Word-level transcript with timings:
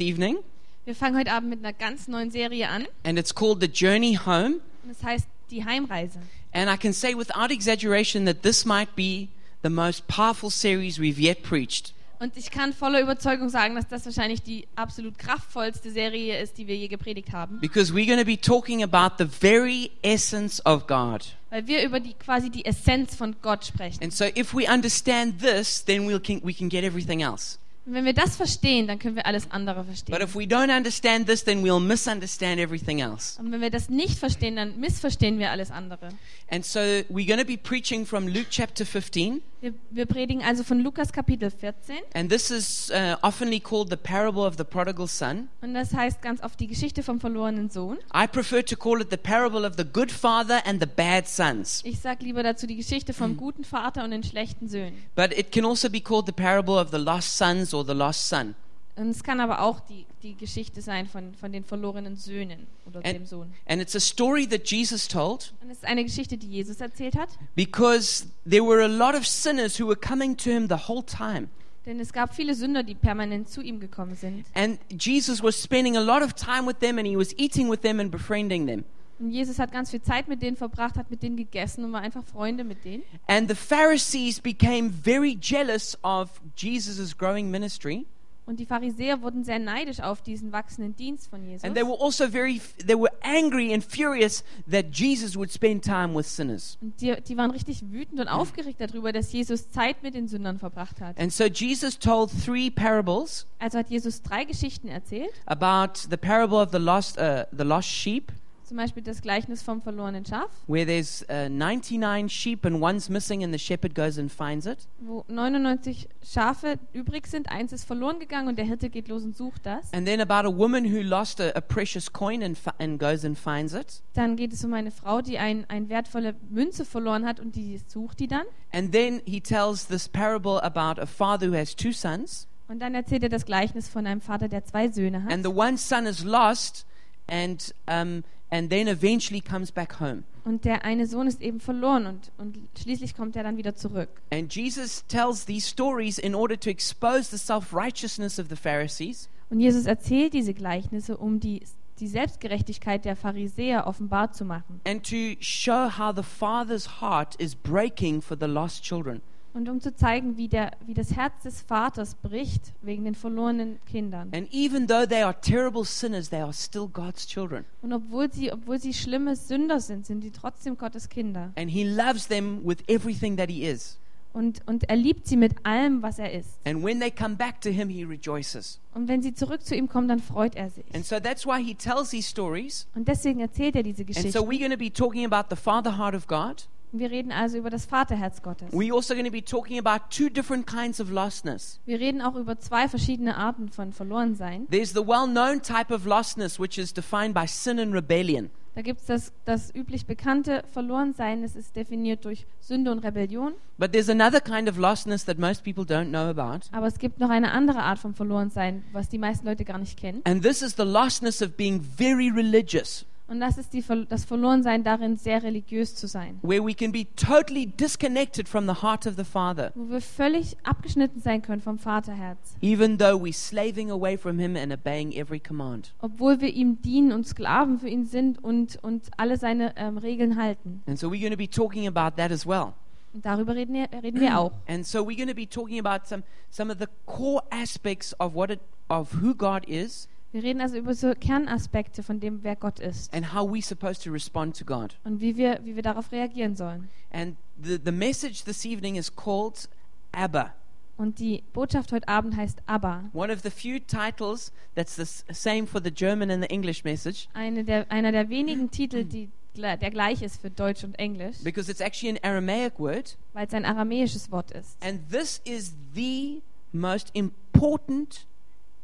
evening, 0.00 0.36
Wir 0.84 0.94
fangen 0.94 1.16
heute 1.16 1.32
Abend 1.32 1.50
mit 1.50 1.58
einer 1.60 1.72
ganz 1.72 2.08
neuen 2.08 2.30
Serie 2.30 2.68
an 2.68 2.86
and 3.04 3.18
it's 3.18 3.34
called 3.34 3.60
The 3.60 3.68
Journey 3.68 4.18
Home. 4.24 4.60
und 4.84 4.90
es 4.90 5.02
heißt 5.02 5.26
Die 5.50 5.64
Heimreise. 5.64 6.18
And 6.52 6.70
I 6.70 6.76
can 6.76 6.92
say 6.92 7.14
without 7.14 7.50
exaggeration 7.52 8.24
that 8.26 8.42
this 8.42 8.64
might 8.64 8.94
be 8.96 9.28
the 9.62 9.68
most 9.70 10.06
powerful 10.08 10.50
series 10.50 10.98
we've 10.98 11.20
yet 11.20 11.42
preached. 11.42 11.92
Und 12.18 12.36
ich 12.36 12.50
kann 12.50 12.74
voller 12.74 13.00
Überzeugung 13.00 13.48
sagen, 13.48 13.76
dass 13.76 13.88
das 13.88 14.04
wahrscheinlich 14.04 14.42
die 14.42 14.66
absolut 14.76 15.16
kraftvollste 15.18 15.90
Serie 15.90 16.38
ist, 16.38 16.58
die 16.58 16.66
wir 16.66 16.76
je 16.76 16.88
gepredigt 16.88 17.32
haben. 17.32 17.60
Because 17.60 17.94
we're 17.94 18.04
going 18.06 18.18
to 18.18 18.26
be 18.26 18.38
talking 18.38 18.82
about 18.82 19.14
the 19.18 19.24
very 19.26 19.90
essence 20.02 20.60
of 20.66 20.86
God. 20.86 21.24
Weil 21.48 21.66
wir 21.66 21.82
über 21.82 21.98
die 21.98 22.12
quasi 22.14 22.50
die 22.50 22.64
Essenz 22.66 23.14
von 23.14 23.36
Gott 23.40 23.64
sprechen. 23.64 24.02
And 24.02 24.12
so 24.12 24.26
if 24.36 24.52
we 24.52 24.68
understand 24.70 25.40
this, 25.40 25.82
then 25.84 26.06
we'll 26.06 26.20
can, 26.20 26.40
we 26.44 26.52
can 26.52 26.68
get 26.68 26.84
everything 26.84 27.22
else. 27.22 27.58
Wenn 27.86 28.04
wir 28.04 28.12
das 28.12 28.36
verstehen, 28.36 28.86
dann 28.86 28.98
können 28.98 29.16
wir 29.16 29.26
alles 29.26 29.50
andere 29.50 29.78
But 29.84 29.86
verstehen. 29.86 30.22
if 30.22 30.34
we 30.34 30.42
don't 30.44 30.74
understand 30.74 31.26
this, 31.26 31.42
then 31.44 31.64
we'll 31.64 31.80
misunderstand 31.80 32.60
everything 32.60 33.00
else. 33.00 33.40
Und 33.40 33.50
wenn 33.52 33.60
wir 33.60 33.70
das 33.70 33.88
nicht 33.88 34.18
verstehen, 34.18 34.56
dann 34.56 34.78
missverstehen 34.78 35.38
wir 35.38 35.50
alles 35.50 35.70
andere. 35.70 36.10
And 36.50 36.64
so 36.64 36.78
we're 36.78 37.26
going 37.26 37.38
to 37.40 37.44
be 37.46 37.56
preaching 37.56 38.04
from 38.06 38.28
Luke 38.28 38.46
chapter 38.50 38.84
15. 38.84 39.40
Wir, 39.62 39.74
wir 39.90 40.06
predigen 40.06 40.42
also 40.42 40.64
von 40.64 40.80
Lukas 40.80 41.12
Kapitel 41.12 41.50
14 41.50 41.96
And 42.14 42.30
this 42.30 42.50
is 42.50 42.90
uh, 42.90 43.16
oftenly 43.20 43.60
called 43.60 43.90
the 43.90 43.96
parable 43.96 44.46
of 44.46 44.56
the 44.56 44.64
prodigal 44.64 45.06
son. 45.06 45.48
und 45.60 45.74
das 45.74 45.92
heißt 45.92 46.22
ganz 46.22 46.42
oft 46.42 46.58
die 46.60 46.66
Geschichte 46.66 47.02
vom 47.02 47.20
verlorenen 47.20 47.68
Sohn. 47.68 47.98
I 48.14 48.26
prefer 48.26 48.64
to 48.64 48.74
call 48.74 49.02
it 49.02 49.08
the 49.10 49.18
parable 49.18 49.66
of 49.66 49.74
the 49.76 49.84
good 49.84 50.10
father 50.10 50.66
and 50.66 50.80
the 50.80 50.88
bad 50.88 51.28
sons. 51.28 51.82
Ich 51.84 52.00
sag 52.00 52.22
lieber 52.22 52.42
dazu 52.42 52.66
die 52.66 52.76
Geschichte 52.76 53.12
vom 53.12 53.36
guten 53.36 53.64
Vater 53.64 54.02
und 54.04 54.12
den 54.12 54.22
schlechten 54.22 54.66
Söhnen. 54.68 54.94
But 55.14 55.36
it 55.36 55.52
can 55.52 55.66
also 55.66 55.90
be 55.90 56.00
called 56.00 56.24
the 56.24 56.32
parable 56.32 56.80
of 56.80 56.90
the 56.90 56.96
lost 56.98 57.36
sons 57.36 57.74
or 57.74 57.84
the 57.84 57.92
lost 57.92 58.28
son. 58.28 58.54
Und 58.96 59.10
es 59.10 59.22
kann 59.22 59.40
aber 59.40 59.60
auch 59.60 59.80
die, 59.80 60.06
die 60.22 60.34
Geschichte 60.36 60.82
sein 60.82 61.06
von, 61.06 61.34
von 61.34 61.52
den 61.52 61.64
verlorenen 61.64 62.16
Söhnen 62.16 62.66
oder 62.86 63.00
dem 63.00 63.16
And, 63.16 63.28
Sohn. 63.28 63.52
and 63.66 63.80
it's 63.80 63.94
a 63.96 64.00
story 64.00 64.46
that 64.48 64.68
Jesus 64.70 65.08
told 65.08 65.52
Und 65.62 65.70
es 65.70 65.78
ist 65.78 65.84
eine 65.84 66.04
Geschichte, 66.04 66.36
die 66.36 66.48
Jesus 66.48 66.80
erzählt 66.80 67.16
hat. 67.16 67.28
because 67.56 68.26
there 68.48 68.62
were 68.64 68.82
a 68.82 68.88
lot 68.88 69.14
of 69.14 69.26
sinners 69.26 69.78
who 69.80 69.86
were 69.86 69.96
coming 69.98 70.36
to 70.36 70.50
him 70.50 70.68
the 70.68 70.88
whole 70.88 71.04
time. 71.04 71.48
Denn 71.86 71.98
es 71.98 72.12
gab 72.12 72.34
viele 72.34 72.54
Sünder, 72.54 72.82
die 72.82 72.94
permanent 72.94 73.48
zu 73.48 73.62
ihm 73.62 73.80
gekommen 73.80 74.14
sind. 74.14 74.44
And 74.54 74.78
Jesus 75.00 75.42
was 75.42 75.60
spending 75.62 75.96
a 75.96 76.00
lot 76.00 76.22
of 76.22 76.34
time 76.34 76.66
with 76.66 76.78
them 76.80 76.98
and 76.98 77.06
he 77.08 77.16
was 77.16 77.32
eating 77.38 77.70
with 77.70 77.80
them 77.80 77.98
and 78.00 78.10
befriending 78.10 78.66
them. 78.66 78.84
Und 79.18 79.32
Jesus 79.32 79.58
hat 79.58 79.70
ganz 79.72 79.90
viel 79.90 80.00
Zeit 80.00 80.28
mit 80.28 80.40
denen 80.42 80.56
verbracht, 80.56 80.96
hat 80.96 81.10
mit 81.10 81.22
denen 81.22 81.36
gegessen 81.36 81.84
und 81.84 81.92
war 81.92 82.00
einfach 82.00 82.24
Freunde 82.24 82.64
mit 82.64 82.84
denen. 82.84 83.02
And 83.26 83.48
the 83.50 83.54
Pharisees 83.54 84.40
became 84.40 84.90
very 84.90 85.36
jealous 85.40 85.98
of 86.02 86.30
Jesus' 86.56 87.16
growing 87.16 87.50
ministry. 87.50 88.06
Und 88.50 88.58
die 88.58 88.66
Pharisäer 88.66 89.22
wurden 89.22 89.44
sehr 89.44 89.60
neidisch 89.60 90.00
auf 90.00 90.22
diesen 90.22 90.50
wachsenden 90.50 90.96
Dienst 90.96 91.30
von 91.30 91.44
Jesus. 91.44 91.62
And 91.62 91.76
they 91.76 91.84
were 91.84 91.96
also 92.00 92.26
very, 92.26 92.60
they 92.84 92.96
were 92.96 93.12
angry 93.22 93.72
and 93.72 93.84
furious 93.84 94.42
that 94.68 94.86
Jesus 94.92 95.36
would 95.36 95.52
spend 95.52 95.84
time 95.84 96.16
with 96.16 96.26
sinners. 96.26 96.76
Und 96.80 97.00
die, 97.00 97.14
die 97.22 97.36
waren 97.36 97.52
richtig 97.52 97.92
wütend 97.92 98.18
und 98.18 98.26
aufgeregt 98.26 98.80
darüber, 98.80 99.12
dass 99.12 99.32
Jesus 99.32 99.70
Zeit 99.70 100.02
mit 100.02 100.14
den 100.14 100.26
Sündern 100.26 100.58
verbracht 100.58 101.00
hat. 101.00 101.16
And 101.16 101.32
so 101.32 101.44
Jesus 101.44 101.96
told 101.96 102.32
three 102.44 102.70
parables 102.70 103.46
Also 103.60 103.78
hat 103.78 103.88
Jesus 103.88 104.20
drei 104.20 104.42
Geschichten 104.42 104.88
erzählt. 104.88 105.30
about 105.46 106.08
the 106.10 106.16
parable 106.16 106.58
of 106.60 106.70
the 106.72 106.78
lost, 106.78 107.18
uh, 107.20 107.44
the 107.56 107.62
lost 107.62 107.88
sheep, 107.88 108.32
Zum 108.70 108.76
Beispiel 108.76 109.02
das 109.02 109.20
Gleichnis 109.20 109.62
vom 109.62 109.82
verlorenen 109.82 110.24
Schaf, 110.24 110.48
where 110.68 110.86
there's 110.86 111.26
uh, 111.28 111.48
99 111.48 112.28
sheep 112.32 112.64
and 112.64 112.80
one's 112.80 113.08
missing, 113.08 113.42
and 113.42 113.52
the 113.52 113.58
shepherd 113.58 113.96
goes 113.96 114.16
and 114.16 114.30
finds 114.30 114.64
it. 114.64 114.86
wo 115.00 115.24
99 115.26 116.08
Schafe 116.24 116.78
übrig 116.92 117.26
sind. 117.26 117.50
Eins 117.50 117.72
ist 117.72 117.82
verloren 117.84 118.20
gegangen 118.20 118.46
und 118.46 118.58
der 118.58 118.64
Hirte 118.66 118.88
geht 118.88 119.08
los 119.08 119.24
und 119.24 119.36
sucht 119.36 119.66
das. 119.66 119.92
And 119.92 120.06
then 120.06 120.20
about 120.20 120.48
a 120.48 120.56
woman 120.56 120.84
who 120.84 121.00
lost 121.02 121.40
a, 121.40 121.50
a 121.56 121.60
precious 121.60 122.12
coin 122.12 122.44
and, 122.44 122.56
and 122.78 123.00
goes 123.00 123.24
and 123.24 123.36
finds 123.36 123.74
it. 123.74 124.02
Dann 124.14 124.36
geht 124.36 124.52
es 124.52 124.64
um 124.64 124.72
eine 124.72 124.92
Frau, 124.92 125.20
die 125.20 125.40
ein, 125.40 125.64
ein 125.68 125.88
wertvolle 125.88 126.36
Münze 126.48 126.84
verloren 126.84 127.26
hat 127.26 127.40
und 127.40 127.56
die 127.56 127.80
sucht 127.88 128.20
die 128.20 128.28
dann. 128.28 128.44
And 128.72 128.92
then 128.92 129.20
he 129.26 129.40
tells 129.40 129.88
this 129.88 130.08
parable 130.08 130.62
about 130.62 131.02
a 131.02 131.06
father 131.06 131.48
who 131.50 131.56
has 131.56 131.74
two 131.74 131.90
sons, 131.90 132.46
Und 132.68 132.78
dann 132.78 132.94
erzählt 132.94 133.24
er 133.24 133.30
das 133.30 133.44
Gleichnis 133.46 133.88
von 133.88 134.06
einem 134.06 134.20
Vater, 134.20 134.46
der 134.46 134.64
zwei 134.64 134.88
Söhne 134.90 135.24
hat. 135.24 135.32
and 135.32 135.44
the 135.44 135.50
one 135.52 135.76
son 135.76 136.06
is 136.06 136.22
lost, 136.22 136.86
and 137.26 137.74
um, 137.88 138.22
and 138.50 138.70
then 138.70 138.88
eventually 138.88 139.40
comes 139.40 139.70
back 139.72 140.00
home. 140.00 140.24
Und 140.44 140.64
der 140.64 140.84
eine 140.84 141.06
Sohn 141.06 141.26
ist 141.26 141.40
eben 141.42 141.60
verloren 141.60 142.06
und, 142.06 142.32
und 142.38 142.58
schließlich 142.80 143.14
kommt 143.14 143.36
er 143.36 143.42
dann 143.42 143.56
wieder 143.56 143.74
zurück. 143.74 144.08
And 144.32 144.52
Jesus 144.54 145.04
tells 145.06 145.44
these 145.44 145.68
stories 145.68 146.18
in 146.18 146.34
order 146.34 146.58
to 146.58 146.70
expose 146.70 147.30
the 147.30 147.38
self 147.38 147.74
righteousness 147.74 148.38
of 148.38 148.46
the 148.48 148.56
Pharisees 148.56 149.28
Und 149.50 149.60
Jesus 149.60 149.86
erzählt 149.86 150.32
diese 150.32 150.54
Gleichnisse, 150.54 151.16
um 151.16 151.40
die, 151.40 151.62
die 151.98 152.08
Selbstgerechtigkeit 152.08 153.04
der 153.04 153.16
Pharisäer 153.16 153.86
offenbar 153.86 154.32
zu 154.32 154.44
machen. 154.44 154.80
and 154.86 155.02
to 155.04 155.36
show 155.40 155.88
how 155.98 156.14
the 156.14 156.22
Father's 156.22 157.00
heart 157.00 157.34
is 157.36 157.54
breaking 157.54 158.22
for 158.22 158.36
the 158.40 158.46
lost 158.46 158.82
children. 158.82 159.20
Und 159.52 159.68
um 159.68 159.80
zu 159.80 159.94
zeigen, 159.94 160.36
wie, 160.36 160.48
der, 160.48 160.70
wie 160.86 160.94
das 160.94 161.16
Herz 161.16 161.42
des 161.42 161.60
Vaters 161.60 162.14
bricht 162.14 162.72
wegen 162.82 163.04
den 163.04 163.16
verlorenen 163.16 163.80
Kindern. 163.84 164.30
And 164.32 164.52
even 164.52 164.86
though 164.86 165.04
they 165.06 165.22
are 165.22 165.34
terrible 165.40 165.84
sinners, 165.84 166.30
they 166.30 166.40
are 166.40 166.52
still 166.52 166.86
God's 166.86 167.26
children. 167.26 167.64
Und 167.82 167.92
obwohl 167.92 168.32
sie, 168.32 168.52
obwohl 168.52 168.78
sie 168.78 168.94
schlimme 168.94 169.34
Sünder 169.34 169.80
sind, 169.80 170.06
sind 170.06 170.22
sie 170.22 170.30
trotzdem 170.30 170.78
Gottes 170.78 171.08
Kinder. 171.08 171.52
And 171.56 171.70
He 171.70 171.82
loves 171.84 172.28
them 172.28 172.60
with 172.64 172.78
everything 172.86 173.36
that 173.38 173.50
He 173.50 173.64
is. 173.64 173.98
Und, 174.32 174.60
und 174.66 174.88
er 174.88 174.94
liebt 174.94 175.26
sie 175.26 175.36
mit 175.36 175.66
allem, 175.66 176.02
was 176.02 176.20
er 176.20 176.32
ist. 176.32 176.60
And 176.64 176.84
when 176.84 177.00
they 177.00 177.10
come 177.10 177.34
back 177.34 177.60
to 177.62 177.70
Him, 177.70 177.88
He 177.88 178.04
rejoices. 178.04 178.78
Und 178.94 179.08
wenn 179.08 179.22
sie 179.22 179.34
zurück 179.34 179.64
zu 179.64 179.74
ihm 179.74 179.88
kommen, 179.88 180.06
dann 180.06 180.20
freut 180.20 180.54
er 180.54 180.70
sich. 180.70 180.84
And 180.94 181.04
so 181.04 181.18
that's 181.18 181.44
why 181.44 181.60
He 181.60 181.74
tells 181.74 182.10
these 182.10 182.28
stories. 182.28 182.86
Und 182.94 183.08
deswegen 183.08 183.40
erzählt 183.40 183.74
er 183.74 183.82
diese 183.82 184.02
And 184.02 184.06
Geschichte. 184.06 184.30
so 184.30 184.44
we're 184.44 184.60
going 184.60 184.70
to 184.70 184.76
be 184.76 184.92
talking 184.92 185.24
about 185.24 185.52
the 185.52 185.60
Father 185.60 185.98
heart 185.98 186.14
of 186.14 186.28
God. 186.28 186.68
Wir 186.92 187.10
reden 187.10 187.30
also 187.30 187.58
über 187.58 187.70
das 187.70 187.86
Vaterherz 187.86 188.42
Gottes. 188.42 188.72
We're 188.72 188.94
also 188.94 189.14
going 189.14 189.26
to 189.26 189.30
be 189.30 189.44
talking 189.44 189.78
about 189.78 190.06
two 190.10 190.28
different 190.28 190.66
kinds 190.66 191.00
of 191.00 191.10
lostness. 191.10 191.80
Wir 191.86 192.00
reden 192.00 192.20
auch 192.20 192.34
über 192.34 192.58
zwei 192.58 192.88
verschiedene 192.88 193.36
Arten 193.36 193.68
von 193.68 193.92
Verlorensein. 193.92 194.66
There's 194.70 194.90
the 194.90 195.06
well 195.06 195.26
known 195.26 195.62
type 195.62 195.94
of 195.94 196.04
lostness, 196.04 196.58
which 196.58 196.78
is 196.78 196.92
defined 196.92 197.34
by 197.34 197.46
sin 197.46 197.78
and 197.78 197.94
rebellion. 197.94 198.50
Da 198.74 198.82
gibt 198.82 199.00
es 199.00 199.06
das, 199.06 199.32
das 199.44 199.74
üblich 199.74 200.06
bekannte 200.06 200.62
Verlorensein. 200.72 201.42
Das 201.42 201.56
ist 201.56 201.74
definiert 201.74 202.24
durch 202.24 202.46
Sünde 202.60 202.92
und 202.92 203.00
Rebellion. 203.00 203.54
But 203.78 203.92
there's 203.92 204.08
another 204.08 204.40
kind 204.40 204.68
of 204.68 204.78
lostness 204.78 205.24
that 205.24 205.38
most 205.38 205.64
people 205.64 205.84
don't 205.84 206.10
know 206.10 206.30
about. 206.30 206.66
Aber 206.72 206.86
es 206.86 206.98
gibt 206.98 207.18
noch 207.18 207.30
eine 207.30 207.50
andere 207.50 207.82
Art 207.82 207.98
von 207.98 208.14
Verlorensein, 208.14 208.84
was 208.92 209.08
die 209.08 209.18
meisten 209.18 209.46
Leute 209.46 209.64
gar 209.64 209.78
nicht 209.78 209.98
kennen. 209.98 210.22
And 210.24 210.42
this 210.42 210.62
is 210.62 210.76
the 210.76 210.84
lostness 210.84 211.42
of 211.42 211.56
being 211.56 211.80
very 211.80 212.30
religious, 212.30 213.04
Und 213.30 213.38
das 213.38 213.58
ist 213.58 213.72
die, 213.72 213.84
das 214.08 214.24
Verlorensein 214.24 214.82
darin, 214.82 215.16
sehr 215.16 215.40
religiös 215.44 215.94
zu 215.94 216.08
sein. 216.08 216.40
where 216.42 216.64
we 216.66 216.74
can 216.74 216.90
be 216.90 217.06
totally 217.14 217.64
disconnected 217.64 218.48
from 218.48 218.66
the 218.66 218.82
heart 218.82 219.06
of 219.06 219.14
the 219.16 219.22
Father, 219.22 219.70
Wo 219.76 219.88
wir 219.88 220.00
völlig 220.00 220.56
abgeschnitten 220.64 221.22
sein 221.22 221.40
können 221.40 221.62
vom 221.62 221.78
Vaterherz. 221.78 222.56
even 222.60 222.98
though 222.98 223.16
we're 223.16 223.32
slaving 223.32 223.88
away 223.88 224.18
from 224.18 224.40
Him 224.40 224.56
and 224.56 224.72
obeying 224.72 225.12
every 225.12 225.38
command. 225.38 225.94
Obwohl 226.00 226.40
wir 226.40 226.52
ihm 226.52 226.82
dienen 226.82 227.12
und 227.12 227.24
Sklaven 227.24 227.78
für 227.78 227.88
ihn 227.88 228.04
sind 228.04 228.42
und, 228.42 228.82
und 228.82 229.08
alle 229.16 229.36
seine 229.36 229.76
ähm, 229.76 229.96
Regeln 229.96 230.36
halten. 230.36 230.82
And 230.88 230.98
so 230.98 231.06
we're 231.08 231.20
going 231.20 231.30
to 231.30 231.38
be 231.38 231.48
talking 231.48 231.86
about 231.86 232.16
that 232.20 232.32
as 232.32 232.44
well. 232.44 232.72
Und 233.12 233.24
darüber 233.24 233.54
reden 233.54 233.74
wir, 233.74 233.88
reden 234.02 234.20
wir 234.20 234.38
auch. 234.38 234.52
And 234.66 234.84
so 234.84 235.00
we're 235.04 235.16
going 235.16 235.28
to 235.28 235.34
be 235.34 235.48
talking 235.48 235.78
about 235.84 236.06
some, 236.08 236.24
some 236.50 236.72
of 236.72 236.78
the 236.80 236.86
core 237.06 237.42
aspects 237.50 238.12
of 238.20 238.34
what 238.34 238.50
it, 238.50 238.60
of 238.88 239.12
who 239.22 239.34
God 239.36 239.68
is 239.68 240.08
Wir 240.32 240.44
reden 240.44 240.60
also 240.60 240.76
über 240.76 240.94
so 240.94 241.12
Kernaspekte 241.14 242.02
von 242.04 242.20
dem, 242.20 242.44
wer 242.44 242.54
Gott 242.54 242.78
ist. 242.78 243.12
and 243.12 243.34
how 243.34 243.48
we're 243.48 243.64
supposed 243.64 244.02
to 244.04 244.10
respond 244.12 244.56
to 244.58 244.64
God. 244.64 244.96
Und 245.04 245.20
wie 245.20 245.36
wir, 245.36 245.60
wie 245.64 245.74
wir 245.74 245.82
darauf 245.82 246.12
reagieren 246.12 246.54
sollen. 246.54 246.88
And 247.10 247.36
the, 247.60 247.78
the 247.84 247.90
message 247.92 248.44
this 248.44 248.64
evening 248.64 248.94
is 248.96 249.14
called 249.14 249.68
Abba. 250.12 250.54
Und 250.96 251.18
die 251.18 251.42
Botschaft 251.52 251.92
heute 251.92 252.06
Abend 252.08 252.36
heißt 252.36 252.58
Abba. 252.66 253.10
One 253.12 253.32
of 253.32 253.40
the 253.42 253.50
few 253.50 253.78
titles 253.80 254.52
that's 254.76 254.94
the 254.96 255.06
same 255.32 255.66
for 255.66 255.80
the 255.82 255.90
German 255.90 256.30
and 256.30 256.42
the 256.44 256.50
English 256.50 256.84
message 256.84 257.26
Eine 257.32 257.64
der, 257.64 257.90
einer 257.90 258.12
der 258.12 258.28
wenigen 258.28 258.70
Titel, 258.70 259.04
die, 259.04 259.30
der 259.56 259.78
gleich 259.78 260.22
ist 260.22 260.40
für 260.42 260.50
Deutsch 260.50 260.84
und 260.84 260.96
Englisch, 260.98 261.38
because 261.42 261.68
it's 261.70 261.80
actually 261.80 262.10
an 262.16 262.18
Aramaic 262.22 262.78
word. 262.78 263.16
weil 263.32 263.46
es 263.48 263.54
ein 263.54 263.64
aramäisches 263.64 264.30
Wort 264.30 264.52
ist. 264.52 264.76
And 264.84 265.00
this 265.10 265.40
is 265.44 265.74
the 265.94 266.42
most 266.72 267.10
important 267.14 268.26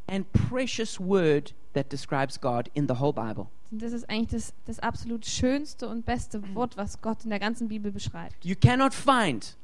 and 0.06 0.26
precious 0.32 1.00
word 1.00 1.52
that 1.74 1.90
describes 1.92 2.40
God 2.40 2.70
in 2.74 2.86
the 2.88 2.98
whole 3.00 3.12
Bible. 3.12 3.48
Und 3.70 3.82
das 3.82 3.92
ist 3.92 4.08
eigentlich 4.08 4.30
das, 4.30 4.54
das 4.64 4.78
absolut 4.78 5.26
schönste 5.26 5.88
und 5.88 6.06
beste 6.06 6.42
Wort, 6.54 6.76
was 6.76 7.00
Gott 7.00 7.24
in 7.24 7.30
der 7.30 7.40
ganzen 7.40 7.68
Bibel 7.68 7.90
beschreibt. 7.90 8.44
You 8.44 8.54
cannot 8.54 8.94
find 8.94 9.56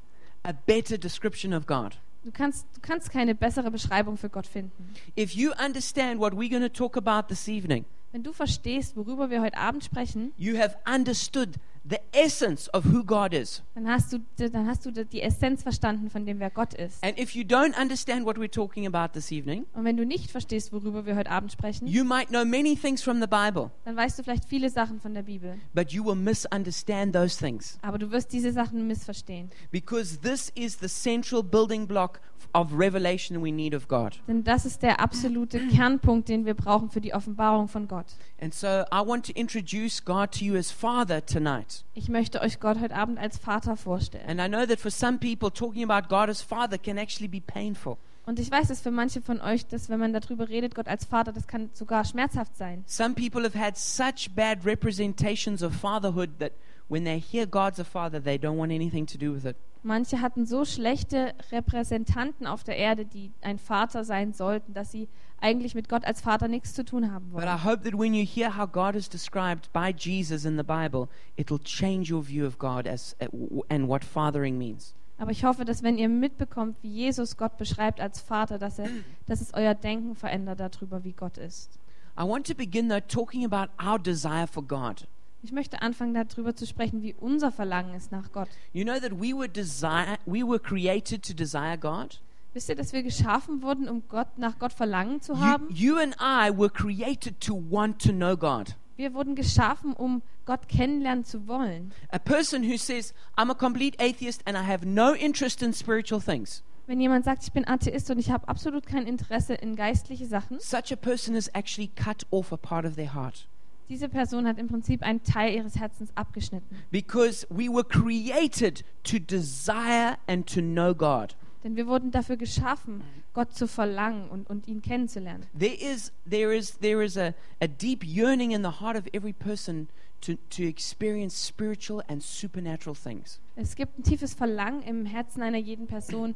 a 0.43 0.51
better 0.51 0.97
description 0.97 1.53
of 1.53 1.65
God. 1.65 1.97
Du 2.23 2.31
kannst, 2.31 2.65
du 2.75 2.81
kannst 2.81 3.11
keine 3.11 3.35
bessere 3.35 3.71
Beschreibung 3.71 4.17
für 4.17 4.29
Gott 4.29 4.47
finden. 4.47 4.93
If 5.17 5.33
you 5.33 5.51
understand 5.63 6.19
what 6.19 6.33
we're 6.33 6.49
going 6.49 6.61
to 6.61 6.69
talk 6.69 6.97
about 6.97 7.27
this 7.27 7.47
evening, 7.47 7.85
Wenn 8.13 8.23
du 8.23 8.31
verstehst, 8.31 8.95
worüber 8.95 9.31
wir 9.31 9.41
heute 9.41 9.57
Abend 9.57 9.83
sprechen, 9.83 10.33
you 10.37 10.57
have 10.57 10.77
understood 10.85 11.49
the 11.89 11.97
essence 12.13 12.69
of 12.73 12.85
who 12.85 13.03
God 13.03 13.33
is. 13.33 13.61
Dann 13.75 13.89
hast 13.89 14.13
du, 14.13 14.19
dann 14.37 14.67
hast 14.67 14.85
du 14.85 14.91
die 14.91 15.21
Essenz 15.21 15.63
verstanden 15.63 16.09
von 16.09 16.25
dem, 16.25 16.39
wer 16.39 16.49
Gott 16.49 16.73
ist. 16.73 17.03
And 17.03 17.19
if 17.19 17.35
you 17.35 17.43
don't 17.43 17.77
understand 17.79 18.25
what 18.25 18.37
we're 18.37 18.49
talking 18.49 18.87
about 18.87 19.11
this 19.13 19.31
evening, 19.31 19.65
Und 19.73 19.83
wenn 19.83 19.97
du 19.97 20.05
nicht 20.05 20.31
verstehst, 20.31 20.71
worüber 20.71 21.05
wir 21.05 21.15
heute 21.15 21.29
Abend 21.29 21.51
sprechen, 21.51 21.85
you 21.87 22.05
might 22.05 22.29
know 22.29 22.45
many 22.45 22.75
things 22.77 23.01
from 23.03 23.19
the 23.19 23.27
Bible, 23.27 23.69
dann 23.83 23.97
weißt 23.97 24.17
du 24.17 24.23
vielleicht 24.23 24.45
viele 24.45 24.69
Sachen 24.69 25.01
von 25.01 25.13
der 25.13 25.23
Bibel. 25.23 25.55
but 25.73 25.91
you 25.91 26.05
will 26.05 26.15
misunderstand 26.15 27.13
those 27.13 27.37
things 27.37 27.77
Aber 27.81 27.97
du 27.97 28.11
wirst 28.11 28.31
diese 28.31 28.51
Sachen 28.53 28.87
missverstehen. 28.87 29.49
because 29.71 30.17
this 30.19 30.51
is 30.55 30.77
the 30.79 30.87
central 30.87 31.43
building 31.43 31.85
block 31.87 32.21
of 32.53 32.73
revelation 32.77 33.43
we 33.43 33.51
need 33.51 33.73
of 33.75 33.87
God. 33.87 34.19
Denn 34.27 34.43
das 34.43 34.65
ist 34.65 34.83
der 34.83 34.99
absolute 34.99 35.59
Kernpunkt, 35.67 36.29
den 36.29 36.45
wir 36.45 36.53
brauchen 36.53 36.89
für 36.89 37.01
die 37.01 37.13
Offenbarung 37.13 37.67
von 37.67 37.87
Gott. 37.87 38.07
And 38.41 38.53
so 38.53 38.67
I 38.67 39.05
want 39.05 39.25
to 39.27 39.33
introduce 39.33 40.03
God 40.03 40.31
to 40.37 40.45
you 40.45 40.55
as 40.55 40.71
Father 40.71 41.25
tonight. 41.25 41.85
Ich 41.93 42.09
möchte 42.09 42.41
euch 42.41 42.59
Gott 42.59 42.79
heute 42.79 42.95
Abend 42.95 43.19
als 43.19 43.37
Vater 43.37 43.77
vorstellen. 43.77 44.27
And 44.27 44.39
I 44.39 44.47
know 44.47 44.65
that 44.65 44.79
for 44.79 44.91
some 44.91 45.17
people, 45.17 45.49
talking 45.51 45.89
about 45.89 46.07
God 46.09 46.29
as 46.29 46.41
Father 46.41 46.77
can 46.77 46.97
actually 46.97 47.27
be 47.27 47.41
painful. 47.41 47.97
Und 48.25 48.39
ich 48.39 48.49
weiß, 48.49 48.69
dass 48.69 48.79
für 48.79 48.91
manche 48.91 49.21
von 49.21 49.41
euch, 49.41 49.67
dass 49.67 49.89
wenn 49.89 49.99
man 49.99 50.13
darüber 50.13 50.47
redet, 50.47 50.75
Gott 50.75 50.87
als 50.87 51.03
Vater, 51.03 51.33
das 51.33 51.45
kann 51.45 51.69
sogar 51.73 52.05
schmerzhaft 52.05 52.55
sein. 52.55 52.83
Some 52.87 53.15
people 53.15 53.43
have 53.43 53.57
had 53.57 53.77
such 53.77 54.33
bad 54.33 54.65
representations 54.65 55.61
of 55.61 55.73
fatherhood 55.73 56.39
that 56.39 56.53
when 56.93 57.03
they 57.05 57.19
hear 57.19 57.45
God's 57.47 57.79
a 57.79 57.83
father, 57.83 58.21
they 58.23 58.37
don't 58.37 58.57
want 58.57 58.71
anything 58.71 59.05
to 59.07 59.17
do 59.17 59.33
with 59.33 59.45
it. 59.45 59.55
Manche 59.85 60.21
hatten 60.21 60.45
so 60.45 60.63
schlechte 60.63 61.33
Repräsentanten 61.51 62.47
auf 62.47 62.63
der 62.63 62.77
Erde, 62.77 63.05
die 63.05 63.31
ein 63.41 63.57
Vater 63.57 64.05
sein 64.05 64.31
sollten, 64.31 64.73
dass 64.73 64.91
sie 64.91 65.09
eigentlich 65.41 65.75
mit 65.75 65.89
Gott 65.89 66.05
als 66.05 66.21
Vater 66.21 66.47
nichts 66.47 66.73
zu 66.73 66.85
tun 66.85 67.11
haben 67.11 67.31
But 67.31 67.43
I 67.43 67.47
wollen. 67.47 67.63
hope 67.65 67.83
that 67.83 67.99
when 67.99 68.13
you 68.13 68.23
hear 68.25 68.55
how 68.57 68.65
God 68.71 68.95
is 68.95 69.09
described 69.09 69.73
by 69.73 69.89
Jesus 69.97 70.45
in 70.45 70.55
the 70.57 70.63
Bible, 70.63 71.09
it'll 71.35 71.59
change 71.61 72.13
your 72.13 72.23
view 72.23 72.45
of 72.47 72.57
God 72.57 72.87
as 72.87 73.13
w- 73.19 73.61
and 73.69 73.89
what 73.89 74.05
fathering 74.05 74.57
means. 74.57 74.95
Aber 75.17 75.31
ich 75.31 75.43
hoffe, 75.43 75.65
dass 75.65 75.83
wenn 75.83 75.97
ihr 75.97 76.07
mitbekommt, 76.09 76.77
wie 76.81 76.89
Jesus 76.93 77.35
Gott 77.35 77.57
beschreibt 77.57 77.99
als 77.99 78.21
Vater, 78.21 78.57
dass, 78.57 78.79
er, 78.79 78.87
dass 79.27 79.41
es 79.41 79.53
euer 79.53 79.73
Denken 79.75 80.15
verändert 80.15 80.59
darüber, 80.61 81.03
wie 81.03 81.11
Gott 81.13 81.37
ist. 81.37 81.77
I 82.17 82.23
want 82.23 82.47
to 82.47 82.55
begin 82.55 82.87
though 82.89 83.01
talking 83.01 83.43
about 83.43 83.71
our 83.83 83.99
desire 83.99 84.47
for 84.47 84.63
God. 84.63 85.07
Ich 85.43 85.51
möchte 85.51 85.81
anfangen, 85.81 86.13
darüber 86.13 86.55
zu 86.55 86.65
sprechen, 86.65 87.01
wie 87.03 87.13
unser 87.13 87.51
Verlangen 87.51 87.93
ist 87.95 88.11
nach 88.13 88.31
Gott. 88.31 88.47
You 88.71 88.85
know 88.85 88.97
that 88.97 89.11
we 89.11 89.33
were 89.37 89.49
desire 89.49 90.17
we 90.25 90.41
were 90.41 90.57
created 90.59 91.21
to 91.25 91.33
desire 91.33 91.77
God. 91.77 92.21
Wisst 92.53 92.69
ihr, 92.69 92.75
dass 92.75 92.93
wir 92.93 93.03
geschaffen 93.03 93.61
wurden, 93.61 93.89
um 93.89 94.03
Gott 94.07 94.37
nach 94.37 94.57
Gott 94.57 94.71
Verlangen 94.71 95.19
zu 95.21 95.33
You, 95.33 95.39
haben? 95.41 95.67
you 95.69 95.97
and 95.97 96.15
I 96.21 96.49
were 96.55 96.69
created 96.69 97.41
to 97.41 97.55
want 97.69 98.01
to 98.03 98.13
know 98.13 98.37
God. 98.37 98.75
Wir 98.95 99.13
wurden 99.13 99.35
geschaffen, 99.35 99.91
um 99.93 100.21
Gott 100.45 100.69
kennenlernen 100.69 101.25
zu 101.25 101.45
wollen. 101.47 101.91
A 102.09 102.19
person 102.19 102.63
who 102.63 102.77
says, 102.77 103.13
I'm 103.35 103.51
a 103.51 103.55
complete 103.55 103.97
atheist 103.99 104.43
and 104.47 104.55
I 104.55 104.61
have 104.65 104.85
no 104.87 105.13
interest 105.13 105.61
in 105.61 105.73
spiritual 105.73 106.21
things, 106.21 106.63
Wenn 106.87 107.01
jemand 107.01 107.25
sagt, 107.25 107.43
ich 107.43 107.51
bin 107.51 107.67
Atheist 107.67 108.09
und 108.11 108.19
ich 108.19 108.29
habe 108.31 108.47
absolut 108.47 108.85
kein 108.85 109.07
Interesse 109.07 109.55
in 109.55 109.75
geistliche 109.75 110.27
Sachen, 110.27 110.59
such 110.59 110.91
a 110.93 110.95
person 110.95 111.35
has 111.35 111.49
actually 111.53 111.89
cut 111.95 112.25
off 112.31 112.53
a 112.53 112.57
part 112.57 112.85
of 112.85 112.95
their 112.95 113.13
heart. 113.13 113.47
Diese 113.93 114.09
Person 114.09 114.47
hat 114.47 114.57
im 114.57 114.67
Prinzip 114.67 115.03
einen 115.03 115.21
Teil 115.23 115.53
ihres 115.53 115.77
Herzens 115.77 116.11
abgeschnitten. 116.15 116.75
Because 116.89 117.45
we 117.49 117.69
were 117.69 117.83
created 117.83 118.83
to 119.03 119.19
desire 119.19 120.17
and 120.25 120.51
to 120.51 120.61
know 120.61 120.95
God. 120.95 121.35
Denn 121.63 121.75
wir 121.75 121.85
wurden 121.85 122.09
dafür 122.09 122.35
geschaffen, 122.35 123.03
Gott 123.33 123.53
zu 123.53 123.67
verlangen 123.67 124.29
und, 124.29 124.49
und 124.49 124.67
ihn 124.67 124.81
kennenzulernen. 124.81 125.45
There 125.57 125.75
is, 125.75 126.11
there 126.27 126.53
is, 126.55 126.77
there 126.79 127.03
is 127.03 127.17
a, 127.17 127.33
a 127.61 127.67
deep 127.67 128.03
yearning 128.03 128.51
in 128.51 128.63
the 128.63 128.81
heart 128.81 128.97
of 128.97 129.05
every 129.13 129.31
person 129.31 129.87
to, 130.21 130.33
to 130.49 130.63
experience 130.63 131.35
spiritual 131.35 132.01
and 132.07 132.23
supernatural 132.23 132.95
things. 132.95 133.39
Es 133.55 133.75
gibt 133.75 133.99
ein 133.99 134.03
tiefes 134.03 134.33
Verlangen 134.33 134.81
im 134.81 135.05
Herzen 135.05 135.43
einer 135.43 135.59
jeden 135.59 135.85
Person, 135.85 136.33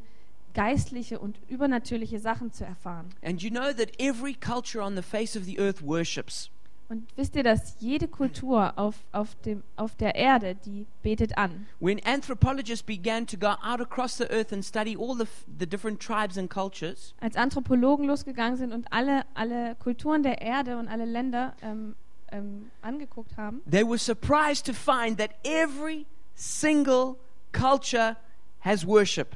geistliche 0.54 1.19
und 1.19 1.39
übernatürliche 1.48 2.19
Sachen 2.19 2.51
zu 2.51 2.65
erfahren. 2.65 3.09
And 3.24 3.42
you 3.42 3.50
know 3.50 3.74
that 3.74 4.00
every 4.00 4.36
culture 4.36 4.83
on 4.83 4.95
the 4.95 5.01
face 5.01 5.36
of 5.36 5.45
the 5.45 5.59
earth 5.59 5.81
worships. 5.81 6.51
Und 6.89 7.06
wisst 7.18 7.36
ihr, 7.36 7.44
dass 7.44 7.75
jede 7.80 8.07
Kultur 8.07 8.78
auf, 8.78 8.95
auf, 9.12 9.36
dem, 9.42 9.62
auf 9.75 9.95
der 9.95 10.16
Erde, 10.16 10.56
die 10.56 10.86
betet 11.04 11.38
an. 11.38 11.68
When 11.81 12.00
anthropologists 12.06 12.81
began 12.86 13.28
to 13.28 13.38
go 13.38 13.48
out 13.62 13.81
across 13.81 14.18
the 14.18 14.24
earth 14.30 14.54
and 14.54 14.63
study 14.63 14.95
all 14.98 15.13
the, 15.18 15.25
the 15.60 15.68
different 15.68 16.00
tribes 16.01 16.38
and 16.38 16.50
cultures, 16.50 17.13
Als 17.19 17.36
Anthropologen 17.36 18.06
losgegangen 18.06 18.56
sind 18.56 18.72
und 18.72 18.88
alle, 18.94 19.25
alle 19.34 19.75
Kulturen 19.75 20.24
der 20.24 20.42
Erde 20.42 20.78
und 20.78 20.88
alle 20.88 21.04
Länder 21.04 21.56
ähm, 21.62 21.95
ähm, 22.31 22.72
angeguckt 22.81 23.36
haben, 23.36 23.62
they 23.69 23.83
were 23.86 23.98
surprised 23.98 24.66
to 24.66 24.72
find 24.74 25.18
that 25.18 25.31
every 25.44 26.06
single 26.36 27.18
culture 27.51 28.16
has 28.62 28.88
worship. 28.88 29.36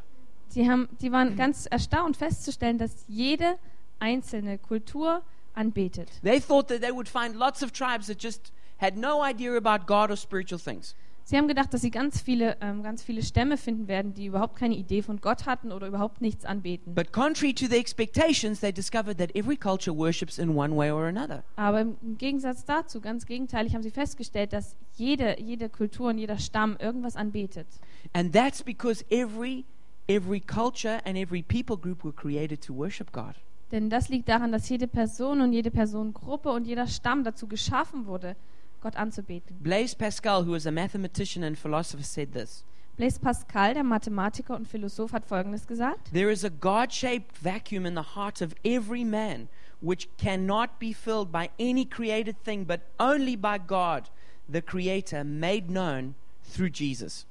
die, 0.55 0.69
haben, 0.69 0.87
die 1.01 1.11
waren 1.11 1.35
ganz 1.35 1.65
erstaunt 1.65 2.15
festzustellen, 2.15 2.77
dass 2.77 3.03
jede 3.07 3.57
einzelne 3.99 4.57
Kultur 4.57 5.21
anbetet. 5.53 6.09
They 6.23 6.39
thought 6.39 6.67
that 6.69 6.81
they 6.81 6.91
would 6.91 7.07
find 7.07 7.35
lots 7.35 7.63
of 7.63 7.71
tribes 7.71 8.07
that 8.07 8.21
just 8.21 8.51
had 8.77 8.97
no 8.97 9.23
idea 9.23 9.55
about 9.55 9.85
God 9.85 10.09
or 10.09 10.17
spiritual 10.17 10.59
things. 10.59 10.95
Sie 11.23 11.37
haben 11.37 11.47
gedacht, 11.47 11.73
dass 11.73 11.81
sie 11.81 11.91
ganz 11.91 12.19
viele, 12.19 12.57
ähm, 12.61 12.83
ganz 12.83 13.03
viele 13.03 13.23
Stämme 13.23 13.55
finden 13.55 13.87
werden, 13.87 14.13
die 14.13 14.25
überhaupt 14.25 14.57
keine 14.57 14.75
Idee 14.75 15.01
von 15.01 15.21
Gott 15.21 15.45
hatten 15.45 15.71
oder 15.71 15.87
überhaupt 15.87 16.19
nichts 16.19 16.45
anbeten. 16.45 16.93
But 16.93 17.13
contrary 17.13 17.53
to 17.53 17.67
their 17.67 17.79
expectations, 17.79 18.59
they 18.59 18.73
discovered 18.73 19.17
that 19.17 19.33
every 19.35 19.55
culture 19.55 19.95
worships 19.95 20.37
in 20.39 20.57
one 20.57 20.75
way 20.75 20.91
or 20.91 21.05
another. 21.05 21.43
Aber 21.55 21.81
im 21.81 21.95
im 22.01 22.17
Gegensatz 22.17 22.65
dazu, 22.65 22.99
ganz 22.99 23.25
gegenteilig, 23.25 23.75
haben 23.75 23.83
sie 23.83 23.91
festgestellt, 23.91 24.51
dass 24.51 24.75
jede, 24.95 25.39
jede 25.39 25.69
Kultur 25.69 26.09
und 26.09 26.17
jeder 26.17 26.39
Stamm 26.39 26.75
irgendwas 26.79 27.15
anbetet. 27.15 27.67
And 28.13 28.33
that's 28.33 28.63
because 28.63 29.05
every 29.09 29.63
every 30.07 30.41
culture 30.41 30.99
and 31.05 31.17
every 31.17 31.43
people 31.43 31.77
group 31.77 32.03
were 32.03 32.13
created 32.13 32.61
to 32.61 32.73
worship 32.73 33.11
God. 33.11 33.35
Denn 33.71 33.89
das 33.89 34.09
liegt 34.09 34.27
daran, 34.27 34.51
dass 34.51 34.67
jede 34.67 34.87
Person 34.87 35.41
und 35.41 35.53
jede 35.53 35.71
Personengruppe 35.71 36.51
und 36.51 36.65
jeder 36.65 36.87
Stamm 36.87 37.23
dazu 37.23 37.47
geschaffen 37.47 38.05
wurde, 38.05 38.35
Gott 38.81 38.95
anzubeten. 38.95 39.57
Blaise 39.61 39.95
Pascal, 39.95 40.45
who 40.45 40.51
was 40.51 40.67
a 40.67 40.71
mathematician 40.71 41.43
and 41.43 41.57
philosopher, 41.57 42.03
said 42.03 42.33
this 42.33 42.65
Blaise 42.97 43.19
Pascal, 43.19 43.73
der 43.73 43.83
Mathematiker 43.83 44.55
und 44.55 44.67
Philosoph, 44.67 45.13
hat 45.13 45.25
Folgendes 45.25 45.65
gesagt. 45.65 46.11
There 46.11 46.31
is 46.31 46.43
a 46.43 46.49
God 46.49 46.91
shaped 46.91 47.37
vacuum 47.37 47.85
in 47.85 47.95
the 47.95 48.15
heart 48.15 48.41
of 48.41 48.53
every 48.63 49.05
man 49.05 49.47
which 49.81 50.09
cannot 50.17 50.79
be 50.79 50.93
filled 50.93 51.31
by 51.31 51.49
any 51.59 51.85
created 51.85 52.35
thing, 52.43 52.65
but 52.65 52.81
only 52.99 53.35
by 53.35 53.57
God, 53.57 54.09
the 54.51 54.61
Creator, 54.61 55.23
made 55.23 55.67
known 55.69 56.15
through 56.43 56.71
Jesus. 56.71 57.25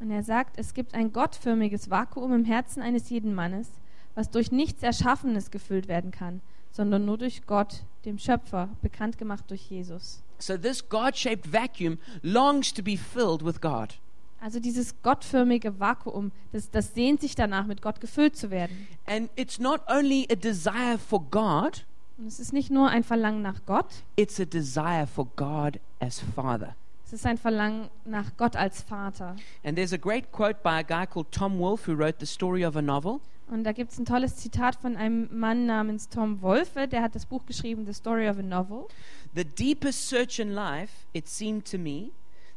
Und 0.00 0.10
er 0.10 0.24
sagt, 0.24 0.58
es 0.58 0.74
gibt 0.74 0.94
ein 0.94 1.12
gottförmiges 1.12 1.88
Vakuum 1.88 2.32
im 2.32 2.44
Herzen 2.44 2.82
eines 2.82 3.08
jeden 3.08 3.34
Mannes, 3.34 3.70
was 4.14 4.30
durch 4.30 4.52
nichts 4.52 4.82
Erschaffenes 4.82 5.50
gefüllt 5.50 5.88
werden 5.88 6.10
kann, 6.10 6.40
sondern 6.70 7.04
nur 7.04 7.18
durch 7.18 7.46
Gott, 7.46 7.82
dem 8.04 8.18
Schöpfer, 8.18 8.68
bekannt 8.82 9.18
gemacht 9.18 9.44
durch 9.48 9.70
Jesus. 9.70 10.22
So, 10.38 10.56
this 10.56 10.88
God 10.88 11.16
shaped 11.16 11.52
vacuum 11.52 11.98
longs 12.22 12.72
to 12.74 12.82
be 12.82 12.96
filled 12.96 13.44
with 13.44 13.60
God. 13.60 13.98
Also 14.40 14.58
dieses 14.58 15.00
gottförmige 15.02 15.78
Vakuum, 15.78 16.32
das, 16.50 16.68
das 16.68 16.94
sehnt 16.94 17.20
sich 17.20 17.36
danach, 17.36 17.64
mit 17.66 17.80
Gott 17.80 18.00
gefüllt 18.00 18.36
zu 18.36 18.50
werden. 18.50 18.88
And 19.06 19.30
it's 19.36 19.60
not 19.60 19.82
only 19.88 20.26
a 20.32 20.34
desire 20.34 20.98
for 20.98 21.22
God, 21.30 21.84
Und 22.18 22.26
es 22.26 22.40
ist 22.40 22.52
nicht 22.52 22.70
nur 22.70 22.88
ein 22.88 23.04
Verlangen 23.04 23.42
nach 23.42 23.64
Gott, 23.66 23.86
it's 24.16 24.40
a 24.40 24.44
desire 24.44 25.06
for 25.06 25.28
God 25.36 25.78
as 26.00 26.18
Father. 26.34 26.74
es 27.06 27.12
ist 27.12 27.24
ein 27.26 27.38
Verlangen 27.38 27.88
nach 28.04 28.36
Gott 28.36 28.56
als 28.56 28.82
Vater. 28.82 29.36
And 29.62 29.76
there's 29.76 29.92
a 29.92 29.96
great 29.96 30.32
quote 30.32 30.60
by 30.64 30.80
a 30.80 30.82
guy 30.82 31.06
called 31.06 31.30
Tom 31.30 31.60
Wolfe 31.60 31.86
who 31.86 31.96
wrote 31.96 32.16
the 32.18 32.26
story 32.26 32.64
of 32.64 32.74
a 32.74 32.82
novel. 32.82 33.20
Und 33.52 33.64
da 33.64 33.72
gibt 33.72 33.92
es 33.92 33.98
ein 33.98 34.06
tolles 34.06 34.36
Zitat 34.36 34.76
von 34.76 34.96
einem 34.96 35.28
Mann 35.30 35.66
namens 35.66 36.08
Tom 36.08 36.40
Wolfe, 36.40 36.88
der 36.88 37.02
hat 37.02 37.14
das 37.14 37.26
Buch 37.26 37.44
geschrieben, 37.44 37.84
The 37.84 37.92
Story 37.92 38.26
of 38.26 38.38
a 38.38 38.42
Novel. 38.42 38.86
The 39.34 39.44
deepest 39.44 40.08
search 40.08 40.38
in 40.38 40.52
life, 40.54 41.04
it 41.12 41.28
seemed 41.28 41.70
to 41.70 41.76
me, 41.76 42.12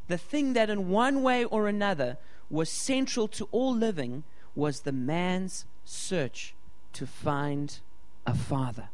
the 0.07 0.15
thing 0.17 0.53
that 0.53 0.69
in 0.69 0.89
one 0.89 1.21
way 1.21 1.43
or 1.43 1.67
another 1.67 2.17
was 2.49 2.69
central 2.69 3.27
to 3.27 3.45
all 3.51 3.77
living 3.77 4.23
was 4.55 4.83
the 4.83 4.93
man's 4.93 5.65
search 5.83 6.55
to 6.93 7.05
find 7.05 7.81
a 8.23 8.33
father. 8.33 8.89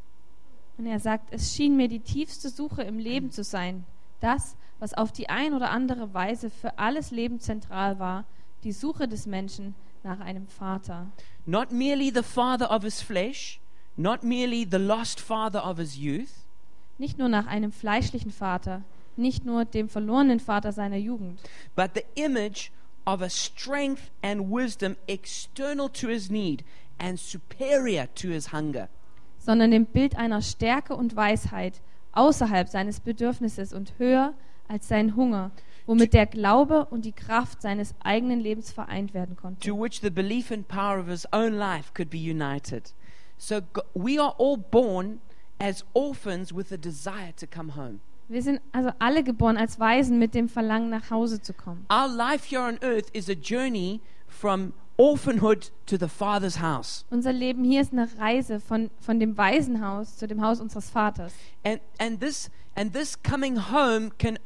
Und 0.79 0.87
er 0.87 0.99
sagt, 0.99 1.31
es 1.31 1.53
schien 1.53 1.77
mir 1.77 1.87
die 1.87 1.99
tiefste 1.99 2.49
Suche 2.49 2.81
im 2.81 2.97
Leben 2.97 3.29
zu 3.29 3.43
sein. 3.43 3.85
Das, 4.21 4.55
was 4.79 4.95
auf 4.95 5.11
die 5.11 5.29
ein 5.29 5.53
oder 5.53 5.69
andere 5.69 6.15
Weise 6.15 6.49
für 6.49 6.79
alles 6.79 7.11
Leben 7.11 7.39
zentral 7.39 7.99
war, 7.99 8.25
die 8.63 8.71
Suche 8.71 9.07
des 9.07 9.27
Menschen 9.27 9.75
nach 10.03 10.19
einem 10.19 10.47
Vater. 10.47 11.07
Not 11.45 11.71
merely 11.71 12.11
the 12.13 12.23
father 12.23 12.69
of 12.71 12.83
his 12.83 13.01
flesh, 13.01 13.59
not 13.97 14.23
merely 14.23 14.65
the 14.69 14.77
lost 14.77 15.19
father 15.19 15.63
of 15.65 15.77
his 15.77 15.97
youth, 15.97 16.29
Nicht 16.97 17.17
nur 17.17 17.29
nach 17.29 17.47
einem 17.47 17.71
fleischlichen 17.71 18.31
Vater, 18.31 18.83
nicht 19.17 19.43
nur 19.45 19.65
dem 19.65 19.89
verlorenen 19.89 20.39
Vater 20.39 20.71
seiner 20.71 20.97
Jugend, 20.97 21.39
but 21.75 21.91
the 21.95 22.03
image 22.15 22.71
of 23.05 23.21
a 23.21 23.29
strength 23.29 24.11
and 24.21 24.51
wisdom 24.51 24.95
external 25.07 25.89
to 25.89 26.07
his 26.07 26.29
need 26.29 26.63
and 26.99 27.19
superior 27.19 28.07
to 28.13 28.27
his 28.29 28.51
hunger. 28.53 28.87
sondern 29.39 29.71
dem 29.71 29.87
Bild 29.87 30.15
einer 30.15 30.41
Stärke 30.43 30.95
und 30.95 31.15
Weisheit 31.15 31.81
außerhalb 32.11 32.67
seines 32.69 32.99
Bedürfnisses 32.99 33.73
und 33.73 33.93
höher 33.97 34.33
als 34.67 34.87
sein 34.87 35.15
Hunger, 35.15 35.49
womit 35.85 36.13
der 36.13 36.25
Glaube 36.25 36.85
und 36.85 37.05
die 37.05 37.11
Kraft 37.11 37.61
seines 37.61 37.93
eigenen 38.03 38.39
Lebens 38.39 38.71
vereint 38.71 39.13
werden 39.13 39.35
konnte. 39.35 39.67
to 39.67 39.75
which 39.75 40.01
the 40.01 40.09
belief 40.09 40.51
and 40.51 40.67
power 40.67 40.99
of 40.99 41.07
his 41.07 41.27
own 41.31 41.53
life 41.53 41.93
could 41.93 42.09
be 42.09 42.17
united. 42.17 42.93
So 43.37 43.61
we 43.93 44.21
are 44.21 44.35
all 44.37 44.57
born 44.57 45.19
as 45.59 45.83
orphans 45.93 46.53
with 46.53 46.71
a 46.71 46.77
desire 46.77 47.33
to 47.37 47.47
come 47.47 47.75
home. 47.75 48.01
Wir 48.27 48.41
sind 48.41 48.61
also 48.71 48.91
alle 48.99 49.23
geboren 49.23 49.57
als 49.57 49.79
Waisen 49.79 50.17
mit 50.17 50.33
dem 50.33 50.47
Verlangen 50.47 50.89
nach 50.89 51.09
Hause 51.09 51.41
zu 51.41 51.53
kommen. 51.53 51.85
Our 51.91 52.07
life 52.07 52.47
here 52.47 52.61
on 52.61 52.77
earth 52.81 53.09
is 53.13 53.29
a 53.29 53.33
journey 53.33 53.99
from 54.27 54.73
orphanhood 54.97 55.71
to 55.85 55.97
the 55.97 56.07
Father's 56.07 56.61
house. 56.61 57.05
Unser 57.09 57.33
Leben 57.33 57.63
hier 57.63 57.81
ist 57.81 57.91
eine 57.91 58.07
Reise 58.19 58.59
von, 58.59 58.89
von 58.99 59.19
dem 59.19 59.37
Waisenhaus 59.37 60.15
zu 60.17 60.27
dem 60.27 60.41
Haus 60.41 60.61
unseres 60.61 60.89
Vaters. 60.89 61.33
And, 61.63 61.81
and, 61.99 62.21
this, 62.21 62.49
and 62.75 62.93
this 62.93 63.21
coming 63.21 63.57
home 63.57 64.11
can, 64.17 64.39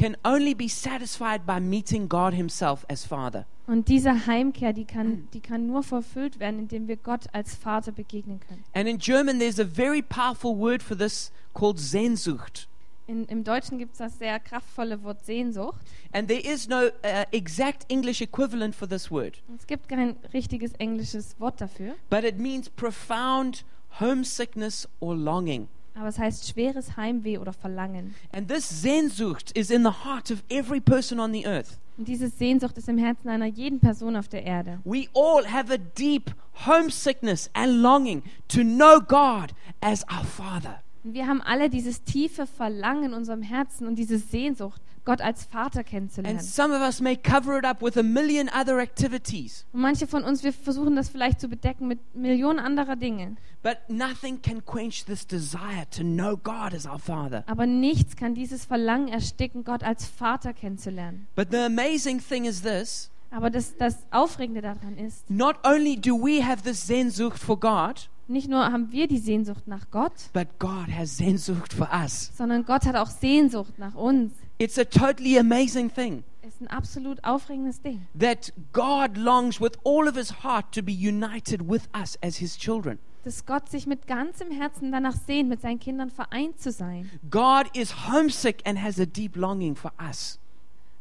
can 0.00 0.16
only 0.24 0.54
be 0.54 0.66
satisfied 0.66 1.44
by 1.44 1.60
meeting 1.60 2.08
God 2.08 2.32
Himself 2.32 2.86
as 2.88 3.04
Father. 3.04 3.44
Und 3.66 3.88
diese 3.88 4.26
Heimkehr, 4.26 4.72
die 4.72 4.86
kann, 4.86 5.28
die 5.34 5.40
kann 5.40 5.66
nur 5.66 5.82
verfüllt 5.82 6.40
werden, 6.40 6.58
indem 6.58 6.88
wir 6.88 6.96
Gott 6.96 7.26
als 7.32 7.54
Vater 7.54 7.92
begegnen 7.92 8.40
können. 8.40 8.64
And 8.72 8.88
in 8.88 8.98
German, 8.98 9.38
there's 9.38 9.60
a 9.60 9.64
very 9.64 10.00
powerful 10.00 10.56
word 10.56 10.82
for 10.82 10.96
this 10.96 11.30
called 11.52 11.78
Sehnsucht. 11.78 12.66
In, 13.06 13.26
Im 13.26 13.44
Deutschen 13.44 13.78
gibt 13.78 13.92
es 13.92 13.98
das 13.98 14.18
sehr 14.18 14.40
kraftvolle 14.40 15.02
Wort 15.02 15.24
Sehnsucht. 15.24 15.80
And 16.12 16.28
there 16.28 16.40
is 16.40 16.66
no 16.66 16.86
uh, 16.86 17.24
exact 17.30 17.84
English 17.88 18.22
equivalent 18.22 18.74
for 18.74 18.88
this 18.88 19.10
word, 19.10 19.42
Es 19.56 19.66
gibt 19.66 19.88
kein 19.88 20.16
richtiges 20.32 20.72
englisches 20.78 21.38
Wort 21.38 21.60
dafür, 21.60 21.94
but 22.08 22.24
it 22.24 22.38
means 22.38 22.70
profound 22.70 23.64
homesickness 24.00 24.88
or 25.00 25.14
longing. 25.14 25.68
Aber 26.00 26.08
es 26.08 26.18
heißt 26.18 26.48
schweres 26.48 26.96
Heimweh 26.96 27.38
oder 27.38 27.52
Verlangen. 27.52 28.14
And 28.32 28.48
this 28.48 28.68
Sehnsucht 28.68 29.56
is 29.56 29.70
in 29.70 29.82
the 29.82 29.92
heart 30.04 30.30
of 30.30 30.42
every 30.48 30.80
person 30.80 31.20
on 31.20 31.32
the 31.32 31.46
earth. 31.46 31.78
Und 31.98 32.08
diese 32.08 32.28
Sehnsucht 32.28 32.78
ist 32.78 32.88
im 32.88 32.96
Herzen 32.96 33.28
einer 33.28 33.46
jeden 33.46 33.78
Person 33.78 34.16
auf 34.16 34.26
der 34.26 34.44
Erde. 34.44 34.80
We 34.84 35.08
all 35.14 35.46
have 35.46 35.72
a 35.72 35.76
deep 35.76 36.34
homesickness 36.66 37.50
and 37.52 37.82
longing 37.82 38.22
to 38.48 38.62
know 38.62 39.00
God 39.00 39.52
as 39.82 40.02
our 40.04 40.24
Father. 40.24 40.82
Und 41.04 41.12
wir 41.14 41.26
haben 41.26 41.42
alle 41.42 41.68
dieses 41.68 42.02
tiefe 42.02 42.46
Verlangen 42.46 43.04
in 43.04 43.12
unserem 43.12 43.42
Herzen 43.42 43.86
und 43.86 43.96
diese 43.96 44.18
Sehnsucht, 44.18 44.80
Gott 45.10 45.20
als 45.20 45.44
Vater 45.44 45.80
And 45.80 45.86
kennenzulernen. 45.88 46.40
some 46.40 46.72
of 46.74 46.80
us 46.82 47.00
may 47.00 47.16
cover 47.16 47.58
it 47.58 47.64
up 47.64 47.82
with 47.82 47.96
a 47.96 48.02
million 48.02 48.48
other 48.48 48.78
activities, 48.78 49.66
Und 49.72 49.80
manche 49.80 50.06
von 50.06 50.22
uns, 50.22 50.44
wir 50.44 50.52
versuchen 50.52 50.94
das 50.94 51.08
vielleicht 51.08 51.40
zu 51.40 51.48
bedecken 51.48 51.88
mit 51.88 51.98
Millionen 52.14 52.58
anderer 52.60 52.94
Dinge. 52.96 53.36
but 53.62 53.76
nothing 53.88 54.40
can 54.40 54.64
quench 54.64 55.04
this 55.04 55.26
desire 55.26 55.84
to 55.90 56.02
know 56.02 56.36
God 56.36 56.72
as 56.74 56.86
our 56.86 56.98
Father. 56.98 57.42
Aber 57.46 57.66
nichts 57.66 58.14
kann 58.16 58.34
dieses 58.34 58.64
Verlangen 58.64 59.08
ersticken, 59.08 59.64
Gott 59.64 59.82
als 59.82 60.06
Vater 60.06 60.52
kennenzulernen. 60.52 61.26
But 61.34 61.48
the 61.50 61.58
amazing 61.58 62.20
thing 62.20 62.44
is 62.44 62.62
this 62.62 63.10
Aber 63.32 63.50
das, 63.50 63.76
das 63.76 63.96
Aufregende 64.12 64.60
daran 64.62 64.96
ist, 64.96 65.28
not 65.28 65.56
only 65.66 65.96
do 65.96 66.16
we 66.16 66.44
have 66.46 66.62
this 66.62 66.86
Sehnsucht 66.86 67.38
for 67.38 67.58
God, 67.58 68.08
nicht 68.28 68.48
nur 68.48 68.60
haben 68.70 68.92
wir 68.92 69.08
die 69.08 69.18
Sehnsucht 69.18 69.66
nach 69.66 69.90
Gott, 69.90 70.12
but 70.32 70.46
God 70.60 70.86
has 70.96 71.16
Sehnsucht 71.16 71.72
for 71.72 71.88
us. 71.92 72.30
sondern 72.36 72.64
Gott 72.64 72.86
hat 72.86 72.94
auch 72.94 73.10
Sehnsucht 73.10 73.76
nach 73.78 73.94
uns. 73.96 74.32
It's 74.60 74.76
a 74.76 74.84
totally 74.84 75.38
amazing 75.38 75.88
thing 75.90 76.22
Ist 76.46 76.60
ein 76.60 76.68
absolut 76.68 77.24
aufregendes 77.24 77.80
Ding. 77.80 78.06
that 78.14 78.52
God 78.74 79.16
longs 79.16 79.58
with 79.58 79.78
all 79.84 80.06
of 80.06 80.16
his 80.16 80.44
heart 80.44 80.70
to 80.72 80.82
be 80.82 80.92
united 80.92 81.66
with 81.66 81.88
us 81.94 82.18
as 82.22 82.36
his 82.36 82.58
children. 82.58 82.98
Dass 83.24 83.46
Gott 83.46 83.70
sich 83.70 83.86
mit 83.86 84.06
ganzem 84.06 84.50
Herzen 84.50 84.92
danach 84.92 85.16
sehnt, 85.16 85.48
mit 85.48 85.62
seinen 85.62 85.78
Kindern 85.78 86.10
vereint 86.10 86.60
zu 86.60 86.72
sein. 86.72 87.10
God 87.30 87.74
is 87.74 88.06
homesick 88.08 88.60
and 88.66 88.82
has 88.82 88.98
a 89.00 89.06
deep 89.06 89.34
longing 89.34 89.74
for 89.74 89.92
us. 89.98 90.38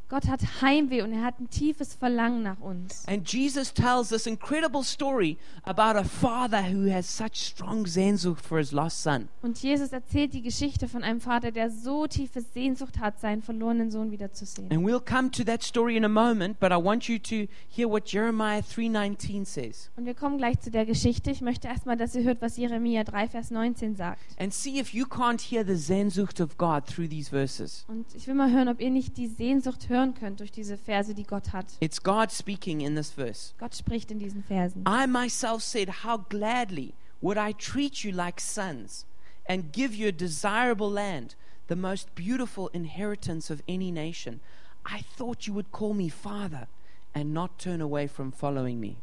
Gott 0.10 0.28
hat 0.28 0.42
Heimweh 0.64 1.04
und 1.04 1.14
er 1.14 1.24
hat 1.24 1.40
ein 1.40 1.52
tiefes 1.52 1.94
Verlangen 1.94 2.42
nach 2.42 2.60
uns. 2.60 3.08
And 3.08 3.32
Jesus 3.32 3.72
tells 3.72 4.10
this 4.10 4.26
incredible 4.26 4.84
story 4.84 5.38
about 5.66 6.00
a 6.00 6.04
father 6.04 6.64
who 6.64 6.92
has 6.92 7.06
such 7.06 7.36
strong 7.36 7.86
Sehnsucht 7.86 8.44
for 8.44 8.58
his 8.58 8.72
lost 8.72 9.04
son. 9.04 9.30
Und 9.44 9.60
Jesus 9.62 9.92
erzählt 9.92 10.34
die 10.34 10.42
Geschichte 10.42 10.88
von 10.88 11.04
einem 11.04 11.22
Vater, 11.22 11.52
der 11.52 11.70
so 11.70 12.08
tiefe 12.08 12.42
Sehnsucht 12.42 13.00
hat, 13.00 13.20
seinen 13.20 13.44
verlorenen 13.44 13.92
Sohn 13.92 14.10
wiederzusehen. 14.10 14.72
And 14.72 14.84
we'll 14.84 15.00
come 15.00 15.30
to 15.30 15.44
that 15.44 15.62
story 15.62 15.96
in 15.96 16.04
a 16.04 16.10
moment, 16.10 16.60
but 16.60 16.72
I 16.72 16.84
want 16.84 17.08
you 17.08 17.20
to 17.20 17.48
hear 17.70 17.88
what 17.88 18.12
Jeremiah 18.12 18.62
3:19 18.62 19.46
says 19.46 19.92
Und 19.96 20.06
wir 20.08 20.16
kommen 20.16 20.40
gleich 20.40 20.60
zu 20.60 20.72
der 20.72 20.88
Geschichte. 20.88 21.30
Ich 21.30 21.42
möchte 21.42 21.68
erstmal, 21.68 21.98
dass 21.98 22.16
ihr 22.16 22.24
hört, 22.24 22.42
was 22.42 22.58
Jeremia 22.58 23.04
3, 23.04 23.28
Vers 23.28 23.52
19 23.52 23.96
sagt. 23.96 24.20
and 24.40 24.52
see 24.52 24.80
if 24.80 24.92
you 24.92 25.06
can't 25.06 25.40
hear 25.52 25.64
the 25.64 25.76
Sehnsucht 25.76 26.42
of 26.42 26.58
God 26.58 26.88
through 26.88 27.08
these 27.10 27.30
verses. 27.30 27.86
Und 27.88 28.08
ich 28.16 28.26
will 28.28 28.34
mal 28.34 28.52
hören, 28.52 28.70
ob 28.70 28.82
ihr 28.82 28.90
nicht 28.90 29.16
die 29.18 29.28
Sehnsucht 29.28 29.88
hören 30.00 30.14
könnt 30.14 30.40
durch 30.40 30.52
diese 30.52 30.78
Verse, 30.78 31.14
die 31.14 31.24
Gott 31.24 31.54
hat. 31.54 31.66
It's 31.80 32.02
God 32.02 32.32
speaking 32.32 32.82
in 32.82 32.96
this 32.96 33.12
verse. 33.12 33.54
Gott 33.60 33.76
spricht 33.76 34.12
in 34.12 34.20
diesen 34.20 34.44
Versen. 34.44 34.84
I 34.88 35.08
myself 35.08 35.62
said, 35.62 36.04
How 36.04 36.18
gladly 36.30 36.94
would 37.22 37.38
I 37.38 37.54
treat 37.54 38.04
you 38.04 38.12
like 38.12 38.40
sons 38.40 39.06
and 39.48 39.72
give 39.74 39.94
you 39.94 40.08
a 40.08 40.12
desirable 40.12 40.90
land, 40.90 41.36
the 41.68 41.76
most 41.76 42.14
beautiful 42.16 42.70
inheritance 42.74 43.52
of 43.52 43.62
any 43.68 43.92
nation. 43.92 44.40
I 44.86 45.04
thought 45.18 45.48
you 45.48 45.54
would 45.54 45.72
call 45.72 45.94
me 45.94 46.10
Father 46.10 46.68
and 47.14 47.34
not 47.34 47.60
turn 47.60 47.82
away 47.82 48.08
from 48.08 48.32
following 48.32 48.80
me. 48.80 48.96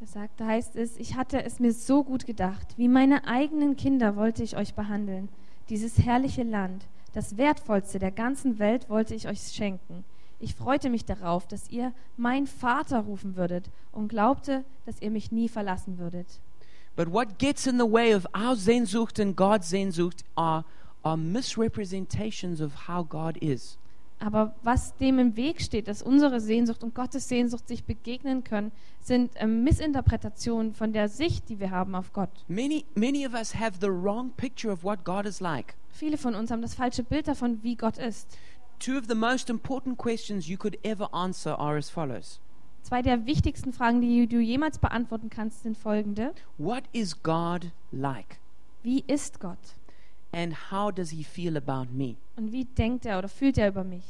Das 0.00 0.12
sagt, 0.12 0.40
da 0.40 0.46
heißt 0.46 0.76
es, 0.76 0.96
ich 0.96 1.14
hatte 1.14 1.44
es 1.44 1.60
mir 1.60 1.74
so 1.74 2.02
gut 2.02 2.24
gedacht, 2.24 2.66
wie 2.78 2.88
meine 2.88 3.26
eigenen 3.26 3.76
Kinder 3.76 4.16
wollte 4.16 4.42
ich 4.42 4.56
euch 4.56 4.74
behandeln. 4.74 5.28
Dieses 5.68 5.98
herrliche 5.98 6.42
Land, 6.42 6.86
das 7.12 7.36
wertvollste 7.36 7.98
der 7.98 8.10
ganzen 8.10 8.58
Welt 8.58 8.88
wollte 8.88 9.14
ich 9.14 9.28
euch 9.28 9.40
schenken. 9.40 10.04
Ich 10.38 10.54
freute 10.54 10.88
mich 10.88 11.04
darauf, 11.04 11.46
dass 11.46 11.70
ihr 11.70 11.92
mein 12.16 12.46
Vater 12.46 13.00
rufen 13.00 13.36
würdet 13.36 13.70
und 13.92 14.08
glaubte, 14.08 14.64
dass 14.86 15.02
ihr 15.02 15.10
mich 15.10 15.30
nie 15.30 15.48
verlassen 15.48 15.98
würdet. 15.98 16.40
But 16.96 17.12
what 17.12 17.38
gets 17.38 17.66
in 17.66 17.78
the 17.78 17.90
way 17.90 18.14
of 18.14 18.26
our 18.34 18.56
Sehnsucht 18.56 19.20
and 19.20 19.36
God's 19.36 19.68
Sehnsucht 19.68 20.24
are, 20.34 20.64
are 21.02 21.16
misrepresentations 21.16 22.60
of 22.60 22.88
how 22.88 23.06
God 23.06 23.36
is. 23.38 23.78
Aber 24.18 24.54
was 24.62 24.94
dem 24.98 25.18
im 25.18 25.36
Weg 25.36 25.62
steht, 25.62 25.88
dass 25.88 26.02
unsere 26.02 26.40
Sehnsucht 26.40 26.84
und 26.84 26.94
Gottes 26.94 27.28
Sehnsucht 27.28 27.66
sich 27.66 27.84
begegnen 27.84 28.44
können, 28.44 28.70
sind 29.00 29.32
ähm, 29.36 29.64
Missinterpretationen 29.64 30.74
von 30.74 30.92
der 30.92 31.08
Sicht, 31.08 31.48
die 31.48 31.58
wir 31.58 31.70
haben 31.70 31.94
auf 31.94 32.12
Gott. 32.12 32.30
Many, 32.46 32.84
many 32.94 33.26
of 33.26 33.32
us 33.32 33.54
have 33.54 33.78
the 33.80 33.88
wrong 33.88 34.30
picture 34.36 34.70
of 34.70 34.84
what 34.84 35.04
God 35.04 35.24
is 35.24 35.40
like. 35.40 35.74
Viele 35.92 36.18
von 36.18 36.34
uns 36.34 36.50
haben 36.50 36.62
das 36.62 36.74
falsche 36.74 37.02
Bild 37.02 37.28
davon, 37.28 37.62
wie 37.62 37.76
Gott 37.76 37.98
ist. 37.98 38.38
Two 38.78 38.96
of 38.96 39.04
the 39.08 39.14
most 39.14 39.50
important 39.50 39.98
questions 39.98 40.48
you 40.48 40.56
could 40.56 40.78
ever 40.84 41.12
answer 41.12 41.58
are 41.58 41.76
as 41.76 41.90
follows 41.90 42.40
Zwei 42.82 43.02
der 43.02 43.26
wichtigsten 43.26 43.72
Fragen, 43.72 44.00
die 44.00 44.26
du 44.26 44.40
jemals 44.40 44.78
beantworten 44.78 45.28
kannst, 45.28 45.62
sind 45.62 45.76
folgende. 45.76 46.32
What 46.56 46.84
is 46.92 47.22
God 47.22 47.70
like? 47.92 48.38
Wie 48.82 49.04
ist 49.06 49.38
Gott? 49.38 49.58
And 50.32 50.70
how 50.70 50.90
does 50.90 51.10
he 51.10 51.22
feel 51.22 51.56
about 51.56 51.92
me? 51.92 52.16
Und 52.36 52.52
wie 52.52 52.64
denkt 52.64 53.04
er 53.04 53.18
oder 53.18 53.28
fühlt 53.28 53.58
er 53.58 53.68
über 53.68 53.84
mich? 53.84 54.04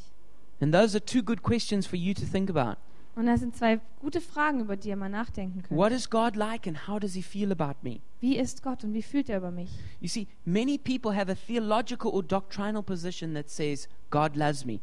And 0.60 0.72
those 0.72 0.96
are 0.96 1.04
two 1.04 1.22
good 1.22 1.42
questions 1.42 1.86
for 1.86 1.96
you 1.96 2.14
to 2.14 2.22
think 2.24 2.50
about. 2.50 2.78
Und 3.16 3.26
das 3.26 3.40
sind 3.40 3.56
zwei 3.56 3.80
gute 4.00 4.20
Fragen, 4.20 4.60
über 4.60 4.76
die 4.76 4.88
ihr 4.88 4.96
mal 4.96 5.08
nachdenken 5.08 5.62
könnt. 5.62 5.78
What 5.78 5.92
is 5.92 6.08
God 6.08 6.36
like 6.36 6.66
and 6.66 6.88
how 6.88 6.98
does 6.98 7.14
he 7.14 7.22
feel 7.22 7.50
about 7.52 7.76
me? 7.82 8.00
Wie 8.20 8.36
ist 8.36 8.62
Gott 8.62 8.84
und 8.84 8.94
wie 8.94 9.02
fühlt 9.02 9.28
er 9.28 9.38
über 9.38 9.50
mich? 9.50 9.70
You 10.00 10.08
see, 10.08 10.26
many 10.44 10.78
people 10.78 11.14
have 11.14 11.30
a 11.30 11.34
theological 11.34 12.10
or 12.10 12.22
doctrinal 12.22 12.82
position 12.82 13.34
that 13.34 13.50
says, 13.50 13.88
God 14.10 14.36
loves 14.36 14.64
me. 14.64 14.80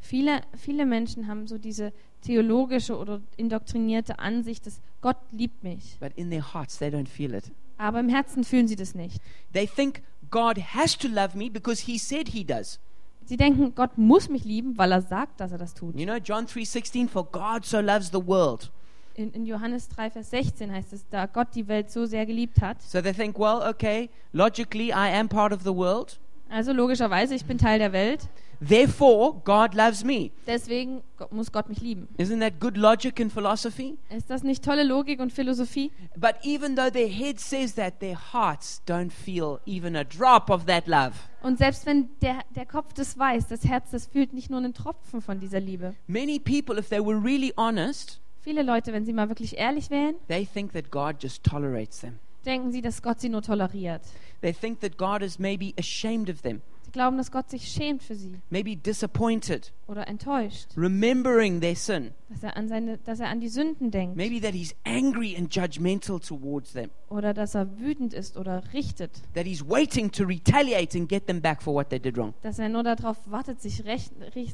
Viele, 0.00 0.42
viele 0.56 0.86
Menschen 0.86 1.26
haben 1.26 1.46
so 1.46 1.58
diese 1.58 1.92
theologische 2.22 2.96
oder 2.96 3.20
indoktrinierte 3.36 4.18
Ansicht, 4.18 4.66
dass 4.66 4.80
Gott 5.00 5.18
liebt 5.32 5.62
mich. 5.62 5.96
But 6.00 6.12
in 6.16 6.30
their 6.30 6.54
hearts, 6.54 6.78
they 6.78 6.88
don't 6.88 7.08
feel 7.08 7.34
it. 7.34 7.50
Aber 7.78 8.00
im 8.00 8.08
Herzen 8.08 8.44
fühlen 8.44 8.68
sie 8.68 8.76
das 8.76 8.94
nicht. 8.94 9.20
They 9.52 9.66
think 9.66 10.02
God 10.30 10.58
has 10.74 10.96
to 10.98 11.08
love 11.08 11.36
me 11.36 11.50
because 11.50 11.82
he 11.82 11.98
said 11.98 12.28
he 12.28 12.44
does. 12.44 12.80
Sie 13.26 13.36
denken, 13.36 13.74
Gott 13.74 13.98
muss 13.98 14.28
mich 14.28 14.44
lieben, 14.44 14.78
weil 14.78 14.92
er 14.92 15.02
sagt, 15.02 15.40
dass 15.40 15.50
er 15.50 15.58
das 15.58 15.74
tut. 15.74 15.98
You 15.98 16.06
know, 16.06 16.16
John 16.16 16.46
3:16 16.46 17.08
for 17.08 17.24
God 17.24 17.64
so 17.64 17.80
loves 17.80 18.10
the 18.12 18.24
world. 18.24 18.70
In, 19.14 19.32
in 19.32 19.46
Johannes 19.46 19.88
3, 19.88 20.10
Vers 20.10 20.30
16 20.30 20.70
heißt 20.70 20.92
es, 20.92 21.08
da 21.10 21.26
Gott 21.26 21.48
die 21.54 21.66
Welt 21.66 21.90
so 21.90 22.06
sehr 22.06 22.24
geliebt 22.26 22.60
hat. 22.60 22.80
So 22.82 23.00
they 23.00 23.12
think, 23.12 23.38
well, 23.38 23.66
okay, 23.68 24.10
logically 24.32 24.88
I 24.88 25.18
am 25.18 25.28
part 25.28 25.52
of 25.52 25.62
the 25.62 25.74
world. 25.74 26.20
Also 26.48 26.72
logischerweise, 26.72 27.34
ich 27.34 27.44
bin 27.44 27.58
Teil 27.58 27.78
der 27.78 27.92
Welt. 27.92 28.28
Therefore, 28.66 29.42
God 29.44 29.74
loves 29.74 30.02
me. 30.02 30.30
Deswegen 30.46 31.02
muss 31.30 31.52
Gott 31.52 31.68
mich 31.68 31.80
lieben. 31.80 32.08
Isn't 32.16 32.40
that 32.40 32.58
good 32.58 32.76
logic 32.76 33.20
and 33.20 33.30
philosophy? 33.30 33.98
Ist 34.08 34.30
das 34.30 34.42
nicht 34.42 34.64
tolle 34.64 34.82
Logik 34.82 35.20
und 35.20 35.32
Philosophie? 35.32 35.90
But 36.16 36.36
even 36.42 36.74
though 36.74 36.90
their 36.90 37.08
head 37.08 37.38
says 37.38 37.74
that, 37.74 38.00
their 38.00 38.16
hearts 38.32 38.80
don't 38.86 39.10
feel 39.10 39.60
even 39.66 39.94
a 39.94 40.04
drop 40.04 40.48
of 40.48 40.64
that 40.66 40.86
love. 40.86 41.12
Und 41.42 41.58
selbst 41.58 41.84
wenn 41.84 42.08
der, 42.22 42.40
der 42.54 42.64
Kopf 42.64 42.94
das 42.94 43.18
weiß, 43.18 43.48
das 43.48 43.64
Herz, 43.64 43.90
das 43.90 44.06
fühlt 44.06 44.32
nicht 44.32 44.48
nur 44.48 44.58
einen 44.58 44.72
Tropfen 44.72 45.20
von 45.20 45.38
dieser 45.38 45.60
Liebe. 45.60 45.94
Many 46.06 46.38
people, 46.38 46.78
if 46.78 46.88
they 46.88 47.00
were 47.00 47.22
really 47.22 47.52
honest, 47.56 48.20
Viele 48.40 48.62
Leute, 48.62 48.92
wenn 48.92 49.04
sie 49.04 49.12
mal 49.12 49.28
wirklich 49.28 49.58
ehrlich 49.58 49.90
wären, 49.90 50.14
they 50.28 50.46
think 50.46 50.72
that 50.72 50.92
God 50.92 51.16
just 51.20 51.42
tolerates 51.42 51.98
them. 51.98 52.20
Denken 52.46 52.72
sie, 52.72 52.80
dass 52.80 53.02
Gott 53.02 53.20
sie 53.20 53.28
nur 53.28 53.42
toleriert. 53.42 54.02
They 54.40 54.52
think 54.52 54.80
that 54.80 54.96
God 54.96 55.22
is 55.22 55.38
maybe 55.38 55.74
ashamed 55.78 56.30
of 56.30 56.42
them. 56.42 56.62
Sie 56.84 56.92
glauben, 56.92 57.16
dass 57.18 57.30
Gott 57.30 57.50
sich 57.50 57.68
schämt 57.68 58.02
für 58.02 58.14
sie 58.14 58.40
maybe 58.48 58.76
disappointed, 58.76 59.72
oder 59.86 60.06
enttäuscht, 60.06 60.68
remembering 60.76 61.60
their 61.60 61.74
sin, 61.74 62.12
dass 62.28 62.42
er 62.42 62.56
an 62.56 62.68
seine, 62.68 62.98
dass 62.98 63.20
er 63.20 63.28
an 63.28 63.40
die 63.40 63.48
Sünden 63.48 63.90
denkt 63.90 64.16
maybe 64.16 64.40
that 64.40 64.52
he's 64.54 64.74
angry 64.84 65.36
and 65.36 65.54
judgmental 65.54 66.18
towards 66.18 66.72
them, 66.72 66.90
oder 67.08 67.32
dass 67.34 67.54
er 67.54 67.78
wütend 67.78 68.12
ist 68.14 68.36
oder 68.36 68.62
richtet, 68.72 69.10
that 69.34 69.46
he's 69.46 69.62
waiting 69.68 70.10
to 70.10 70.24
retaliate 70.24 70.98
and 70.98 71.08
get 71.08 71.26
them 71.26 71.40
back 71.40 71.62
for 71.62 71.72
what 71.74 71.88
they 71.90 71.98
did 72.00 72.16
wrong. 72.16 72.34
dass 72.42 72.58
er 72.58 72.68
nur 72.68 72.82
darauf 72.82 73.16
wartet, 73.30 73.60
sich, 73.60 73.82
rech- 73.84 74.10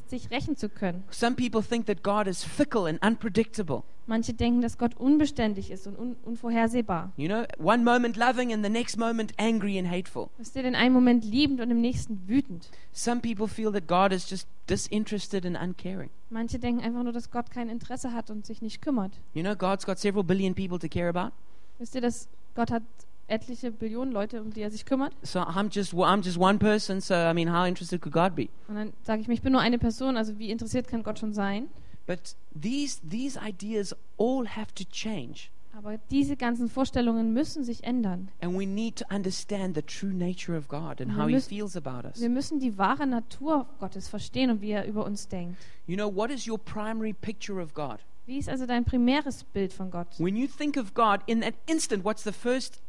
sich 0.07 0.29
rächen 0.31 0.55
zu 0.55 0.69
können. 0.69 1.03
Some 1.09 1.35
people 1.35 1.61
think 1.63 1.85
that 1.87 2.03
God 2.03 2.27
is 2.27 2.43
fickle 2.43 2.87
and 2.87 3.03
unpredictable. 3.03 3.83
Manche 4.05 4.33
denken, 4.33 4.59
dass 4.61 4.77
Gott 4.77 4.97
unbeständig 4.97 5.71
ist 5.71 5.87
und 5.87 5.97
un 5.97 6.17
unvorhersehbar. 6.25 7.13
You 7.15 7.29
know, 7.29 7.43
one 7.57 7.85
moment 7.85 8.17
loving 8.17 8.51
and 8.53 8.61
the 8.63 8.69
next 8.69 8.97
moment 8.97 9.31
angry 9.37 9.79
and 9.79 9.89
hateful. 9.89 10.27
Wisst 10.37 10.57
ihr, 10.57 10.63
den 10.63 10.75
einen 10.75 10.93
Moment 10.93 11.23
liebend 11.23 11.61
und 11.61 11.71
im 11.71 11.79
nächsten 11.79 12.27
wütend. 12.27 12.69
Some 12.91 13.21
people 13.21 13.47
feel 13.47 13.71
that 13.71 13.87
God 13.87 14.11
is 14.11 14.29
just 14.29 14.45
disinterested 14.69 15.45
and 15.45 15.57
uncaring. 15.57 16.09
Manche 16.29 16.59
denken 16.59 16.83
einfach 16.83 17.03
nur, 17.03 17.13
dass 17.13 17.31
Gott 17.31 17.51
kein 17.51 17.69
Interesse 17.69 18.13
hat 18.13 18.29
und 18.29 18.45
sich 18.45 18.61
nicht 18.61 18.81
kümmert. 18.81 19.19
You 19.33 19.43
know, 19.43 19.55
God's 19.55 19.85
got 19.85 19.99
several 19.99 20.23
billion 20.23 20.53
people 20.53 20.79
to 20.79 20.87
care 20.87 21.09
about. 21.09 21.33
Wisst 21.79 21.95
ihr, 21.95 22.01
dass 22.01 22.27
Gott 22.55 22.71
hat 22.71 22.83
etliche 23.27 23.71
Billionen 23.71 24.13
Leute, 24.13 24.41
um 24.41 24.51
die 24.51 24.61
er 24.61 24.71
sich 24.71 24.85
kümmert? 24.85 25.13
So 25.23 25.39
I'm 25.39 25.69
just 25.71 25.93
I'm 25.93 26.23
just 26.23 26.37
one 26.37 26.59
person. 26.59 27.01
So 27.01 27.13
I 27.13 27.33
mean, 27.33 27.51
how 27.51 27.65
interested 27.65 28.01
could 28.01 28.13
God 28.13 28.35
be? 28.35 28.49
Und 28.67 28.75
dann 28.75 28.93
sage 29.03 29.21
ich 29.21 29.27
mir, 29.27 29.33
ich 29.33 29.41
bin 29.41 29.53
nur 29.53 29.61
eine 29.61 29.79
Person, 29.79 30.17
also 30.17 30.37
wie 30.39 30.49
interessiert 30.51 30.87
kann 30.87 31.03
Gott 31.03 31.19
schon 31.19 31.33
sein? 31.33 31.67
But 32.05 32.35
these 32.53 32.99
these 33.07 33.39
ideas 33.39 33.95
all 34.17 34.45
have 34.45 34.73
to 34.75 34.83
change, 34.83 35.49
Aber 35.75 35.97
diese 36.11 36.37
ganzen 36.37 36.69
Vorstellungen 36.69 37.33
müssen 37.33 37.63
sich 37.63 37.83
ändern. 37.83 38.29
and 38.41 38.57
we 38.57 38.65
need 38.65 38.95
to 38.97 39.05
understand 39.13 39.75
the 39.75 39.81
true 39.81 40.13
nature 40.13 40.55
of 40.57 40.67
God 40.67 41.01
and 41.01 41.11
Wir 41.11 41.17
how 41.17 41.27
He 41.27 41.33
müssen- 41.33 41.49
feels 41.49 41.75
about 41.75 42.07
us. 42.07 42.21
Wir 42.21 42.29
müssen 42.29 42.59
die 42.59 42.77
wahre 42.77 43.07
Natur 43.07 43.65
Gottes 43.79 44.07
verstehen 44.07 44.49
und 44.51 44.61
wie 44.61 44.71
er 44.71 44.85
über 44.85 45.03
uns 45.05 45.27
denkt. 45.27 45.57
You 45.87 45.95
know, 45.95 46.13
what 46.15 46.29
is 46.29 46.47
your 46.47 46.57
primary 46.59 47.13
picture 47.13 47.61
of 47.61 47.73
God? 47.73 47.97
Wie 48.25 48.37
ist 48.37 48.47
also 48.49 48.65
dein 48.65 48.85
primäres 48.85 49.43
Bild 49.43 49.73
von 49.73 49.89
Gott? 49.91 50.07
When 50.19 50.35
you 50.37 50.47
think 50.47 50.77
of 50.77 50.93
God, 50.93 51.21
in 51.25 51.41
that 51.41 51.55
instant, 51.65 52.05
what's 52.05 52.23
the 52.23 52.31
first 52.31 52.81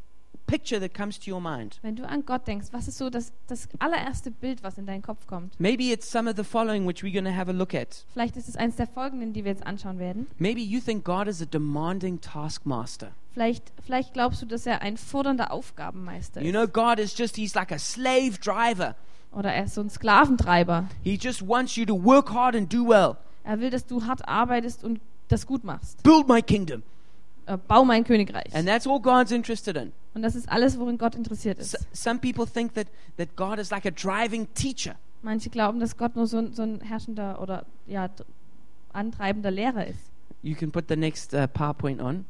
picture 0.46 0.78
that 0.80 0.94
comes 0.94 1.18
to 1.20 1.30
your 1.30 1.40
mind? 1.40 1.78
Wenn 1.82 1.96
du 1.96 2.06
an 2.08 2.24
Gott 2.24 2.46
denkst, 2.46 2.68
was 2.72 2.88
ist 2.88 2.98
so 2.98 3.10
das, 3.10 3.32
das 3.46 3.68
allererste 3.78 4.30
Bild, 4.30 4.62
was 4.62 4.78
in 4.78 4.86
deinen 4.86 5.02
Kopf 5.02 5.26
kommt? 5.26 5.58
Maybe 5.58 5.92
it's 5.92 6.10
some 6.10 6.28
of 6.28 6.36
the 6.36 6.44
following 6.44 6.86
which 6.86 7.02
we're 7.02 7.12
going 7.12 7.24
to 7.24 7.34
have 7.36 7.50
a 7.50 7.54
look 7.54 7.74
at. 7.74 8.04
Vielleicht 8.12 8.36
ist 8.36 8.48
es 8.48 8.56
eins 8.56 8.76
der 8.76 8.86
folgenden, 8.86 9.32
die 9.32 9.44
wir 9.44 9.52
jetzt 9.52 9.66
anschauen 9.66 9.98
werden. 9.98 10.26
Maybe 10.38 10.60
you 10.60 10.80
think 10.80 11.04
God 11.04 11.26
is 11.28 11.40
a 11.42 11.46
demanding 11.46 12.20
taskmaster. 12.20 13.12
Vielleicht, 13.32 13.72
vielleicht 13.84 14.12
glaubst 14.14 14.42
du, 14.42 14.46
dass 14.46 14.64
er 14.64 14.80
ein 14.82 14.96
fordernder 14.96 15.50
Aufgabenmeister 15.52 16.40
You 16.40 16.48
ist. 16.48 16.52
know, 16.52 16.66
God 16.68 16.98
is 16.98 17.16
just, 17.18 17.36
he's 17.36 17.54
like 17.54 17.72
a 17.72 17.78
slave 17.78 18.38
driver. 18.40 18.94
Oder 19.32 19.52
er 19.52 19.64
ist 19.64 19.74
so 19.74 19.80
ein 19.80 19.90
Sklaventreiber. 19.90 20.88
He 21.02 21.18
just 21.20 21.46
wants 21.46 21.74
you 21.74 21.84
to 21.84 21.94
work 21.94 22.32
hard 22.32 22.54
and 22.54 22.72
do 22.72 22.86
well. 22.88 23.16
Er 23.42 23.58
will, 23.60 23.70
dass 23.70 23.84
du 23.86 24.04
hart 24.06 24.26
arbeitest 24.28 24.84
und 24.84 25.00
das 25.28 25.46
gut 25.46 25.64
machst. 25.64 26.02
Build 26.04 26.28
my 26.28 26.40
kingdom. 26.40 26.82
Äh, 27.46 27.58
bau 27.58 27.84
mein 27.84 28.04
Königreich. 28.04 28.54
And 28.54 28.68
that's 28.68 28.86
all 28.86 29.00
God's 29.00 29.32
interested 29.32 29.76
in. 29.76 29.92
Und 30.14 30.22
das 30.22 30.34
ist 30.36 30.48
alles, 30.48 30.78
worin 30.78 30.96
Gott 30.96 31.14
interessiert 31.16 31.58
ist. 31.58 31.76
some 31.92 32.20
people 32.20 32.46
think 32.46 32.74
that, 32.74 32.86
that 33.16 33.34
God 33.36 33.58
is 33.58 33.70
like 33.70 33.84
a 33.84 33.90
driving 33.90 34.46
teacher. 34.54 34.94
Manche 35.22 35.50
glauben, 35.50 35.80
dass 35.80 35.96
Gott 35.96 36.14
nur 36.16 36.26
so, 36.26 36.38
ein- 36.38 36.52
so 36.52 36.62
ein 36.62 36.80
herrschender 36.80 37.40
oder 37.40 37.64
ja, 37.86 38.08
antreibender 38.92 39.50
Lehrer 39.50 39.86
ist. 39.86 39.98
You 40.42 40.54
can 40.54 40.70
put 40.70 40.84
the 40.88 40.96
next 40.96 41.32
uh, 41.34 41.46
PowerPoint 41.48 42.00
on. 42.00 42.26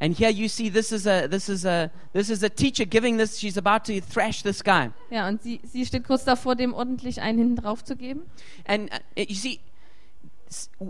And 0.00 0.16
here 0.16 0.30
you 0.30 0.48
see 0.48 0.70
this 0.70 0.92
is 0.92 1.08
a 1.08 1.26
this 1.26 1.48
is 1.48 1.66
a 1.66 1.90
this 2.12 2.30
is 2.30 2.44
a 2.44 2.48
teacher 2.48 2.84
giving 2.86 3.18
this. 3.18 3.40
She's 3.40 3.58
about 3.58 3.84
to 3.92 4.00
thrash 4.00 4.42
this 4.44 4.62
guy. 4.62 4.90
Ja, 5.10 5.26
und 5.26 5.42
sie, 5.42 5.60
sie 5.64 5.84
steht 5.84 6.04
kurz 6.06 6.24
davor, 6.24 6.54
dem 6.54 6.72
ordentlich 6.72 7.20
einen 7.20 7.38
hinten 7.38 7.56
drauf 7.56 7.82
zu 7.82 7.96
geben. 7.96 8.22
And 8.64 8.90
uh, 8.92 9.20
you 9.26 9.34
see, 9.34 9.58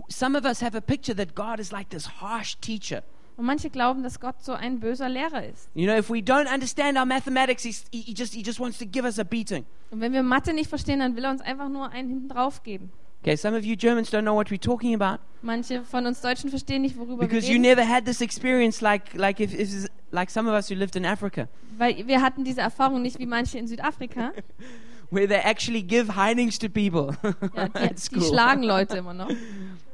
some 0.09 0.37
of 0.37 0.45
us 0.45 0.61
have 0.61 0.77
a 0.77 0.81
picture 0.81 1.15
that 1.15 1.33
God 1.35 1.59
is 1.59 1.71
like 1.71 1.89
this 1.89 2.21
harsh 2.21 2.55
teacher. 2.61 3.01
Und 3.39 3.45
manche 3.45 3.69
glauben, 3.69 4.03
dass 4.03 4.19
Gott 4.19 4.35
so 4.43 4.51
ein 4.51 4.81
böser 4.81 5.07
Lehrer 5.07 5.45
ist. 5.45 5.69
You 5.73 5.85
know, 5.85 5.97
if 5.97 6.09
we 6.09 6.17
don't 6.17 6.53
understand 6.53 6.97
our 6.97 7.05
mathematics, 7.05 7.63
he, 7.63 7.73
he 7.89 8.13
just 8.13 8.33
he 8.33 8.43
just 8.43 8.59
wants 8.59 8.77
to 8.79 8.85
give 8.85 9.05
us 9.05 9.17
a 9.17 9.23
beating. 9.23 9.65
Und 9.91 10.01
wenn 10.01 10.11
wir 10.11 10.23
Mathe 10.23 10.51
nicht 10.51 10.67
verstehen, 10.69 10.99
dann 10.99 11.15
will 11.15 11.23
er 11.23 11.31
uns 11.31 11.39
einfach 11.39 11.69
nur 11.69 11.89
einen 11.89 12.09
hinten 12.09 12.27
drauf 12.27 12.63
geben. 12.63 12.91
Okay, 13.21 13.37
some 13.37 13.57
of 13.57 13.63
you 13.63 13.77
Germans 13.77 14.11
don't 14.11 14.23
know 14.23 14.35
what 14.35 14.49
we're 14.49 14.59
talking 14.59 14.93
about 14.93 15.21
Manche 15.41 15.83
von 15.83 16.05
uns 16.05 16.19
Deutschen 16.19 16.49
verstehen 16.49 16.81
nicht, 16.81 16.97
worüber 16.97 17.21
wir 17.21 17.27
because 17.29 17.47
you 17.47 17.53
reden, 17.53 17.61
never 17.61 17.87
had 17.87 18.03
this 18.03 18.19
experience 18.19 18.81
like 18.81 19.13
like 19.13 19.39
if, 19.39 19.57
if 19.57 19.87
like 20.11 20.29
some 20.29 20.49
of 20.49 20.53
us 20.53 20.69
who 20.69 20.75
lived 20.75 20.97
in 20.97 21.05
Africa, 21.05 21.47
weil 21.77 22.05
wir 22.07 22.21
hatten 22.21 22.43
diese 22.43 22.59
Erfahrung 22.59 23.01
nicht 23.01 23.19
wie 23.19 23.25
manche 23.25 23.57
in 23.57 23.67
Südafrika. 23.67 24.33
where 25.11 25.27
they 25.27 25.39
actually 25.39 25.81
give 25.81 26.09
hidings 26.09 26.57
to 26.59 26.67
people 26.67 27.15
Ja, 27.55 27.67
die, 27.87 27.95
die 28.15 28.21
schlagen 28.21 28.63
Leute 28.63 28.97
immer 28.97 29.13
noch. 29.13 29.29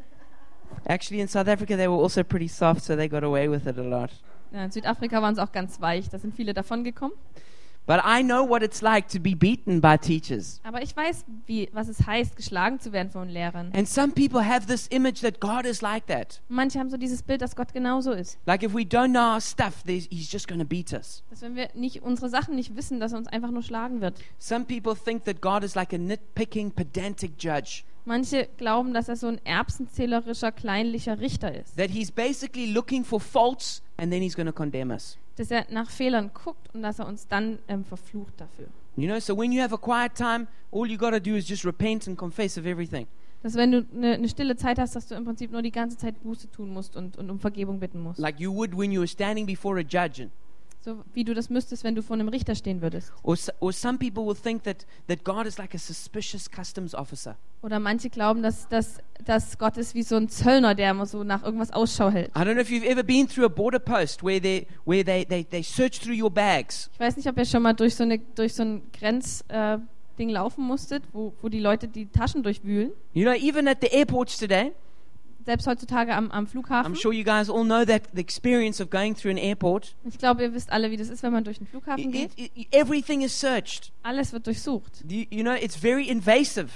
Actually, 0.88 1.22
in 1.22 1.28
South 1.28 1.48
Africa, 1.48 1.76
they 1.76 1.88
were 1.88 2.02
also 2.02 2.24
pretty 2.24 2.48
soft, 2.48 2.84
so 2.84 2.96
they 2.96 3.08
got 3.08 3.24
away 3.24 3.50
with 3.50 3.66
it 3.68 3.78
a 3.78 3.84
lot. 3.84 4.12
Ja, 4.52 4.64
in 4.64 4.72
Südafrika 4.72 5.22
waren 5.22 5.36
sie 5.36 5.44
auch 5.44 5.52
ganz 5.52 5.82
weich, 5.82 6.10
da 6.10 6.20
sind 6.20 6.36
viele 6.36 6.54
davon 6.54 6.84
gekommen. 6.84 7.14
But 7.88 8.02
I 8.04 8.24
know 8.24 8.44
what 8.44 8.64
it's 8.64 8.82
like 8.82 9.10
to 9.10 9.20
be 9.20 9.36
beaten 9.36 9.80
by 9.80 9.96
teachers. 9.96 10.60
Aber 10.64 10.82
ich 10.82 10.96
weiß, 10.96 11.24
wie, 11.46 11.70
was 11.72 11.88
es 11.88 12.08
heißt, 12.08 12.36
geschlagen 12.36 12.80
zu 12.80 12.92
werden 12.92 13.12
von 13.12 13.30
Lehrern. 13.30 13.72
And 13.76 13.88
some 13.88 14.12
people 14.12 14.44
have 14.44 14.66
this 14.66 14.88
image 14.88 15.22
that 15.22 15.40
God 15.40 15.68
is 15.68 15.82
like 15.82 16.08
that. 16.08 16.42
Manche 16.50 16.80
haben 16.80 16.90
so 16.90 16.98
dieses 16.98 17.22
Bild, 17.22 17.44
dass 17.44 17.56
Gott 17.56 17.74
genauso 17.74 18.12
ist. 18.12 18.40
Like 18.48 18.64
if 18.64 18.74
we 18.74 18.82
don't 18.82 19.12
know 19.12 19.34
our 19.34 19.42
stuff, 19.42 19.84
He's 19.86 20.32
just 20.32 20.48
going 20.48 20.60
to 20.60 20.66
beat 20.66 20.94
us. 20.94 21.24
Dass 21.30 21.44
wenn 21.44 21.56
wir 21.56 21.70
nicht 21.76 22.02
unsere 22.02 22.30
Sachen 22.30 22.56
nicht 22.56 22.76
wissen, 22.76 23.00
dass 23.00 23.12
er 23.12 23.20
uns 23.20 23.28
einfach 23.28 23.52
nur 23.52 23.62
schlagen 23.62 24.02
wird. 24.02 24.20
Some 24.40 24.66
people 24.66 24.96
think 24.96 25.26
that 25.26 25.40
God 25.42 25.64
is 25.64 25.76
like 25.76 25.94
a 25.94 26.00
nitpicking, 26.00 26.72
pedantic 26.72 27.34
judge. 27.38 27.84
Manche 28.06 28.48
glauben, 28.58 28.94
dass 28.94 29.10
er 29.10 29.16
so 29.16 29.28
ein 29.28 29.40
erbsenzählerischer, 29.46 30.52
kleinlicher 30.52 31.20
Richter 31.20 31.54
ist. 31.54 31.76
That 31.78 31.90
He's 31.90 32.12
basically 32.12 32.72
looking 32.72 33.04
for 33.04 33.20
faults 33.20 33.82
and 33.98 34.12
then 34.12 34.22
He's 34.22 34.36
going 34.36 34.48
to 34.48 34.54
condemn 34.54 34.92
us. 34.92 35.18
Dass 35.38 35.52
er 35.52 35.66
nach 35.70 35.90
Fehlern 35.90 36.32
guckt 36.34 36.74
und 36.74 36.84
dass 36.84 37.00
er 37.00 37.08
uns 37.08 37.28
dann 37.28 37.60
ähm, 37.68 37.84
verflucht 37.84 38.34
dafür. 38.38 38.68
You 38.96 39.08
know, 39.08 39.20
so 39.20 39.36
when 39.36 39.52
you 39.52 39.62
have 39.62 39.74
a 39.74 39.78
quiet 39.78 40.16
time, 40.16 40.48
all 40.72 40.88
you 40.88 40.98
got 40.98 41.12
to 41.12 41.20
do 41.20 41.36
is 41.36 41.50
just 41.50 41.66
repent 41.66 42.08
and 42.08 42.18
confess 42.18 42.58
of 42.58 42.66
everything. 42.66 43.08
Dass 43.44 43.56
wenn 43.56 43.72
du 43.72 43.86
eine 43.94 44.14
eine 44.14 44.30
stille 44.30 44.56
Zeit 44.56 44.80
hast, 44.80 44.96
dass 44.96 45.08
du 45.08 45.16
im 45.16 45.26
Prinzip 45.26 45.52
nur 45.52 45.62
die 45.62 45.72
ganze 45.72 45.98
Zeit 45.98 46.22
Buße 46.24 46.50
tun 46.52 46.70
musst 46.70 46.96
und, 46.96 47.18
und 47.18 47.30
um 47.30 47.40
Vergebung 47.40 47.80
bitten 47.80 48.00
musst. 48.00 48.20
Like 48.20 48.40
you 48.40 48.54
would 48.54 48.78
when 48.78 48.92
you 48.92 49.02
were 49.02 49.08
standing 49.08 49.46
before 49.46 49.80
a 49.80 49.84
judge. 49.84 50.24
And, 50.24 50.32
So 50.86 51.04
wie 51.16 51.24
du 51.24 51.34
das 51.34 51.50
müsstest, 51.50 51.84
wenn 51.84 51.96
du 51.96 52.04
vor 52.04 52.14
einem 52.14 52.28
Richter 52.28 52.54
stehen 52.54 52.80
würdest. 52.84 53.12
or, 53.24 53.34
s- 53.34 53.52
or 53.60 53.74
some 53.74 53.98
people 53.98 54.24
will 54.24 54.36
think 54.36 54.62
that, 54.66 54.86
that 55.08 55.24
God 55.24 55.48
is 55.48 55.58
like 55.58 55.74
a 55.74 55.80
suspicious 55.80 56.48
customs 56.50 56.94
officer. 56.94 57.36
Oder 57.64 57.80
manche 57.80 58.12
glauben, 58.12 58.44
dass, 58.44 58.68
dass, 58.70 59.00
dass 59.26 59.58
Gott 59.58 59.78
ist 59.78 59.96
wie 59.96 60.04
so 60.04 60.16
ein 60.16 60.30
Zöllner, 60.30 60.76
der 60.76 60.92
immer 60.92 61.08
so 61.08 61.24
nach 61.24 61.44
irgendwas 61.44 61.72
Ausschau 61.72 62.12
hält. 62.12 62.28
I 62.38 62.42
don't 62.42 62.54
know 62.54 62.62
if 62.62 62.70
you've 62.70 62.86
ever 62.86 63.02
been 63.02 63.28
through 63.28 63.46
a 63.46 63.50
border 63.50 63.80
post 63.80 64.24
where 64.24 64.40
they, 64.40 64.68
where 64.86 65.04
they, 65.04 65.26
they, 65.26 65.44
they 65.44 65.64
search 65.64 66.00
through 66.00 66.22
your 66.22 66.30
bags. 66.30 66.92
Ich 66.94 67.00
weiß 67.00 67.18
nicht, 67.18 67.28
ob 67.28 67.36
ihr 67.40 67.46
schon 67.46 67.64
mal 67.64 67.74
durch 67.74 67.96
so, 67.96 68.04
eine, 68.04 68.20
durch 68.20 68.54
so 68.54 68.62
ein 68.62 68.84
Grenzding 68.94 69.50
äh, 69.50 69.80
Ding 70.20 70.30
laufen 70.30 70.64
musstet, 70.64 71.02
wo, 71.14 71.34
wo 71.42 71.50
die 71.50 71.60
Leute 71.60 71.88
die 71.88 72.06
Taschen 72.06 72.44
durchwühlen. 72.44 72.92
You 73.14 73.24
know, 73.24 73.34
even 73.34 73.68
at 73.68 73.80
the 73.82 73.88
airports 73.88 74.38
today, 74.38 74.72
Selbst 75.46 75.68
heutzutage 75.68 76.14
am, 76.14 76.32
am 76.32 76.48
Flughafen. 76.48 76.94
I'm 76.94 77.00
sure 77.00 77.14
you 77.14 77.24
guys 77.24 77.50
all 77.50 77.64
know 77.64 77.86
that 77.86 78.04
the 78.14 78.22
experience 78.22 78.82
of 78.82 78.90
going 78.90 79.16
through 79.16 79.32
an 79.32 79.38
airport. 79.38 79.96
Ich 80.04 80.18
glaube, 80.18 80.42
ihr 80.42 80.54
wisst 80.54 80.72
alle, 80.72 80.90
wie 80.90 80.98
das 80.98 81.10
ist, 81.10 81.22
wenn 81.22 81.34
man 81.34 81.44
durch 81.44 81.60
den 81.60 81.68
Flughafen 81.68 82.12
geht. 82.12 82.32
everything 82.72 83.22
is 83.22 83.40
searched. 83.40 83.92
Alles 84.02 84.34
wird 84.34 84.48
durchsucht. 84.48 85.04
You, 85.08 85.26
you 85.30 85.44
know, 85.44 85.54
it's 85.54 85.76
very 85.76 86.08
invasive. 86.08 86.70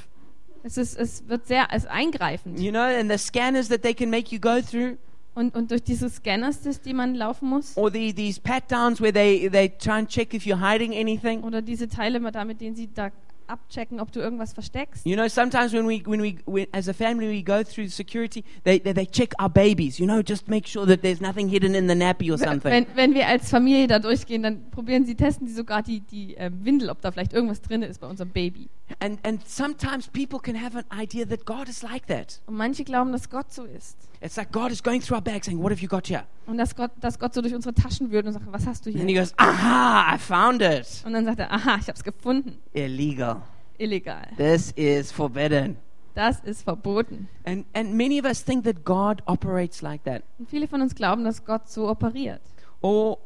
Es, 0.62 0.78
ist, 0.78 0.98
es 0.98 1.28
wird 1.28 1.48
sehr 1.48 1.68
es 1.72 1.86
eingreifend. 1.88 2.60
You 2.60 2.72
know, 2.72 2.82
and 2.82 3.10
the 3.10 3.18
scanners 3.18 3.70
that 3.70 3.82
they 3.82 3.94
can 3.94 4.10
make 4.10 4.34
you 4.34 4.40
go 4.40 4.62
through, 4.62 4.98
Und, 5.36 5.56
und 5.56 5.72
durch 5.72 5.84
diese 5.84 6.10
Scanners, 6.10 6.60
die 6.82 6.94
man 6.94 7.16
laufen 7.16 7.48
muss, 7.50 7.78
or 7.78 7.90
the, 7.92 8.14
these 8.14 8.42
pat 8.42 8.70
downs 8.70 9.00
where 9.00 9.14
they, 9.14 9.50
they 9.50 9.70
try 9.70 9.94
and 9.94 10.10
check 10.10 10.34
if 10.34 10.44
you're 10.44 10.60
hiding 10.60 10.94
anything. 10.94 11.44
oder 11.44 11.62
diese 11.62 11.88
Teile, 11.88 12.20
mit 12.20 12.62
denen 12.62 12.76
sie 12.76 12.90
da 12.94 13.10
abchecken, 13.50 14.00
ob 14.00 14.12
du 14.12 14.20
irgendwas 14.20 14.54
versteckst. 14.54 15.06
You 15.06 15.16
know, 15.16 15.28
sometimes 15.28 15.74
when 15.74 15.88
we, 15.88 16.02
when 16.06 16.22
we, 16.22 16.38
when, 16.46 16.68
as 16.72 16.88
a 16.88 16.94
family, 16.94 17.28
we 17.28 17.44
go 17.44 17.64
through 17.64 17.90
security, 17.90 18.44
they, 18.64 18.80
they, 18.80 18.94
they 18.94 19.06
check 19.06 19.34
our 19.40 19.50
babies, 19.50 20.00
you 20.00 20.06
know, 20.06 20.22
just 20.22 20.48
make 20.48 20.68
sure 20.68 20.86
that 20.86 21.02
there's 21.02 21.22
nothing 21.22 21.50
hidden 21.50 21.76
in 21.76 21.88
the 21.88 21.96
nappy 21.96 22.32
or 22.32 22.38
something. 22.38 22.72
Wenn, 22.72 22.86
wenn 22.96 23.14
wir 23.14 23.28
als 23.28 23.50
Familie 23.50 23.88
da 23.88 24.00
durchgehen, 24.00 24.44
dann 24.44 24.70
probieren 24.70 25.06
sie, 25.06 25.16
testen 25.16 25.48
sie 25.48 25.54
sogar 25.54 25.84
die, 25.84 26.02
die 26.02 26.36
ähm, 26.36 26.64
Windel, 26.64 26.90
ob 26.90 27.02
da 27.02 27.12
vielleicht 27.12 27.34
irgendwas 27.34 27.62
drin 27.62 27.82
ist 27.82 28.00
bei 28.00 28.08
unserem 28.08 28.30
Baby. 28.30 28.70
And, 29.00 29.20
and 29.24 29.40
sometimes 29.46 30.08
people 30.08 30.40
can 30.40 30.56
have 30.56 30.76
an 30.76 30.86
idea 30.92 31.26
that 31.28 31.46
God 31.46 31.70
is 31.70 31.84
like 31.84 32.08
that. 32.08 32.42
Und 32.48 32.56
manche 32.58 32.84
glauben, 32.84 33.12
dass 33.12 33.30
Gott 33.30 33.54
so 33.54 33.66
ist. 33.66 33.98
It's 34.22 34.36
like 34.36 34.52
God 34.52 34.72
is 34.72 34.82
going 34.82 35.02
through 35.02 35.16
our 35.18 35.22
bag 35.22 35.46
saying, 35.46 35.62
What 35.62 35.72
have 35.72 35.82
you 35.82 35.88
got 35.88 36.08
here? 36.08 36.26
Und 36.48 36.58
dass 36.58 36.76
Gott, 36.76 36.92
dass 37.00 37.20
Gott 37.20 37.34
so 37.34 37.42
durch 37.42 37.54
unsere 37.54 37.74
Taschen 37.74 38.12
wühlt 38.12 38.26
und 38.26 38.34
sagt, 38.34 38.46
was 38.52 38.66
hast 38.66 38.86
du 38.86 38.90
hier?" 38.90 39.02
And 39.02 39.10
he 39.10 39.16
goes, 39.16 39.34
Aha, 39.38 40.16
I 40.16 40.18
found 40.18 40.62
it. 40.62 41.04
Und 41.06 41.14
dann 41.14 41.26
sagt 41.26 41.40
er, 41.40 41.52
aha, 41.52 41.78
ich 41.80 41.88
habe 41.88 41.94
es 41.94 42.04
gefunden. 42.04 42.58
Illegal. 42.74 43.42
Illegal. 43.78 44.28
This 44.38 44.72
is 44.72 45.12
forbidden. 45.12 45.78
Das 46.16 46.40
ist 46.42 46.64
verboten. 46.64 47.30
And, 47.46 47.66
and 47.74 47.94
many 47.94 48.20
of 48.20 48.26
us 48.26 48.44
think 48.44 48.66
that 48.66 48.84
God 48.84 49.22
operates 49.26 49.82
like 49.82 50.04
that. 50.04 50.24
Und 50.38 50.50
viele 50.50 50.68
von 50.68 50.82
uns 50.82 50.96
glauben, 50.96 51.24
dass 51.24 51.46
Gott 51.46 51.70
so 51.70 51.88
operiert. 51.88 52.42
Or, 52.82 53.20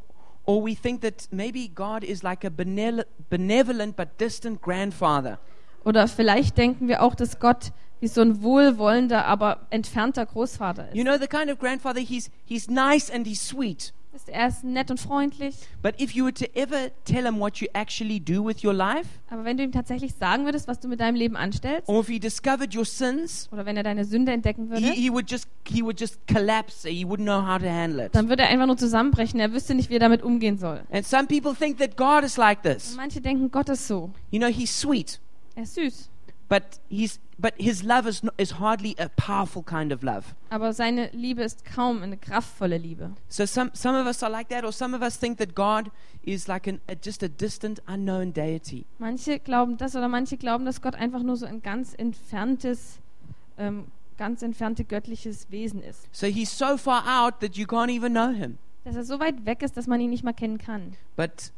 Or 0.46 0.62
we 0.62 0.74
think 0.74 1.00
that 1.00 1.26
maybe 1.30 1.68
God 1.68 2.04
is 2.04 2.22
like 2.22 2.44
a 2.44 2.50
benevolent 2.50 3.96
but 3.96 4.18
distant 4.18 4.60
grandfather. 4.60 5.38
Oder 5.84 6.08
vielleicht 6.08 6.56
denken 6.58 6.88
wir 6.88 7.02
auch, 7.02 7.14
dass 7.14 7.38
Gott 7.38 7.72
wie 8.00 8.08
so 8.08 8.20
ein 8.20 8.42
wohlwollender, 8.42 9.24
aber 9.26 9.66
entfernter 9.70 10.26
Großvater 10.26 10.88
ist. 10.88 10.96
You 10.96 11.04
know, 11.04 11.16
the 11.18 11.26
kind 11.26 11.50
of 11.50 11.58
grandfather, 11.58 12.00
he's, 12.00 12.30
he's 12.44 12.68
nice 12.68 13.10
and 13.10 13.26
he's 13.26 13.46
sweet. 13.46 13.92
Ist 14.14 14.28
er 14.28 14.46
ist 14.46 14.62
nett 14.62 14.92
und 14.92 15.00
freundlich, 15.00 15.56
But 15.82 16.00
if 16.00 16.12
you 16.12 16.24
were 16.24 16.32
to 16.34 16.44
ever 16.54 16.90
tell 17.04 17.24
him 17.26 17.40
what 17.40 17.56
you 17.56 17.66
actually 17.72 18.20
do 18.20 18.44
with 18.46 18.62
your 18.62 18.72
life, 18.72 19.08
aber 19.28 19.44
wenn 19.44 19.56
du 19.56 19.64
ihm 19.64 19.72
tatsächlich 19.72 20.14
sagen 20.14 20.44
würdest, 20.44 20.68
was 20.68 20.78
du 20.78 20.86
mit 20.86 21.00
deinem 21.00 21.16
Leben 21.16 21.34
anstellst, 21.34 21.88
or 21.88 21.98
if 21.98 22.06
he 22.06 22.20
discovered 22.20 22.76
your 22.76 22.84
sins, 22.84 23.48
oder 23.50 23.66
wenn 23.66 23.76
er 23.76 23.82
deine 23.82 24.04
Sünde 24.04 24.30
entdecken 24.30 24.70
würde, 24.70 24.86
he, 24.86 24.92
he 24.92 25.10
would 25.10 25.28
just 25.28 25.48
he 25.66 25.82
would 25.82 25.98
just 26.00 26.20
collapse. 26.28 26.88
He 26.88 27.04
wouldn't 27.04 27.24
know 27.24 27.44
how 27.44 27.58
to 27.58 27.68
handle 27.68 28.04
it. 28.06 28.14
dann 28.14 28.28
würde 28.28 28.44
er 28.44 28.50
einfach 28.50 28.66
nur 28.66 28.76
zusammenbrechen. 28.76 29.40
Er 29.40 29.52
wüsste 29.52 29.74
nicht, 29.74 29.90
wie 29.90 29.94
er 29.94 30.00
damit 30.00 30.22
umgehen 30.22 30.58
soll. 30.58 30.82
And 30.92 31.04
some 31.04 31.26
people 31.26 31.52
think 31.52 31.78
that 31.78 31.96
God 31.96 32.22
is 32.22 32.36
like 32.36 32.58
Und 32.64 32.72
this. 32.74 32.94
manche 32.94 33.20
denken, 33.20 33.50
Gott 33.50 33.68
ist 33.68 33.88
so. 33.88 34.10
You 34.30 34.38
know, 34.38 34.46
he's 34.46 34.78
sweet, 34.80 35.18
Er 35.54 35.62
ist 35.62 35.74
süß. 35.74 36.10
but 36.48 36.78
he's 36.88 37.18
but 37.38 37.54
his 37.58 37.82
love 37.82 38.06
is 38.06 38.22
no, 38.22 38.30
is 38.38 38.52
hardly 38.52 38.94
a 38.98 39.08
powerful 39.08 39.62
kind 39.62 39.92
of 39.92 40.02
love. 40.02 40.34
Aber 40.50 40.72
seine 40.72 41.08
Liebe 41.12 41.42
ist 41.42 41.64
kaum 41.64 42.02
eine 42.02 42.16
kraftvolle 42.16 42.78
Liebe. 42.78 43.12
So 43.28 43.46
some 43.46 43.70
some 43.74 43.98
of 43.98 44.06
us 44.06 44.22
are 44.22 44.30
like 44.30 44.48
that, 44.50 44.64
or 44.64 44.72
some 44.72 44.94
of 44.94 45.02
us 45.02 45.18
think 45.18 45.38
that 45.38 45.54
God 45.54 45.90
is 46.22 46.46
like 46.46 46.66
an, 46.66 46.80
a, 46.88 46.94
just 46.94 47.22
a 47.22 47.28
distant, 47.28 47.82
unknown 47.86 48.32
deity. 48.32 48.84
Manche 48.98 49.38
glauben 49.38 49.76
das 49.76 49.96
oder 49.96 50.08
manche 50.08 50.36
glauben, 50.36 50.64
dass 50.64 50.80
Gott 50.80 50.94
einfach 50.94 51.22
nur 51.22 51.36
so 51.36 51.46
ein 51.46 51.62
ganz 51.62 51.94
entferntes, 51.94 52.98
ähm, 53.58 53.86
ganz 54.16 54.42
entfernte 54.42 54.84
göttliches 54.84 55.50
Wesen 55.50 55.82
ist. 55.82 56.08
So 56.12 56.26
he's 56.26 56.56
so 56.56 56.76
far 56.76 57.04
out 57.06 57.40
that 57.40 57.56
you 57.56 57.66
can't 57.66 57.90
even 57.90 58.12
know 58.12 58.30
him. 58.30 58.58
Dass 58.84 58.96
er 58.96 59.04
so 59.04 59.18
weit 59.18 59.46
weg 59.46 59.62
ist, 59.62 59.76
dass 59.76 59.86
man 59.86 60.00
ihn 60.00 60.10
nicht 60.10 60.24
mal 60.24 60.34
kennen 60.34 60.58
kann. 60.58 60.96
But 61.16 61.52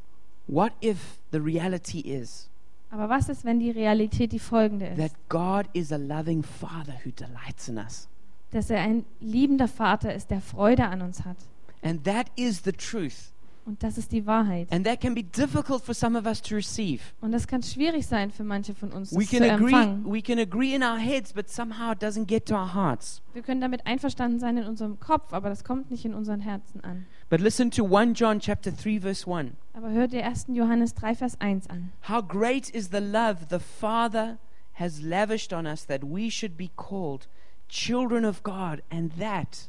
what 0.47 0.73
if 0.81 1.19
the 1.33 1.39
reality 1.39 2.01
is 2.01 2.49
Aber 2.90 3.09
was 3.09 3.29
ist, 3.29 3.44
wenn 3.44 3.59
die 3.59 3.70
Realität 3.70 4.33
die 4.33 4.38
folgende 4.38 4.87
that 4.96 5.12
ist? 5.12 5.29
God 5.29 5.66
is 5.72 5.92
a 5.92 5.96
loving 5.96 6.42
Father 6.42 6.94
who 7.05 7.11
delights 7.11 7.68
in 7.68 7.79
us? 7.79 8.09
Dass 8.53 8.70
er 8.70 8.81
ein 8.81 9.05
liebender 9.20 9.68
Vater 9.68 10.14
ist, 10.14 10.31
der 10.31 10.40
Freude 10.40 10.87
an 10.87 11.03
uns 11.03 11.25
hat. 11.25 11.37
And 11.83 12.05
that 12.05 12.27
is 12.37 12.62
the 12.64 12.72
truth. 12.72 13.33
Und 13.67 13.83
das 13.83 13.99
ist 13.99 14.13
die 14.13 14.25
Wahrheit. 14.27 14.73
And 14.73 14.87
that 14.87 15.01
can 15.01 15.13
be 15.15 15.25
difficult 15.25 15.83
for 15.83 15.93
some 15.93 16.17
of 16.17 16.25
us 16.25 16.41
to 16.41 16.55
receive. 16.55 17.03
Und 17.21 17.33
das 17.33 17.49
kann 17.49 17.63
schwierig 17.65 18.07
sein 18.07 18.31
für 18.31 18.45
manche 18.45 18.75
von 18.75 18.93
uns, 18.93 19.13
We 19.13 19.19
das 19.23 19.29
zu 19.31 19.37
can 19.39 19.51
agree 19.51 19.65
empfangen. 19.73 20.05
we 20.13 20.23
can 20.23 20.39
agree 20.39 20.73
in 20.75 20.83
our 20.85 20.99
heads, 20.99 21.33
but 21.33 21.49
somehow 21.51 21.91
it 21.91 22.01
doesn't 22.01 22.27
get 22.27 22.47
to 22.47 22.55
our 22.55 22.73
hearts. 22.73 23.21
Wir 23.35 23.43
können 23.43 23.61
damit 23.61 23.85
einverstanden 23.85 24.39
sein 24.39 24.57
in 24.57 24.65
unserem 24.67 25.01
Kopf, 25.01 25.33
aber 25.33 25.49
das 25.49 25.65
kommt 25.65 25.91
nicht 25.91 26.05
in 26.05 26.15
unseren 26.15 26.41
Herzen 26.41 26.83
an. 26.85 27.07
But 27.29 27.41
listen 27.41 27.73
to 27.73 27.85
1 27.85 28.17
John 28.19 28.39
chapter 28.39 28.71
3 28.71 29.01
verse 29.01 29.29
1. 29.29 29.51
Aber 29.75 29.91
hört 29.91 30.13
ihr 30.13 30.25
1. 30.25 30.47
Johannes 30.51 30.95
3, 30.95 31.17
Vers 31.17 31.37
1 31.41 31.69
an. 31.69 31.93
How 32.09 32.23
great 32.27 32.71
is 32.71 32.91
the 32.91 33.01
love 33.01 33.49
the 33.51 33.59
Father 33.59 34.39
has 34.75 35.03
lavished 35.03 35.53
on 35.53 35.67
us 35.67 35.85
that 35.87 36.05
we 36.05 36.31
should 36.31 36.57
be 36.57 36.71
called 36.77 37.27
children 37.69 38.25
of 38.25 38.45
God, 38.45 38.81
and 38.93 39.11
that 39.19 39.69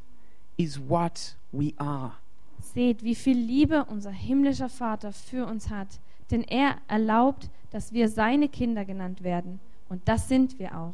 is 0.56 0.80
what 0.80 1.36
we 1.52 1.74
are. 1.80 2.18
Seht, 2.78 3.02
wie 3.02 3.16
viel 3.16 3.40
Liebe 3.40 3.86
unser 3.86 4.12
himmlischer 4.12 4.70
Vater 4.70 5.12
für 5.12 5.48
uns 5.48 5.72
hat, 5.72 6.00
denn 6.30 6.44
er 6.44 6.76
erlaubt, 6.88 7.50
dass 7.72 7.92
wir 7.92 8.08
seine 8.08 8.50
Kinder 8.50 8.86
genannt 8.86 9.24
werden. 9.24 9.60
Und 9.90 10.08
das 10.08 10.28
sind 10.28 10.60
wir 10.60 10.78
auch. 10.78 10.94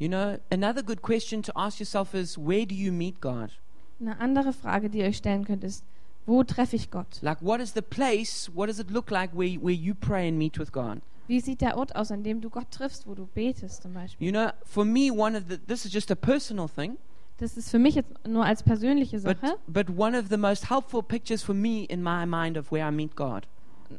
You 0.00 0.08
know, 0.08 0.38
another 0.50 0.82
good 0.82 1.00
question 1.00 1.40
to 1.44 1.52
ask 1.54 1.78
yourself 1.78 2.14
is 2.14 2.36
where 2.36 2.66
do 2.66 2.74
you 2.74 2.92
meet 2.92 3.20
God? 3.20 3.50
Eine 4.00 4.18
andere 4.18 4.52
Frage, 4.52 4.90
die 4.90 4.98
ihr 4.98 5.04
euch 5.04 5.18
stellen 5.18 5.44
könnt, 5.44 5.62
ist, 5.62 5.84
wo 6.26 6.42
treffe 6.42 6.74
ich 6.74 6.90
Gott? 6.90 7.22
Like, 7.22 7.40
what 7.42 7.60
is 7.60 7.74
the 7.74 7.80
place, 7.80 8.50
what 8.52 8.68
does 8.68 8.80
it 8.80 8.90
look 8.90 9.08
like 9.08 9.30
where, 9.34 9.56
where 9.62 9.72
you 9.72 9.94
pray 9.94 10.26
and 10.26 10.36
meet 10.36 10.58
with 10.58 10.72
God? 10.72 11.00
Wie 11.28 11.38
sieht 11.38 11.60
der 11.60 11.76
Ort 11.76 11.94
aus, 11.94 12.10
an 12.10 12.24
dem 12.24 12.40
du 12.40 12.50
Gott 12.50 12.72
triffst, 12.72 13.06
wo 13.06 13.14
du 13.14 13.26
betest 13.26 13.84
zum 13.84 13.94
Beispiel? 13.94 14.26
You 14.26 14.32
know, 14.32 14.50
for 14.64 14.84
me, 14.84 15.12
one 15.12 15.38
of 15.38 15.44
the, 15.48 15.58
this 15.58 15.84
is 15.84 15.92
just 15.92 16.10
a 16.10 16.16
personal 16.16 16.66
thing, 16.66 16.96
Das 17.38 17.56
ist 17.56 17.70
für 17.70 17.78
mich 17.78 17.94
jetzt 17.96 18.10
nur 18.26 18.44
als 18.44 18.62
persönliche 18.62 19.18
but, 19.20 19.40
Sache. 19.40 19.56
but 19.66 19.88
one 19.96 20.16
of 20.18 20.26
the 20.28 20.36
most 20.36 20.70
helpful 20.70 21.02
pictures 21.02 21.42
for 21.42 21.54
me 21.54 21.84
in 21.84 22.02
my 22.02 22.24
mind 22.26 22.56
of 22.56 22.70
where 22.70 22.86
I 22.88 22.92
meet 22.92 23.16
God 23.16 23.48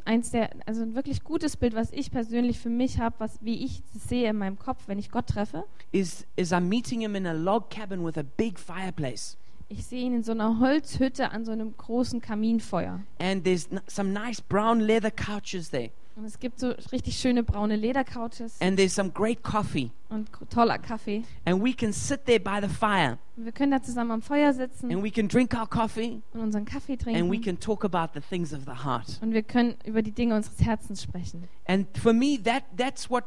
Eins 0.05 0.31
der, 0.31 0.49
also 0.65 0.81
ein 0.81 0.95
wirklich 0.95 1.23
gutes 1.23 1.55
Bild, 1.55 1.75
was 1.75 1.91
ich 1.91 2.09
persönlich 2.09 2.57
für 2.57 2.69
mich 2.69 2.97
habe, 2.99 3.13
was 3.19 3.37
wie 3.41 3.63
ich 3.63 3.83
sehe 3.93 4.27
in 4.29 4.37
meinem 4.39 4.57
Kopf, 4.57 4.87
wenn 4.87 4.97
ich 4.97 5.11
Gott 5.11 5.27
treffe. 5.27 5.65
is, 5.91 6.25
is 6.35 6.51
I'm 6.51 6.61
meeting 6.61 7.01
Him 7.01 7.15
in 7.15 7.27
a 7.27 7.33
log 7.33 7.69
cabin 7.69 8.03
with 8.03 8.17
a 8.17 8.23
big 8.23 8.57
fireplace. 8.59 9.37
Ich 9.69 9.85
sehe 9.85 10.01
ihn 10.01 10.15
in 10.15 10.23
so 10.23 10.31
einer 10.31 10.59
Holzhütte 10.59 11.29
an 11.31 11.45
so 11.45 11.51
einem 11.51 11.77
großen 11.77 12.21
Kaminfeuer. 12.21 13.01
And 13.19 13.43
there's 13.43 13.67
n- 13.71 13.81
some 13.87 14.11
nice 14.11 14.41
brown 14.41 14.79
leather 14.79 15.11
couches 15.11 15.69
there. 15.69 15.91
Und 16.15 16.25
es 16.25 16.37
gibt 16.39 16.59
so 16.59 16.69
richtig 16.91 17.17
schöne 17.17 17.41
braune 17.43 17.75
Ledercouches 17.75 18.61
And 18.61 18.77
there's 18.77 18.93
some 18.93 19.09
great 19.09 19.41
coffee. 19.43 19.89
und 20.09 20.29
toller 20.51 20.77
Kaffee. 20.77 21.23
And 21.45 21.63
we 21.63 21.73
can 21.73 21.91
sit 21.91 22.25
there 22.25 22.39
by 22.39 22.59
the 22.61 22.67
fire 22.67 23.17
Und 23.35 23.45
wir 23.45 23.51
können 23.51 23.71
da 23.71 23.81
zusammen 23.81 24.11
am 24.11 24.21
Feuer 24.21 24.53
sitzen 24.53 24.91
and 24.91 25.03
we 25.03 25.09
can 25.09 25.27
drink 25.27 25.55
our 25.55 25.67
coffee 25.67 26.21
und 26.33 26.41
unseren 26.41 26.65
Kaffee 26.65 26.93
and 26.93 27.01
we 27.07 27.37
trinken. 27.37 27.41
can 27.41 27.59
talk 27.59 27.83
about 27.83 28.13
the 28.13 28.21
things 28.21 28.53
of 28.53 28.61
the 28.65 28.83
heart. 28.85 29.19
Und 29.21 29.33
wir 29.33 29.41
können 29.41 29.75
über 29.85 30.03
die 30.03 30.11
Dinge 30.11 30.35
unseres 30.35 30.59
Herzens 30.61 31.01
sprechen. 31.01 31.47
And 31.65 31.87
for 31.97 32.13
me, 32.13 32.37
that, 32.43 32.63
that's 32.77 33.09
what, 33.09 33.23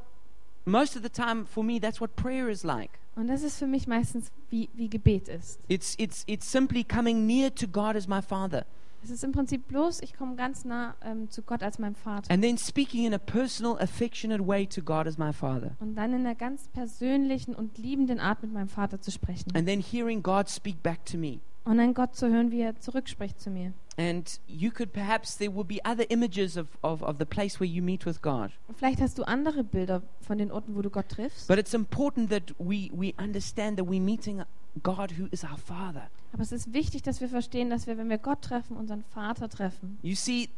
most 0.65 0.97
of 0.97 1.03
the 1.03 1.09
time, 1.11 1.45
for 1.45 1.65
me, 1.65 1.81
that's 1.81 2.01
what 2.01 2.15
prayer 2.15 2.49
is 2.49 2.63
like. 2.63 2.91
Und 3.17 3.27
das 3.29 3.43
ist 3.43 3.59
für 3.59 3.67
mich 3.67 3.89
meistens 3.89 4.31
wie, 4.51 4.69
wie 4.75 4.89
Gebet 4.89 5.27
ist. 5.27 5.59
It's, 5.69 5.95
it's, 5.99 6.23
it's 6.29 6.49
simply 6.53 6.85
coming 6.85 7.27
near 7.27 7.53
to 7.55 7.67
God 7.67 7.97
as 7.97 8.07
my 8.07 8.21
Father 8.23 8.65
Es 9.03 9.11
ist 9.11 9.23
im 9.25 9.33
Prinzip 9.33 9.69
bloß, 9.69 10.01
ich 10.03 10.15
komme 10.15 10.35
ganz 10.37 10.65
nah 10.65 10.95
ähm, 11.05 11.31
zu 11.31 11.43
Gott 11.43 11.63
als 11.63 11.79
meinem 11.79 11.95
Vater. 11.95 12.33
and 12.33 12.43
then 12.43 12.59
speaking 12.59 13.05
in 13.07 13.15
a 13.15 13.19
personal, 13.19 13.79
affectionate 13.79 14.47
way 14.47 14.67
to 14.67 14.83
God 14.83 15.07
as 15.07 15.17
my 15.19 15.33
Father. 15.33 15.77
Und 15.81 15.95
dann 15.95 16.13
in 16.13 16.21
einer 16.27 16.35
ganz 16.35 16.69
persönlichen 16.69 17.55
und 17.55 17.79
liebenden 17.79 18.19
Art 18.21 18.43
mit 18.43 18.53
meinem 18.53 18.69
Vater 18.69 19.01
zu 19.01 19.11
sprechen. 19.11 19.55
And 19.55 19.67
then 19.67 19.81
hearing 19.81 20.23
God 20.23 20.49
speak 20.49 20.83
back 20.83 21.05
to 21.07 21.17
me. 21.19 21.41
Und 21.65 21.79
dann 21.79 21.95
Gott 21.95 22.15
zu 22.15 22.29
hören, 22.31 22.51
wie 22.53 22.61
er 22.61 22.79
zurückspricht 22.79 23.41
zu 23.41 23.51
mir. 23.51 23.73
And 23.99 24.41
you 24.47 24.71
could 24.71 24.93
perhaps, 24.93 25.37
there 25.37 25.53
will 25.55 25.65
be 25.65 25.81
other 25.85 26.09
images 26.11 26.57
of, 26.57 26.67
of, 26.83 27.03
of 27.03 27.17
the 27.19 27.25
place 27.25 27.59
where 27.59 27.69
you 27.69 27.83
meet 27.83 28.05
with 28.07 28.21
God. 28.23 28.51
Vielleicht 28.77 29.01
hast 29.01 29.19
du 29.19 29.25
andere 29.25 29.65
Bilder 29.65 30.03
von 30.21 30.39
den 30.39 30.53
Orten, 30.53 30.77
wo 30.77 30.83
du 30.83 30.91
Gott 30.91 31.09
triffst. 31.09 31.49
But 31.49 31.59
it's 31.59 31.75
important 31.75 32.31
that 32.31 32.55
we, 32.59 32.91
we 32.93 33.15
understand 33.19 33.79
that 33.79 33.87
we're 33.89 34.01
meeting 34.03 34.43
God 34.83 35.13
who 35.19 35.27
is 35.31 35.45
our 35.45 35.59
Father. 35.59 36.09
Aber 36.33 36.43
es 36.43 36.53
ist 36.53 36.73
wichtig, 36.73 37.03
dass 37.03 37.21
wir 37.21 37.29
verstehen, 37.29 37.71
dass 37.71 37.87
wir, 37.87 37.97
wenn 37.99 38.09
wir 38.09 38.19
Gott 38.19 38.43
treffen, 38.43 38.77
unseren 38.77 39.05
Vater 39.05 39.49
treffen. 39.49 39.99
You 40.03 40.15
see, 40.15 40.49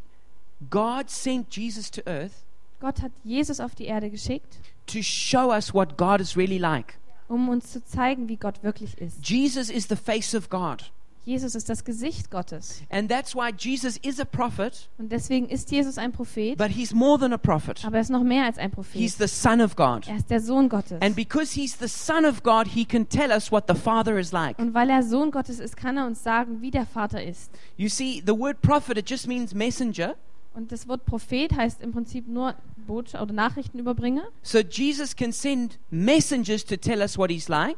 God 0.70 1.08
sent 1.10 1.54
Jesus 1.54 1.90
to 1.90 2.00
earth 2.06 2.32
Gott 2.80 3.02
hat 3.02 3.10
Jesus 3.24 3.58
auf 3.58 3.74
die 3.74 3.86
Erde 3.86 4.08
geschickt, 4.08 4.58
to 4.86 5.02
show 5.02 5.50
us 5.50 5.74
what 5.74 5.96
God 5.96 6.20
is 6.20 6.36
really 6.36 6.58
like. 6.58 6.98
um 7.28 7.48
uns 7.48 7.72
zu 7.72 7.84
zeigen, 7.84 8.28
wie 8.28 8.36
Gott 8.36 8.62
wirklich 8.62 8.96
ist. 8.98 9.28
Jesus 9.28 9.68
is 9.68 9.88
the 9.88 9.96
face 9.96 10.34
of 10.34 10.48
God. 10.48 10.90
Jesus 11.28 11.54
ist 11.54 11.68
das 11.68 11.84
Gesicht 11.84 12.30
Gottes. 12.30 12.80
And 12.88 13.10
that's 13.10 13.34
why 13.34 13.50
Jesus 13.56 13.98
is 13.98 14.18
a 14.18 14.24
prophet, 14.24 14.88
Und 14.96 15.12
deswegen 15.12 15.46
ist 15.48 15.70
Jesus 15.70 15.98
ein 15.98 16.10
Prophet, 16.10 16.56
but 16.56 16.68
he's 16.70 16.94
more 16.94 17.18
than 17.20 17.34
a 17.34 17.36
prophet. 17.38 17.84
aber 17.84 17.96
er 17.96 18.00
ist 18.00 18.08
noch 18.10 18.22
mehr 18.22 18.44
als 18.44 18.56
ein 18.56 18.70
He's 18.94 19.14
Prophet. 19.14 19.18
the 19.18 19.28
Son 19.28 19.60
of 19.60 19.76
God. 19.76 20.08
Er 20.08 20.16
ist 20.16 20.30
der 20.30 20.40
Sohn 20.40 20.68
Gottes. 20.70 21.02
And 21.02 21.14
because 21.14 21.52
he's 21.54 21.78
the 21.78 21.86
Son 21.86 22.24
of 22.24 22.42
God, 22.42 22.66
he 22.68 22.84
can 22.86 23.06
tell 23.08 23.30
us 23.30 23.52
what 23.52 23.64
the 23.68 23.74
Father 23.74 24.18
is 24.18 24.32
like. 24.32 24.58
Und 24.58 24.72
weil 24.72 24.88
er 24.88 25.02
Sohn 25.02 25.30
Gottes 25.30 25.60
ist, 25.60 25.76
kann 25.76 25.98
er 25.98 26.06
uns 26.06 26.22
sagen, 26.22 26.62
wie 26.62 26.70
der 26.70 26.86
Vater 26.86 27.22
ist. 27.22 27.50
You 27.76 27.88
see, 27.90 28.22
the 28.26 28.32
word 28.32 28.62
prophet, 28.62 28.96
it 28.96 29.08
just 29.10 29.26
means 29.28 29.52
messenger. 29.52 30.14
Und 30.54 30.72
das 30.72 30.88
Wort 30.88 31.04
Prophet 31.04 31.52
heißt 31.54 31.82
im 31.82 31.92
Prinzip 31.92 32.26
nur 32.26 32.54
Botschaft 32.86 33.22
oder 33.22 33.32
Nachrichtenüberbringer. 33.34 34.22
So 34.42 34.58
Jesus 34.60 35.14
can 35.14 35.30
send 35.30 35.78
messengers 35.90 36.64
to 36.64 36.76
tell 36.76 37.00
us 37.00 37.16
what 37.18 37.30
he's 37.30 37.48
like. 37.48 37.76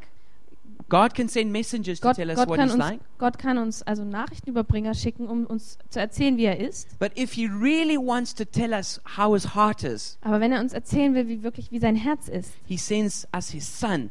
God 0.91 1.15
can 1.15 1.29
send 1.29 1.51
messengers 1.51 2.01
to 2.01 2.09
Gott, 2.09 2.17
tell 2.17 2.31
us 2.31 2.37
Gott, 2.37 2.49
what 2.49 2.61
he's 2.61 2.73
uns, 2.73 2.79
like. 2.79 3.01
Gott 3.19 3.39
kann 3.39 3.57
uns 3.57 3.83
also 3.83 4.05
Nachrichtenüberbringer 4.05 4.93
schicken, 4.95 5.27
um 5.29 5.47
uns 5.47 5.79
zu 5.89 6.01
erzählen, 6.01 6.37
wie 6.37 6.45
er 6.45 6.59
ist. 6.61 6.99
But 6.99 7.17
if 7.17 7.33
he 7.33 7.47
really 7.47 7.97
wants 7.97 8.35
to 8.35 8.45
tell 8.45 8.73
us 8.73 9.01
how 9.17 9.33
his 9.33 9.55
heart 9.55 9.83
is, 9.85 10.19
Aber 10.21 10.41
wenn 10.41 10.53
er 10.53 10.61
uns 10.61 10.75
erzählen 10.75 11.15
will, 11.15 11.29
wie 11.29 11.43
wirklich 11.43 11.71
wie 11.71 11.79
sein 11.79 11.97
Herz 11.97 12.29
ist, 12.29 12.53
he 12.67 12.77
sends 12.77 13.27
us 13.35 13.51
his 13.51 13.81
son 13.81 14.11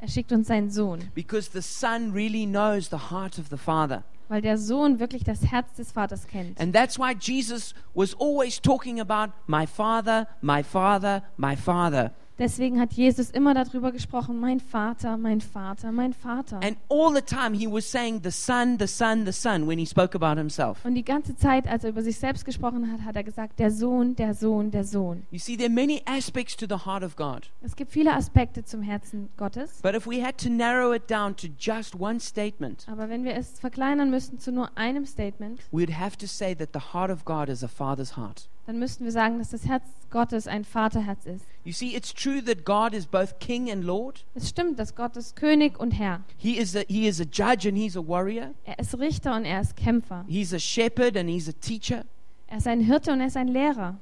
er 0.00 0.08
schickt 0.08 0.30
uns 0.30 0.46
seinen 0.46 0.70
Sohn, 0.70 1.10
because 1.14 1.50
the 1.52 1.62
son 1.62 2.12
really 2.12 2.46
knows 2.46 2.88
the 2.88 3.10
heart 3.10 3.38
of 3.38 3.46
the 3.50 3.56
father. 3.56 4.04
weil 4.28 4.42
der 4.42 4.58
Sohn 4.58 5.00
wirklich 5.00 5.24
das 5.24 5.42
Herz 5.50 5.72
des 5.74 5.92
Vaters 5.92 6.26
kennt. 6.26 6.60
And 6.60 6.74
that's 6.74 6.98
why 6.98 7.14
Jesus 7.18 7.74
was 7.94 8.14
always 8.20 8.60
talking 8.60 9.00
about 9.00 9.32
my 9.46 9.66
father, 9.66 10.28
my 10.42 10.62
father, 10.62 11.22
my 11.36 11.56
father. 11.56 12.12
Deswegen 12.38 12.80
hat 12.80 12.92
Jesus 12.92 13.30
immer 13.30 13.52
darüber 13.52 13.90
gesprochen, 13.90 14.38
mein 14.38 14.60
Vater, 14.60 15.16
mein 15.16 15.40
Vater, 15.40 15.90
mein 15.90 16.12
Vater. 16.12 16.60
And 16.62 16.76
all 16.88 17.12
the 17.12 17.20
time 17.20 17.52
he 17.52 17.66
was 17.66 17.90
saying 17.90 18.20
the 18.22 18.30
Son, 18.30 18.78
the 18.78 18.86
Son, 18.86 19.26
the 19.26 19.32
Son 19.32 19.66
when 19.66 19.76
he 19.78 19.84
spoke 19.84 20.14
about 20.14 20.38
himself. 20.38 20.84
Und 20.84 20.94
die 20.94 21.04
ganze 21.04 21.36
Zeit, 21.36 21.66
als 21.66 21.82
er 21.82 21.90
über 21.90 22.02
sich 22.02 22.16
selbst 22.16 22.44
gesprochen 22.44 22.92
hat, 22.92 23.04
hat 23.04 23.16
er 23.16 23.24
gesagt, 23.24 23.58
der 23.58 23.72
Sohn, 23.72 24.14
der 24.14 24.34
Sohn, 24.34 24.70
der 24.70 24.84
Sohn. 24.84 25.26
You 25.32 25.40
see, 25.40 25.56
there 25.56 25.68
are 25.68 25.74
many 25.74 26.00
aspects 26.06 26.56
to 26.56 26.66
the 26.68 26.84
heart 26.86 27.02
of 27.02 27.16
God. 27.16 27.50
Es 27.60 27.74
gibt 27.74 27.90
viele 27.90 28.14
Aspekte 28.14 28.64
zum 28.64 28.82
Herzen 28.82 29.30
Gottes. 29.36 29.80
But 29.82 29.96
if 29.96 30.06
we 30.06 30.24
had 30.24 30.38
to 30.38 30.48
narrow 30.48 30.94
it 30.94 31.10
down 31.10 31.34
to 31.36 31.48
just 31.58 31.98
one 31.98 32.20
statement, 32.20 32.86
Aber 32.88 33.08
wenn 33.08 33.24
wir 33.24 33.34
es 33.34 33.58
verkleinern 33.58 34.10
müssten 34.10 34.38
zu 34.38 34.52
nur 34.52 34.70
einem 34.76 35.06
Statement, 35.06 35.60
we'd 35.72 35.98
have 35.98 36.16
to 36.16 36.26
say 36.26 36.54
that 36.54 36.68
the 36.72 36.92
heart 36.92 37.10
of 37.10 37.24
God 37.24 37.48
is 37.48 37.64
a 37.64 37.68
father's 37.68 38.16
heart. 38.16 38.48
Dann 38.68 38.78
müssten 38.78 39.04
wir 39.04 39.12
sagen, 39.12 39.38
dass 39.38 39.48
das 39.48 39.66
Herz 39.66 39.82
Gottes 40.10 40.46
ein 40.46 40.62
Vaterherz 40.62 41.24
ist. 41.24 41.46
You 41.64 41.72
see, 41.72 41.96
it's 41.96 42.12
true 42.12 42.44
that 42.44 42.66
God 42.66 42.92
is 42.92 43.06
both 43.06 43.38
king 43.38 43.70
and 43.70 43.82
Lord. 43.82 44.26
Es 44.34 44.50
stimmt, 44.50 44.78
dass 44.78 44.94
Gott 44.94 45.16
ist 45.16 45.36
König 45.36 45.80
und 45.80 45.92
Herr. 45.92 46.20
He 46.36 46.58
is 46.58 46.76
a, 46.76 46.80
he 46.86 47.08
is 47.08 47.18
a 47.18 47.24
judge 47.24 47.66
and 47.66 47.78
he's 47.78 47.96
a 47.96 48.06
warrior. 48.06 48.50
Er 48.66 48.78
ist 48.78 48.98
Richter 48.98 49.34
und 49.34 49.46
er 49.46 49.62
ist 49.62 49.74
Kämpfer. 49.74 50.26
He's 50.28 50.52
a 50.52 50.58
shepherd 50.58 51.16
and 51.16 51.30
he's 51.30 51.48
a 51.48 51.52
teacher. 51.52 52.04
Er 52.46 52.58
ist 52.58 52.66
ein 52.66 52.80
Hirte 52.80 53.10
und 53.10 53.20
er 53.20 53.28
ist 53.28 53.38
ein 53.38 53.48
Lehrer. 53.48 53.96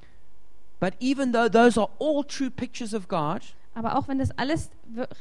But 0.80 0.94
even 0.98 1.32
though 1.32 1.48
those 1.48 1.80
are 1.80 1.88
all 2.00 2.24
true 2.24 2.50
pictures 2.50 2.92
of 2.92 3.06
God, 3.06 3.42
Aber 3.74 3.96
auch 3.96 4.08
wenn 4.08 4.18
das 4.18 4.36
alles 4.36 4.70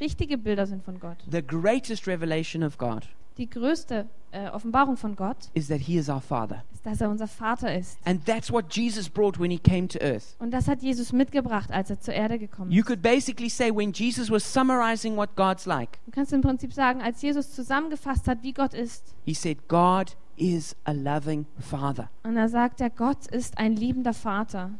richtige 0.00 0.38
Bilder 0.38 0.66
sind 0.66 0.82
von 0.82 0.98
Gott, 0.98 1.18
the 1.30 1.40
greatest 1.40 2.08
revelation 2.08 2.64
of 2.64 2.78
God 2.78 3.04
die 3.38 3.48
größte 3.50 4.06
äh, 4.32 4.48
Offenbarung 4.50 4.96
von 4.96 5.14
Gott 5.16 5.36
is 5.54 5.68
that 5.68 5.78
he 5.80 5.96
is 5.98 6.08
our 6.08 6.20
father. 6.20 6.62
ist, 6.72 6.84
dass 6.86 7.00
er 7.00 7.10
unser 7.10 7.26
Vater 7.28 7.74
ist. 7.74 7.98
And 8.04 8.24
that's 8.26 8.50
what 8.52 8.74
Jesus 8.74 9.08
brought 9.08 9.38
when 9.38 9.50
he 9.50 9.58
came 9.58 9.88
to 9.88 9.98
earth. 10.00 10.36
Und 10.38 10.50
das 10.52 10.68
hat 10.68 10.82
Jesus 10.82 11.12
mitgebracht, 11.12 11.70
als 11.70 11.90
er 11.90 12.00
zur 12.00 12.14
Erde 12.14 12.38
gekommen 12.38 12.70
You 12.70 12.80
ist. 12.80 12.86
could 12.86 13.02
basically 13.02 13.48
say 13.48 13.70
when 13.74 13.92
Jesus 13.92 14.30
was 14.30 14.50
summarizing 14.50 15.16
what 15.16 15.34
God's 15.36 15.66
like, 15.66 15.98
Du 16.06 16.12
kannst 16.12 16.32
im 16.32 16.40
Prinzip 16.42 16.72
sagen, 16.72 17.00
als 17.02 17.22
Jesus 17.22 17.52
zusammengefasst 17.54 18.26
hat, 18.28 18.42
wie 18.42 18.52
Gott 18.52 18.74
ist, 18.74 19.14
he 19.24 19.34
said, 19.34 19.68
God 19.68 20.16
is 20.36 20.76
a 20.84 20.92
loving 20.92 21.46
father. 21.58 22.10
und 22.24 22.36
er 22.36 22.48
sagt, 22.48 22.80
der 22.80 22.90
Gott 22.90 23.26
ist 23.28 23.58
ein 23.58 23.74
liebender 23.76 24.12
Vater. 24.14 24.70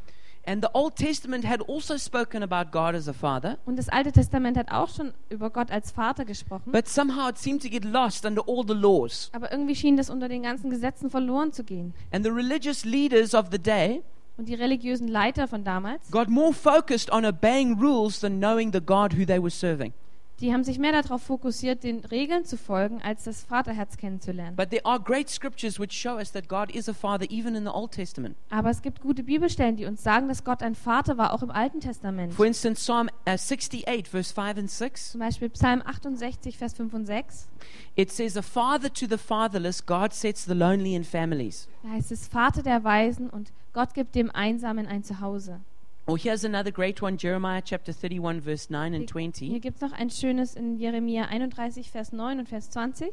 And 0.48 0.62
the 0.62 0.68
Old 0.74 0.94
Testament 0.94 1.44
had 1.44 1.60
also 1.68 1.96
spoken 1.98 2.42
about 2.44 2.70
God 2.70 2.94
as 2.94 3.08
a 3.08 3.12
father, 3.12 3.58
Und 3.66 3.76
das 3.76 3.88
Alte 3.88 4.12
Testament 4.12 4.56
hat 4.56 4.70
auch 4.70 4.88
schon 4.88 5.12
über 5.28 5.50
Gott 5.50 5.72
als 5.72 5.90
Vater 5.90 6.24
gesprochen. 6.24 6.70
but 6.70 6.86
somehow 6.86 7.28
it 7.28 7.36
seemed 7.36 7.62
to 7.62 7.68
get 7.68 7.84
lost 7.84 8.24
under 8.24 8.42
all 8.46 8.64
the 8.66 8.74
laws. 8.74 9.28
Aber 9.32 9.50
irgendwie 9.50 9.74
schien 9.74 9.96
das 9.96 10.08
unter 10.08 10.28
den 10.28 10.44
ganzen 10.44 10.70
Gesetzen 10.70 11.10
verloren 11.10 11.52
zu 11.52 11.64
gehen. 11.64 11.94
And 12.12 12.24
the 12.24 12.30
religious 12.30 12.84
leaders 12.84 13.34
of 13.34 13.46
the 13.50 13.58
day 13.58 14.02
Und 14.38 14.48
die 14.48 14.54
religiösen 14.54 15.08
Leiter 15.08 15.48
von 15.48 15.64
damals, 15.64 16.10
got 16.10 16.28
more 16.28 16.52
focused 16.52 17.10
on 17.10 17.24
obeying 17.24 17.80
rules 17.80 18.20
than 18.20 18.38
knowing 18.38 18.72
the 18.72 18.80
God 18.80 19.14
who 19.18 19.24
they 19.24 19.40
were 19.42 19.50
serving. 19.50 19.92
Die 20.40 20.52
haben 20.52 20.64
sich 20.64 20.78
mehr 20.78 20.92
darauf 20.92 21.22
fokussiert, 21.22 21.82
den 21.82 22.00
Regeln 22.00 22.44
zu 22.44 22.56
folgen, 22.58 23.00
als 23.02 23.24
das 23.24 23.42
Vaterherz 23.42 23.96
kennenzulernen. 23.96 24.54
But 24.54 24.70
there 24.70 24.84
are 24.84 25.00
great 25.00 25.30
scriptures 25.30 25.80
which 25.80 25.92
show 25.92 26.16
us 26.16 26.32
that 26.32 26.48
God 26.48 26.70
is 26.74 26.88
a 26.88 26.94
father 26.94 27.26
even 27.30 27.54
in 27.54 27.64
the 27.64 27.70
Old 27.70 27.92
Testament. 27.92 28.36
Aber 28.50 28.70
es 28.70 28.82
gibt 28.82 29.00
gute 29.00 29.22
Bibelstellen, 29.22 29.76
die 29.76 29.86
uns 29.86 30.02
sagen, 30.02 30.28
dass 30.28 30.44
Gott 30.44 30.62
ein 30.62 30.74
Vater 30.74 31.16
war, 31.16 31.32
auch 31.32 31.42
im 31.42 31.50
Alten 31.50 31.80
Testament. 31.80 32.34
For 32.34 32.44
instance, 32.44 32.82
Psalm 32.82 33.08
uh, 33.26 33.30
68, 33.32 34.08
verse 34.08 34.34
5 34.34 34.58
and 34.58 34.70
6, 34.70 35.12
Zum 35.12 35.20
Beispiel 35.20 35.48
Psalm 35.50 35.82
68, 35.82 36.58
Vers 36.58 36.74
5 36.74 36.92
und 36.92 37.06
6. 37.06 37.48
it 37.96 38.12
says, 38.12 38.36
A 38.36 38.42
father 38.42 38.92
to 38.92 39.06
the 39.08 39.18
fatherless, 39.18 39.84
God 39.84 40.12
sets 40.12 40.44
the 40.44 40.54
lonely 40.54 40.94
in 40.94 41.04
families. 41.04 41.66
Da 41.82 41.90
heißt 41.90 42.12
es, 42.12 42.28
Vater 42.28 42.62
der 42.62 42.84
Weisen 42.84 43.30
und 43.30 43.52
Gott 43.72 43.94
gibt 43.94 44.14
dem 44.14 44.30
Einsamen 44.30 44.86
ein 44.86 45.02
Zuhause. 45.02 45.60
Or 46.08 46.16
here's 46.16 46.44
another 46.44 46.70
great 46.70 47.02
one, 47.02 47.16
Jeremiah 47.16 47.60
chapter 47.60 47.92
31, 47.92 48.40
verse 48.40 48.70
9 48.70 48.94
and 48.94 49.02
Hier 49.02 49.08
20. 49.08 49.60
gibt 49.60 49.76
es 49.76 49.82
noch 49.82 49.92
ein 49.92 50.08
schönes 50.08 50.54
in 50.54 50.76
Jeremia 50.76 51.24
31, 51.24 51.90
Vers 51.90 52.12
9 52.12 52.38
und 52.38 52.48
Vers 52.48 52.70
20. 52.70 53.10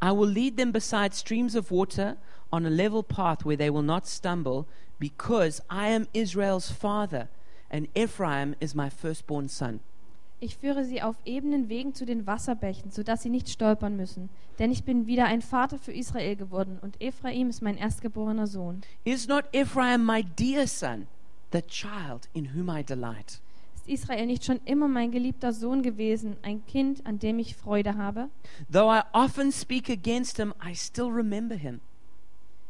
I 0.00 0.12
will 0.12 0.28
lead 0.28 0.56
them 0.56 0.70
beside 0.70 1.12
streams 1.12 1.56
of 1.56 1.72
water 1.72 2.16
on 2.52 2.64
a 2.64 2.68
level 2.70 3.02
path 3.02 3.44
where 3.44 3.56
they 3.56 3.68
will 3.68 3.82
not 3.82 4.06
stumble, 4.06 4.64
because 5.00 5.60
I 5.68 5.88
am 5.88 6.06
Israel's 6.12 6.70
father, 6.70 7.26
and 7.68 7.88
Ephraim 7.96 8.54
is 8.60 8.76
my 8.76 8.90
firstborn 8.90 9.48
son. 9.48 9.80
Ich 10.38 10.56
führe 10.56 10.84
sie 10.84 11.02
auf 11.02 11.16
ebenen 11.24 11.68
Wegen 11.68 11.94
zu 11.94 12.04
den 12.04 12.28
Wasserbächen, 12.28 12.92
sodass 12.92 13.24
sie 13.24 13.30
nicht 13.30 13.48
stolpern 13.48 13.96
müssen. 13.96 14.28
Denn 14.60 14.70
ich 14.70 14.84
bin 14.84 15.08
wieder 15.08 15.24
ein 15.24 15.42
Vater 15.42 15.78
für 15.78 15.92
Israel 15.92 16.36
geworden 16.36 16.78
und 16.80 17.02
Ephraim 17.02 17.48
ist 17.48 17.60
mein 17.60 17.76
erstgeborener 17.76 18.46
Sohn. 18.46 18.82
Is 19.04 19.26
not 19.26 19.46
Ephraim 19.52 20.06
my 20.06 20.22
dear 20.22 20.68
son, 20.68 21.08
the 21.52 21.62
child 21.62 22.28
in 22.32 22.54
whom 22.54 22.68
I 22.68 22.82
delight? 22.82 23.40
Ist 23.76 23.88
Israel 23.88 24.26
nicht 24.26 24.44
schon 24.44 24.60
immer 24.64 24.88
mein 24.88 25.10
geliebter 25.10 25.52
Sohn 25.52 25.82
gewesen, 25.82 26.36
ein 26.42 26.64
Kind, 26.66 27.06
an 27.06 27.18
dem 27.18 27.38
ich 27.38 27.56
Freude 27.56 27.96
habe? 27.96 28.28
Though 28.70 28.92
I 28.92 29.02
often 29.12 29.52
speak 29.52 29.88
against 29.88 30.38
him, 30.38 30.52
I 30.64 30.74
still 30.74 31.08
remember 31.10 31.54
him. 31.56 31.80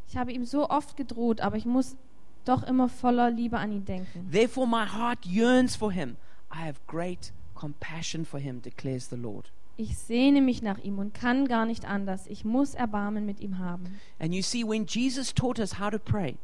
Ich 0.09 0.17
habe 0.17 0.33
ihm 0.33 0.45
so 0.45 0.69
oft 0.69 0.97
gedroht, 0.97 1.41
aber 1.41 1.57
ich 1.57 1.65
muss 1.65 1.97
doch 2.45 2.63
immer 2.63 2.89
voller 2.89 3.31
Liebe 3.31 3.59
an 3.59 3.73
ihn 3.73 3.85
denken. 3.85 4.31
Therefore, 4.31 4.67
my 4.67 4.87
heart 4.87 5.25
yearns 5.27 5.75
for 5.77 5.93
him. 5.93 6.17
I 6.53 6.67
have 6.67 6.79
great 6.87 7.33
compassion 7.55 8.25
for 8.25 8.39
him, 8.39 8.63
declares 8.63 9.09
the 9.09 9.17
Lord. 9.17 9.53
Ich 9.79 9.99
sehne 9.99 10.41
mich 10.41 10.63
nach 10.63 10.79
ihm 10.79 10.99
und 10.99 11.13
kann 11.13 11.49
gar 11.49 11.67
nicht 11.67 11.85
anders. 11.85 12.27
Ich 12.29 12.45
muss 12.45 12.75
Erbarmen 12.75 13.27
mit 13.27 13.41
ihm 13.41 13.59
haben. 13.59 14.01
And 14.19 14.35
you 14.35 14.43
see, 14.43 14.65
when 14.65 14.87
Jesus 14.87 15.35
taught 15.35 15.59
us 15.59 15.79
how 15.79 15.91
to 15.91 15.99
pray, 15.99 16.37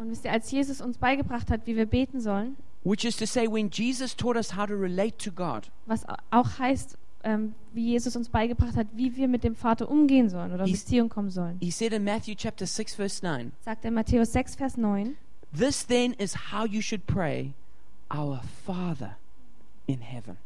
Und 0.00 0.10
wisst 0.10 0.24
ihr, 0.24 0.32
als 0.32 0.50
Jesus 0.50 0.80
uns 0.80 0.96
beigebracht 0.98 1.50
hat, 1.50 1.66
wie 1.66 1.76
wir 1.76 1.86
beten 1.86 2.20
sollen, 2.20 2.56
which 2.84 3.04
is 3.04 3.16
to 3.16 3.26
say, 3.26 3.46
when 3.46 3.68
Jesus 3.70 4.16
taught 4.16 4.36
us 4.36 4.56
how 4.56 4.66
to 4.66 4.74
relate 4.74 5.18
to 5.18 5.30
God, 5.30 5.70
was 5.86 6.08
au- 6.08 6.16
auch 6.30 6.58
heißt, 6.58 6.96
ähm, 7.22 7.54
wie 7.74 7.88
Jesus 7.90 8.16
uns 8.16 8.30
beigebracht 8.30 8.76
hat, 8.76 8.86
wie 8.94 9.14
wir 9.16 9.28
mit 9.28 9.44
dem 9.44 9.54
Vater 9.54 9.90
umgehen 9.90 10.30
sollen 10.30 10.52
oder 10.54 10.64
in 10.64 10.72
Beziehung 10.72 11.10
kommen 11.10 11.28
sollen, 11.28 11.58
he 11.60 11.70
said 11.70 11.92
in 11.92 12.02
Matthew 12.02 12.34
chapter 12.34 12.64
6, 12.66 12.94
verse 12.94 13.22
9, 13.24 13.52
sagt 13.60 13.84
er 13.84 13.88
in 13.88 13.94
Matthäus 13.94 14.32
6, 14.32 14.54
Vers 14.56 14.76
9, 14.78 15.16
This 15.56 15.86
then 15.86 16.14
is 16.14 16.34
how 16.52 16.64
you 16.64 16.80
should 16.80 17.06
pray, 17.06 17.52
Our 18.10 18.40
Father 18.64 19.16
in 19.86 20.00
heaven. 20.00 20.38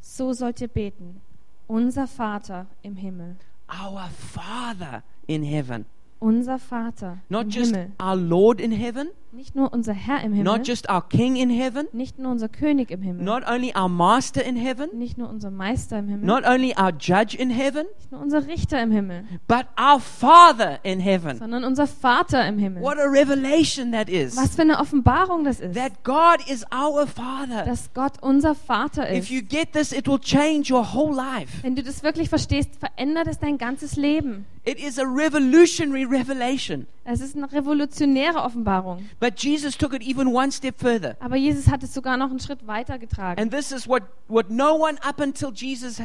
so 0.00 0.32
sollt 0.32 0.60
ihr 0.62 0.68
beten. 0.68 1.20
Unser 1.68 2.06
Vater 2.06 2.66
im 2.82 2.96
Himmel. 2.96 3.36
Our 3.68 4.08
Father 4.08 5.02
in 5.26 5.42
heaven. 5.42 5.84
Unser 6.22 6.58
Vater 6.58 7.18
Not 7.28 7.44
im 7.44 7.50
just 7.50 7.74
Himmel. 7.74 7.90
our 7.98 8.16
Lord 8.16 8.60
in 8.60 8.70
heaven, 8.72 9.08
Nicht 9.34 9.54
nur 9.54 9.72
unser 9.72 9.94
Herr 9.94 10.22
im 10.22 10.34
Himmel, 10.34 10.44
not 10.58 10.68
just 10.68 10.90
our 10.90 11.00
King 11.08 11.36
in 11.36 11.48
heaven, 11.48 11.86
nicht 11.92 12.18
nur 12.18 12.30
unser 12.30 12.50
König 12.50 12.90
im 12.90 13.00
Himmel, 13.00 13.24
not 13.24 13.42
only 13.48 13.72
our 13.74 13.88
Master 13.88 14.44
in 14.44 14.56
heaven, 14.56 14.90
nicht 14.98 15.16
nur 15.16 15.30
unser 15.30 15.50
Meister 15.50 16.00
im 16.00 16.08
Himmel, 16.08 16.26
not 16.26 16.44
only 16.46 16.74
our 16.78 16.92
Judge 16.92 17.34
in 17.38 17.48
heaven, 17.48 17.86
nicht 17.96 18.12
nur 18.12 18.20
unser 18.20 18.46
Richter 18.46 18.82
im 18.82 18.90
Himmel, 18.90 19.24
but 19.48 19.64
our 19.80 20.00
Father 20.00 20.80
in 20.82 21.00
heaven. 21.00 21.38
sondern 21.38 21.64
unser 21.64 21.86
Vater 21.86 22.46
im 22.46 22.58
Himmel. 22.58 22.82
What 22.82 22.98
a 22.98 23.06
revelation 23.08 23.92
that 23.92 24.10
is. 24.10 24.36
Was 24.36 24.54
für 24.54 24.62
eine 24.62 24.78
Offenbarung 24.78 25.44
das 25.44 25.60
ist, 25.60 25.74
That 25.76 26.04
God 26.04 26.46
is 26.50 26.66
our 26.70 27.06
Father. 27.06 27.64
dass 27.64 27.94
Gott 27.94 28.22
unser 28.22 28.54
Vater 28.54 29.10
If 29.10 29.20
ist. 29.24 29.30
you 29.30 29.40
get 29.40 29.72
this, 29.72 29.92
it 29.92 30.06
will 30.06 30.18
change 30.20 30.70
your 30.70 30.92
whole 30.92 31.14
life. 31.16 31.62
Wenn 31.62 31.74
du 31.74 31.82
das 31.82 32.02
wirklich 32.02 32.28
verstehst, 32.28 32.76
verändert 32.78 33.28
es 33.28 33.38
dein 33.38 33.56
ganzes 33.56 33.96
Leben. 33.96 34.44
It 34.64 34.78
is 34.78 34.96
a 34.98 35.02
revolutionary 35.02 36.04
revelation. 36.04 36.86
Es 37.04 37.20
ist 37.20 37.34
eine 37.36 37.50
revolutionäre 37.50 38.42
Offenbarung. 38.44 39.04
But 39.22 39.38
Jesus 39.40 39.76
took 39.78 39.94
it 39.94 40.02
even 40.02 40.34
one 40.34 40.50
step 40.50 40.80
further. 40.80 41.16
Aber 41.20 41.36
Jesus 41.36 41.68
hat 41.70 41.84
es 41.84 41.94
sogar 41.94 42.16
noch 42.16 42.30
einen 42.30 42.40
Schritt 42.40 42.66
weiter 42.66 42.98
getragen. 42.98 43.40
And 43.40 43.52
this 43.52 43.70
is 43.70 43.86
what, 43.86 44.02
what 44.26 44.50
no 44.50 44.74
one 44.74 44.98
up 45.08 45.20
until 45.20 45.52
Jesus' 45.52 46.02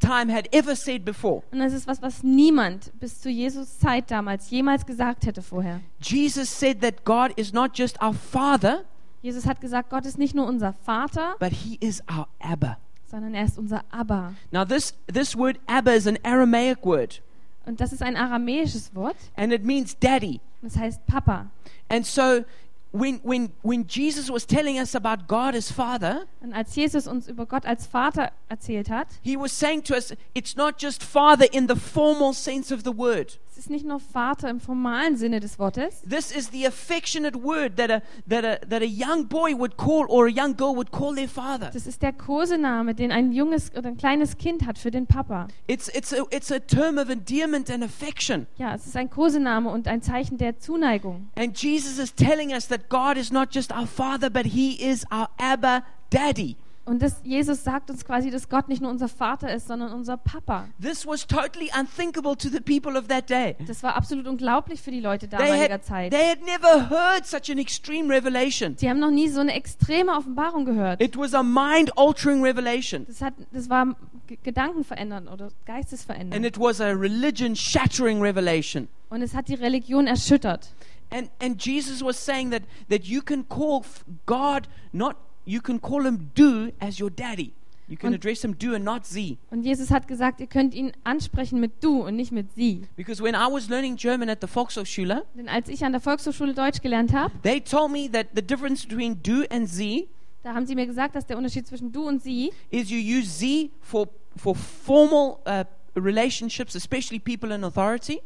time 0.00 0.28
had 0.28 0.48
ever 0.52 0.74
said 0.74 1.04
before. 1.04 1.44
Und 1.52 1.60
das 1.60 1.72
ist 1.72 1.86
was, 1.86 2.02
was 2.02 2.24
niemand 2.24 2.90
bis 2.98 3.20
zu 3.20 3.30
Jesus 3.30 3.78
Zeit 3.78 4.10
damals 4.10 4.50
jemals 4.50 4.84
gesagt 4.86 5.24
hätte 5.24 5.40
vorher. 5.40 5.80
Jesus 6.00 6.50
said 6.50 6.80
that 6.80 7.04
God 7.04 7.30
is 7.36 7.52
not 7.52 7.78
just 7.78 8.02
our 8.02 8.12
Father, 8.12 8.82
Jesus 9.22 9.46
hat 9.46 9.60
gesagt, 9.60 9.88
Gott 9.90 10.04
ist 10.04 10.18
nicht 10.18 10.34
nur 10.34 10.48
unser 10.48 10.72
Vater, 10.84 11.36
but 11.38 11.52
He 11.52 11.76
is 11.80 12.02
our 12.10 12.26
Abba. 12.40 12.76
sondern 13.08 13.34
er 13.34 13.44
ist 13.44 13.56
unser 13.56 13.84
Abba. 13.92 14.34
Now, 14.50 14.64
this, 14.64 14.94
this 15.06 15.36
word 15.36 15.60
Abba 15.68 15.92
is 15.94 16.08
an 16.08 16.18
Aramaic 16.24 16.84
word, 16.84 17.22
Und 17.66 17.80
das 17.80 17.92
ist 17.92 18.02
ein 18.02 18.16
aramäisches 18.16 18.94
Wort. 18.96 19.16
and 19.36 19.52
it 19.52 19.64
means 19.64 19.96
daddy. 19.96 20.40
Das 20.60 20.76
heißt 20.76 21.06
Papa. 21.06 21.46
And 21.88 22.06
so, 22.06 22.44
when, 22.90 23.20
when, 23.22 23.52
when 23.62 23.86
Jesus 23.86 24.30
was 24.30 24.46
telling 24.46 24.78
us 24.78 24.94
about 24.94 25.26
God 25.28 25.54
as 25.54 25.70
Father, 25.70 26.26
Und 26.40 26.54
als 26.54 26.74
Jesus 26.74 27.06
uns 27.06 27.28
über 27.28 27.46
Gott 27.46 27.66
als 27.66 27.86
Vater 27.86 28.32
erzählt 28.48 28.88
hat, 28.88 29.08
He 29.22 29.36
was 29.36 29.52
saying 29.52 29.84
to 29.84 29.94
us, 29.94 30.12
it's 30.34 30.56
not 30.56 30.80
just 30.80 31.02
Father 31.02 31.46
in 31.52 31.68
the 31.68 31.76
formal 31.76 32.32
sense 32.32 32.72
of 32.72 32.84
the 32.84 32.96
word. 32.96 33.38
Ist 33.58 33.70
nicht 33.70 33.84
nur 33.84 34.00
Vater 34.00 34.48
im 34.48 34.60
formalen 34.60 35.16
Sinne 35.16 35.40
des 35.40 35.58
Wortes. 35.58 36.02
This 36.02 36.30
is 36.30 36.50
the 36.50 36.66
affectionate 36.66 37.36
word 37.42 37.76
that 37.76 37.90
a, 37.90 38.02
that, 38.28 38.44
a, 38.44 38.66
that 38.66 38.82
a 38.82 38.86
young 38.86 39.26
boy 39.26 39.54
would 39.54 39.76
call 39.76 40.06
or 40.08 40.26
a 40.26 40.30
young 40.30 40.56
girl 40.56 40.74
would 40.74 40.90
call 40.90 41.14
their 41.14 41.28
father. 41.28 41.70
Das 41.72 41.86
ist 41.86 42.02
der 42.02 42.12
Kosename, 42.12 42.94
den 42.94 43.12
ein 43.12 43.32
junges 43.32 43.70
oder 43.76 43.88
ein 43.88 43.96
kleines 43.96 44.38
Kind 44.38 44.66
hat 44.66 44.78
für 44.78 44.90
den 44.90 45.06
Papa. 45.06 45.48
It's, 45.66 45.88
it's, 45.88 46.12
a, 46.12 46.24
it's 46.30 46.50
a 46.50 46.58
term 46.58 46.98
of 46.98 47.10
endearment 47.10 47.70
and 47.70 47.82
affection. 47.82 48.46
Ja, 48.56 48.74
es 48.74 48.86
ist 48.86 48.96
ein 48.96 49.10
Kosename 49.10 49.70
und 49.70 49.88
ein 49.88 50.02
Zeichen 50.02 50.38
der 50.38 50.58
Zuneigung. 50.58 51.28
And 51.36 51.60
Jesus 51.60 51.98
is 51.98 52.14
telling 52.14 52.52
us 52.52 52.68
that 52.68 52.88
God 52.88 53.16
is 53.16 53.30
not 53.32 53.54
just 53.54 53.72
our 53.72 53.86
Father, 53.86 54.30
but 54.30 54.46
He 54.46 54.74
is 54.74 55.04
our 55.10 55.28
Abba 55.38 55.82
Daddy. 56.10 56.56
Und 56.88 57.02
das, 57.02 57.20
Jesus 57.22 57.64
sagt 57.64 57.90
uns 57.90 58.04
quasi, 58.04 58.30
dass 58.30 58.48
Gott 58.48 58.68
nicht 58.68 58.80
nur 58.80 58.90
unser 58.90 59.08
Vater 59.08 59.52
ist, 59.52 59.68
sondern 59.68 59.92
unser 59.92 60.16
Papa. 60.16 60.68
This 60.80 61.06
was 61.06 61.26
totally 61.26 61.70
unthinkable 61.78 62.34
to 62.36 62.48
the 62.48 62.60
people 62.60 62.98
of 62.98 63.08
that 63.08 63.28
day. 63.28 63.56
Das 63.66 63.82
war 63.82 63.94
absolut 63.94 64.26
unglaublich 64.26 64.80
für 64.80 64.90
die 64.90 65.00
Leute 65.00 65.28
They 65.28 65.38
damaliger 65.38 65.74
had, 65.74 65.84
Zeit. 65.84 66.12
they 66.12 66.26
had 66.30 66.40
never 66.40 66.88
heard 66.88 67.26
such 67.26 67.50
an 67.50 67.58
extreme 67.58 68.08
revelation. 68.12 68.76
Sie 68.78 68.88
haben 68.88 69.00
noch 69.00 69.10
nie 69.10 69.28
so 69.28 69.40
eine 69.40 69.52
extreme 69.52 70.12
Offenbarung 70.12 70.64
gehört. 70.64 71.02
It 71.02 71.16
was 71.18 71.34
a 71.34 71.42
mind 71.42 71.96
altering 71.98 72.42
revelation. 72.42 73.04
Das, 73.06 73.20
hat, 73.20 73.34
das 73.52 73.68
war 73.68 73.94
Gedanken 74.42 74.82
verändern 74.84 75.28
oder 75.28 75.44
And 75.46 75.66
Geistesverändern. 75.66 76.44
it 76.44 76.58
was 76.58 76.80
a 76.80 76.88
religion 76.92 77.54
shattering 77.54 78.22
revelation. 78.22 78.88
Und 79.10 79.22
es 79.22 79.34
hat 79.34 79.48
die 79.48 79.54
Religion 79.54 80.06
erschüttert. 80.06 80.70
And, 81.10 81.30
and 81.40 81.64
Jesus 81.64 82.02
was 82.02 82.22
saying 82.22 82.50
that, 82.50 82.62
that 82.90 83.04
you 83.04 83.22
can 83.22 83.46
call 83.48 83.82
God 84.26 84.68
not, 84.92 85.16
you 85.48 85.60
can 85.60 85.80
call 85.80 86.04
him 86.04 86.30
do 86.34 86.70
as 86.78 87.00
your 87.00 87.10
daddy. 87.10 87.52
You 87.88 87.96
can 87.96 88.08
Und- 88.08 88.16
address 88.16 88.42
him 88.42 88.54
do 88.58 88.74
and 88.74 88.84
not 88.84 89.06
Z. 89.06 89.38
Und 89.50 89.62
Jesus 89.64 89.90
hat 89.90 90.06
gesagt, 90.06 90.40
ihr 90.40 90.46
könnt 90.46 90.74
ihn 90.74 90.92
ansprechen 91.04 91.58
mit 91.58 91.82
du 91.82 92.02
und 92.06 92.16
nicht 92.16 92.32
mit 92.32 92.52
sie. 92.54 92.82
Because 92.96 93.22
when 93.22 93.34
I 93.34 93.50
was 93.50 93.68
learning 93.70 93.96
German 93.96 94.28
at 94.28 94.42
the 94.42 94.46
Volkshochschule, 94.46 95.24
Denn 95.34 95.48
als 95.48 95.70
ich 95.70 95.84
an 95.84 95.92
der 95.92 96.00
Volkshochschule 96.02 96.52
Deutsch 96.52 96.82
gelernt 96.82 97.14
habe, 97.14 97.32
they 97.42 97.60
told 97.60 97.90
me 97.90 98.10
that 98.12 98.26
the 98.34 98.42
difference 98.42 98.86
between 98.86 99.22
do 99.22 99.44
and 99.50 99.68
Z 99.68 100.06
da 100.42 100.54
haben 100.54 100.66
sie 100.66 100.74
mir 100.74 100.86
gesagt, 100.86 101.16
dass 101.16 101.26
der 101.26 101.36
Unterschied 101.36 101.66
zwischen 101.66 101.90
du 101.90 102.06
und 102.06 102.22
sie, 102.22 102.52
is 102.70 102.90
you 102.90 102.98
use 102.98 103.28
Z 103.28 103.70
for, 103.80 104.08
for 104.36 104.54
formal 104.54 105.38
uh, 105.46 105.64
relationships, 105.98 106.74
especially 106.74 107.18
people 107.18 107.54
in 107.54 107.64
authority, 107.64 108.20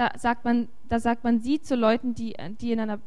da 0.00 0.12
sagt 0.18 0.46
man, 0.46 0.68
da 0.88 0.98
sagt 0.98 1.24
man 1.24 1.40
sie 1.40 1.60
zu 1.60 1.74
Leuten, 1.74 2.14
die, 2.14 2.34
die 2.58 2.72
in 2.72 2.80
einer 2.80 3.00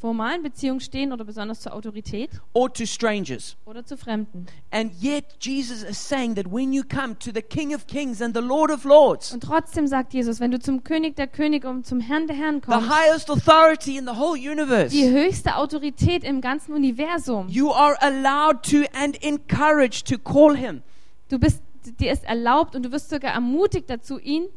formalen 0.00 0.42
Beziehung 0.42 0.80
stehen 0.80 1.12
oder 1.12 1.24
besonders 1.24 1.60
zur 1.60 1.72
Autorität 1.72 2.28
or 2.54 2.72
to 2.72 2.84
strangers. 2.86 3.56
oder 3.66 3.86
zu 3.86 3.96
Fremden. 3.96 4.46
And 4.72 4.90
yet 5.00 5.36
Jesus 5.40 5.84
is 5.84 5.96
saying 5.96 6.34
that 6.34 6.50
when 6.50 6.72
you 6.72 6.82
come 6.82 7.16
to 7.20 7.30
the 7.32 7.40
King 7.40 7.72
of 7.72 7.86
Kings 7.86 8.20
and 8.20 8.36
the 8.36 8.42
Lord 8.42 8.72
of 8.72 8.82
Lords, 8.82 9.32
Und 9.32 9.44
trotzdem 9.44 9.86
sagt 9.86 10.12
Jesus, 10.12 10.40
wenn 10.40 10.50
du 10.50 10.58
zum 10.58 10.82
König 10.82 11.14
der 11.14 11.28
Könige 11.28 11.68
und 11.68 11.86
zum 11.86 12.00
Herrn 12.00 12.26
der 12.26 12.34
Herren 12.34 12.56
the 12.56 12.62
kommst, 12.72 12.90
highest 12.90 13.30
authority 13.30 13.96
in 13.96 14.04
the 14.04 14.16
whole 14.18 14.36
universe, 14.36 14.88
die 14.88 15.08
höchste 15.08 15.54
Autorität 15.54 16.24
im 16.24 16.40
ganzen 16.40 16.72
Universum, 16.74 17.46
you 17.48 17.70
are 17.70 17.96
allowed 18.02 18.64
to 18.68 18.78
and 18.92 19.22
encouraged 19.22 20.08
to 20.08 20.18
call 20.18 20.56
him 20.56 20.82
du 21.28 21.38
bist, 21.38 21.62
dir 22.00 22.10
ist 22.12 22.24
erlaubt 22.24 22.74
und 22.74 22.82
du 22.82 22.90
wirst 22.90 23.08
sogar 23.08 23.32
ermutigt 23.34 23.88
dazu, 23.88 24.18
ihn 24.18 24.48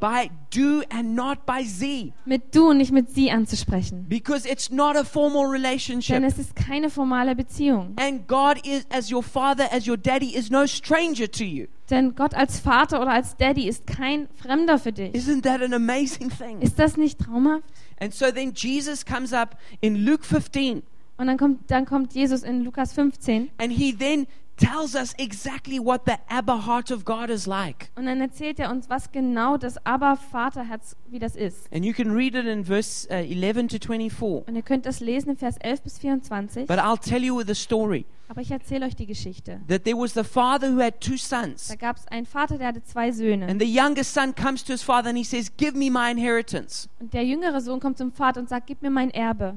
by 0.00 0.30
do 0.50 0.82
and 0.90 1.14
not 1.14 1.46
by 1.46 1.62
Z. 1.64 2.12
mit 2.24 2.54
du 2.54 2.70
und 2.70 2.78
nicht 2.78 2.90
mit 2.90 3.10
sie 3.10 3.30
anzusprechen. 3.30 4.06
Because 4.08 4.48
it's 4.48 4.70
not 4.70 4.96
a 4.96 5.04
formal 5.04 5.44
Denn 5.44 5.52
relationship. 5.52 6.22
es 6.24 6.38
ist 6.38 6.56
keine 6.56 6.90
formale 6.90 7.36
Beziehung. 7.36 7.94
And 8.00 8.26
God 8.26 8.66
is, 8.66 8.86
as 8.90 9.12
your 9.12 9.22
father, 9.22 9.70
as 9.72 9.86
your 9.86 9.96
daddy, 9.98 10.34
is 10.34 10.50
no 10.50 10.66
stranger 10.66 11.30
to 11.30 11.44
you. 11.44 11.66
Denn 11.90 12.14
Gott 12.14 12.34
als 12.34 12.58
Vater 12.60 13.00
oder 13.02 13.12
als 13.12 13.36
Daddy 13.36 13.68
ist 13.68 13.86
kein 13.86 14.28
Fremder 14.36 14.78
für 14.78 14.92
dich. 14.92 15.14
Isn't 15.14 15.42
that 15.42 15.60
an 15.62 15.74
amazing 15.74 16.30
thing? 16.30 16.60
Ist 16.60 16.78
das 16.78 16.96
nicht 16.96 17.18
traumhaft? 17.18 17.64
And 18.00 18.14
so 18.14 18.30
then 18.30 18.52
Jesus 18.54 19.04
comes 19.04 19.32
up 19.32 19.56
in 19.80 19.96
Luke 19.96 20.24
15 20.24 20.82
Und 21.18 21.26
dann 21.26 21.36
kommt, 21.36 21.70
dann 21.70 21.84
kommt 21.84 22.14
Jesus 22.14 22.42
in 22.42 22.62
Lukas 22.64 22.94
15 22.94 23.50
and 23.58 23.72
he 23.72 23.92
then 23.92 24.26
tells 24.60 24.94
us 24.94 25.14
exactly 25.18 25.78
what 25.78 26.02
the 26.06 26.14
Abba 26.28 26.66
heart 26.66 26.90
of 26.90 27.04
God 27.04 27.30
is 27.30 27.46
like. 27.46 27.90
und 27.96 28.06
dann 28.06 28.20
erzählt 28.20 28.58
er 28.60 28.70
uns, 28.70 28.88
was 28.90 29.10
genau 29.10 29.56
das 29.56 29.84
Aber-Vaterherz, 29.86 30.96
wie 31.08 31.18
das 31.18 31.36
ist. 31.36 31.72
And 31.72 31.84
you 31.84 31.92
can 31.92 32.10
read 32.12 32.34
it 32.34 32.46
in 32.46 32.64
verse 32.64 33.08
uh, 33.10 33.14
11 33.14 33.68
to 33.68 33.78
24. 33.78 34.46
Und 34.46 34.56
ihr 34.56 34.62
könnt 34.62 34.86
das 34.86 35.00
lesen 35.00 35.30
in 35.30 35.36
Vers 35.36 35.56
11 35.58 35.82
bis 35.82 35.98
24. 35.98 36.66
But 36.66 36.78
I'll 36.78 37.00
tell 37.00 37.22
you 37.22 37.42
the 37.42 37.54
story 37.54 38.04
Aber 38.28 38.42
ich 38.42 38.50
erzähle 38.52 38.86
euch 38.86 38.94
die 38.94 39.06
Geschichte. 39.06 39.60
that 39.66 39.84
there 39.84 39.96
was 39.96 40.14
the 40.14 40.22
father 40.22 40.70
who 40.72 40.80
had 40.80 41.00
two 41.00 41.16
sons. 41.16 41.66
Da 41.68 41.74
gab 41.74 41.96
es 41.96 42.06
einen 42.08 42.26
Vater, 42.26 42.58
der 42.58 42.68
hatte 42.68 42.82
zwei 42.84 43.10
Söhne. 43.10 43.46
And 43.48 43.60
the 43.60 43.66
youngest 43.68 44.14
son 44.14 44.34
comes 44.34 44.62
to 44.64 44.72
his 44.72 44.82
father 44.82 45.08
and 45.08 45.18
he 45.18 45.24
says, 45.24 45.50
Give 45.56 45.76
me 45.76 45.90
my 45.90 46.10
inheritance. 46.12 46.88
Und 47.00 47.12
der 47.12 47.24
jüngere 47.24 47.60
Sohn 47.60 47.80
kommt 47.80 47.98
zum 47.98 48.12
Vater 48.12 48.40
und 48.40 48.48
sagt, 48.48 48.66
gib 48.68 48.82
mir 48.82 48.90
mein 48.90 49.10
Erbe. 49.10 49.54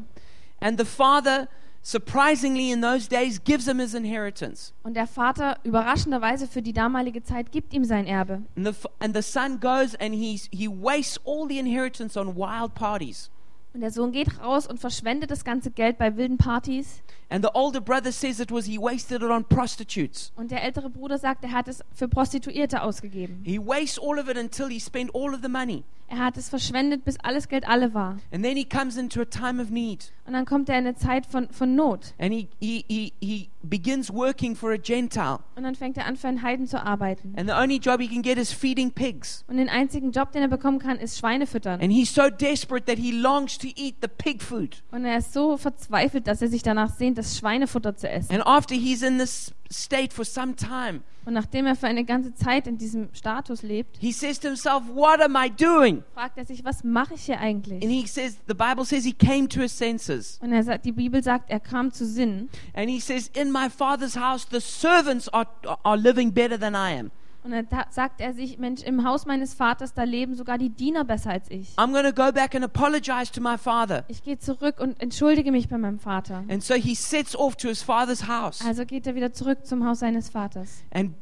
And 0.60 0.80
the 0.80 0.86
father, 0.86 1.48
surprisingly 1.84 2.72
in 2.72 2.82
those 2.82 3.08
days, 3.08 3.38
gives 3.44 3.68
him 3.68 3.80
his 3.80 3.94
inheritance. 3.94 4.74
Und 4.84 4.96
der 4.96 5.06
Vater, 5.06 5.58
überraschenderweise 5.64 6.48
für 6.48 6.62
die 6.62 6.74
damalige 6.74 7.24
Zeit, 7.24 7.52
gibt 7.52 7.74
ihm 7.74 7.84
sein 7.84 8.08
Erbe. 8.08 8.42
And 8.56 8.68
the, 8.68 8.90
and 9.00 9.16
the 9.16 9.22
son 9.22 9.60
goes 9.60 9.94
and 9.96 10.16
he's, 10.16 10.50
he 10.52 10.68
wastes 10.68 11.20
all 11.26 11.48
the 11.48 11.60
inheritance 11.60 12.18
on 12.18 12.36
wild 12.36 12.74
parties. 12.74 13.30
Und 13.74 13.82
der 13.82 13.92
Sohn 13.92 14.12
geht 14.12 14.40
raus 14.40 14.68
und 14.68 14.80
verschwendet 14.80 15.32
das 15.32 15.44
ganze 15.44 15.72
Geld 15.72 15.98
bei 15.98 16.16
wilden 16.16 16.38
Partys. 16.38 17.02
And 17.34 17.44
the 17.44 17.50
older 17.56 17.82
brother 17.82 18.12
says 18.12 18.40
it 18.40 18.52
was 18.52 18.68
he 18.68 18.78
wasted 18.78 19.24
it 19.24 19.32
on 19.32 19.44
prostitutes. 19.44 20.32
Und 20.36 20.52
der 20.52 20.62
ältere 20.62 20.92
Bruder 20.92 21.18
sagt, 21.18 21.44
er 21.44 21.52
hat 21.52 21.68
es 21.68 21.84
für 21.92 22.08
Prostituierte 22.08 22.84
ausgegeben. 22.84 23.42
He 23.44 23.58
wastes 23.58 23.98
all 23.98 24.20
of 24.20 24.30
it 24.30 24.38
until 24.38 24.70
he 24.70 24.80
spent 24.80 25.10
all 25.16 25.34
of 25.34 25.42
the 25.42 25.50
money. 25.50 25.84
Er 26.14 26.20
hat 26.20 26.38
es 26.38 26.50
verschwendet, 26.50 27.06
bis 27.06 27.18
alles 27.22 27.48
Geld 27.48 27.68
alle 27.68 27.96
war. 27.96 28.18
And 28.32 28.44
then 28.44 28.56
he 28.56 28.66
comes 28.66 28.98
into 28.98 29.20
a 29.20 29.26
time 29.26 29.60
of 29.60 29.72
need. 29.72 30.12
Und 30.26 30.34
dann 30.34 30.46
kommt 30.46 30.70
er 30.70 30.78
in 30.78 30.86
eine 30.86 30.96
Zeit 30.96 31.26
von, 31.26 31.50
von 31.50 31.76
Not. 31.76 32.14
And 32.20 32.32
he, 32.32 32.48
he, 32.60 32.86
he, 32.88 33.14
he 33.20 33.50
begins 33.64 34.14
working 34.14 34.56
for 34.56 34.72
a 34.72 34.78
Gentile. 34.78 35.40
Und 35.56 35.64
dann 35.64 35.74
fängt 35.74 35.98
er 35.98 36.06
an, 36.06 36.16
für 36.16 36.28
einen 36.28 36.44
Heiden 36.44 36.68
zu 36.68 36.82
arbeiten. 36.82 37.34
And 37.36 37.50
the 37.50 37.56
only 37.56 37.78
job 37.78 38.00
he 38.00 38.08
can 38.08 38.22
get 38.22 38.38
is 38.38 38.54
feeding 38.54 38.92
pigs. 38.92 39.44
Und 39.48 39.58
den 39.58 39.70
einzigen 39.70 40.12
Job, 40.12 40.32
den 40.32 40.44
er 40.44 40.50
bekommen 40.50 40.78
kann, 40.78 40.98
ist 40.98 41.18
Schweine 41.18 41.48
füttern. 41.48 41.82
And 41.82 41.92
he's 41.92 42.14
so 42.14 42.30
desperate 42.30 42.86
that 42.86 43.00
he 43.00 43.12
longs 43.12 43.58
to 43.58 43.68
eat 43.76 43.96
the 44.02 44.08
pig 44.08 44.44
food. 44.44 44.84
Und 44.92 45.06
er 45.06 45.18
ist 45.18 45.34
so 45.34 45.58
verzweifelt, 45.58 46.28
dass 46.28 46.42
er 46.42 46.48
sich 46.48 46.62
danach 46.62 46.96
sehnt, 46.96 47.18
das 47.24 47.38
Schweinefutter 47.38 47.96
zu 47.96 48.10
essen. 48.10 48.34
And 48.34 48.46
after 48.46 48.76
he's 48.76 49.02
in 49.02 49.18
this 49.18 49.54
state 49.72 50.14
for 50.14 50.26
some 50.26 50.56
time, 50.56 51.02
Und 51.26 51.34
nachdem 51.34 51.66
er 51.66 51.76
für 51.76 51.88
eine 51.88 52.04
ganze 52.04 52.34
Zeit 52.34 52.68
in 52.68 52.78
diesem 52.78 53.08
Status 53.14 53.62
lebt, 53.64 53.98
he 54.00 54.12
says 54.12 54.40
to 54.40 54.48
himself, 54.50 54.84
What 54.94 55.22
am 55.22 55.36
I 55.38 55.50
doing? 55.50 56.04
fragt 56.14 56.38
er 56.38 56.46
sich, 56.46 56.66
was 56.66 56.84
mache 56.84 57.14
ich 57.14 57.24
hier 57.26 57.40
And 57.40 57.44
eigentlich? 57.68 57.84
he 57.84 58.06
says, 58.08 58.38
The 58.48 58.54
Bible 58.54 58.84
says 58.86 59.06
he 59.06 59.14
came 59.14 59.48
to 59.48 59.62
his 59.62 59.78
senses. 59.78 60.38
Und 60.42 60.52
er 60.52 60.64
sagt, 60.64 60.86
die 60.86 60.92
Bibel 60.92 61.24
sagt, 61.24 61.50
er 61.50 61.60
kam 61.62 61.92
zu 61.92 62.06
Sinn. 62.06 62.50
And 62.74 62.90
he 62.90 63.00
says, 63.00 63.30
In 63.34 63.52
my 63.52 63.70
father's 63.70 64.16
house, 64.18 64.46
the 64.52 64.60
servants 64.60 65.30
are, 65.30 65.48
are 65.84 65.98
living 65.98 66.32
better 66.34 66.60
than 66.60 66.74
I 66.76 67.00
am. 67.00 67.12
Und 67.44 67.52
dann 67.52 67.68
da 67.70 67.86
sagt 67.90 68.22
er 68.22 68.34
sich, 68.34 68.58
Mensch, 68.58 68.82
im 68.84 69.06
Haus 69.06 69.26
meines 69.26 69.54
Vaters, 69.54 69.94
da 69.94 70.04
leben 70.04 70.36
sogar 70.36 70.58
die 70.58 70.70
Diener 70.70 71.04
besser 71.04 71.32
als 71.32 71.50
ich. 71.50 71.70
I'm 71.78 71.92
going 71.92 72.06
to 72.06 72.14
go 72.14 72.32
back 72.32 72.56
and 72.56 72.64
apologize 72.64 73.32
to 73.32 73.42
my 73.42 73.58
father. 73.58 74.06
Ich 74.08 74.24
gehe 74.24 74.40
zurück 74.40 74.80
und 74.80 75.02
entschuldige 75.02 75.52
mich 75.52 75.68
bei 75.70 75.78
meinem 75.78 76.00
Vater. 76.00 76.44
And 76.50 76.64
so 76.64 76.76
he 76.76 76.96
sets 76.96 77.36
off 77.36 77.56
to 77.58 77.68
his 77.68 77.82
father's 77.82 78.28
house. 78.28 78.64
Also 78.66 78.86
geht 78.86 79.08
er 79.08 79.16
wieder 79.16 79.34
zurück 79.34 79.66
zum 79.66 79.86
Haus 79.86 80.00
seines 80.00 80.30
Vaters. 80.30 80.84
And 80.92 81.14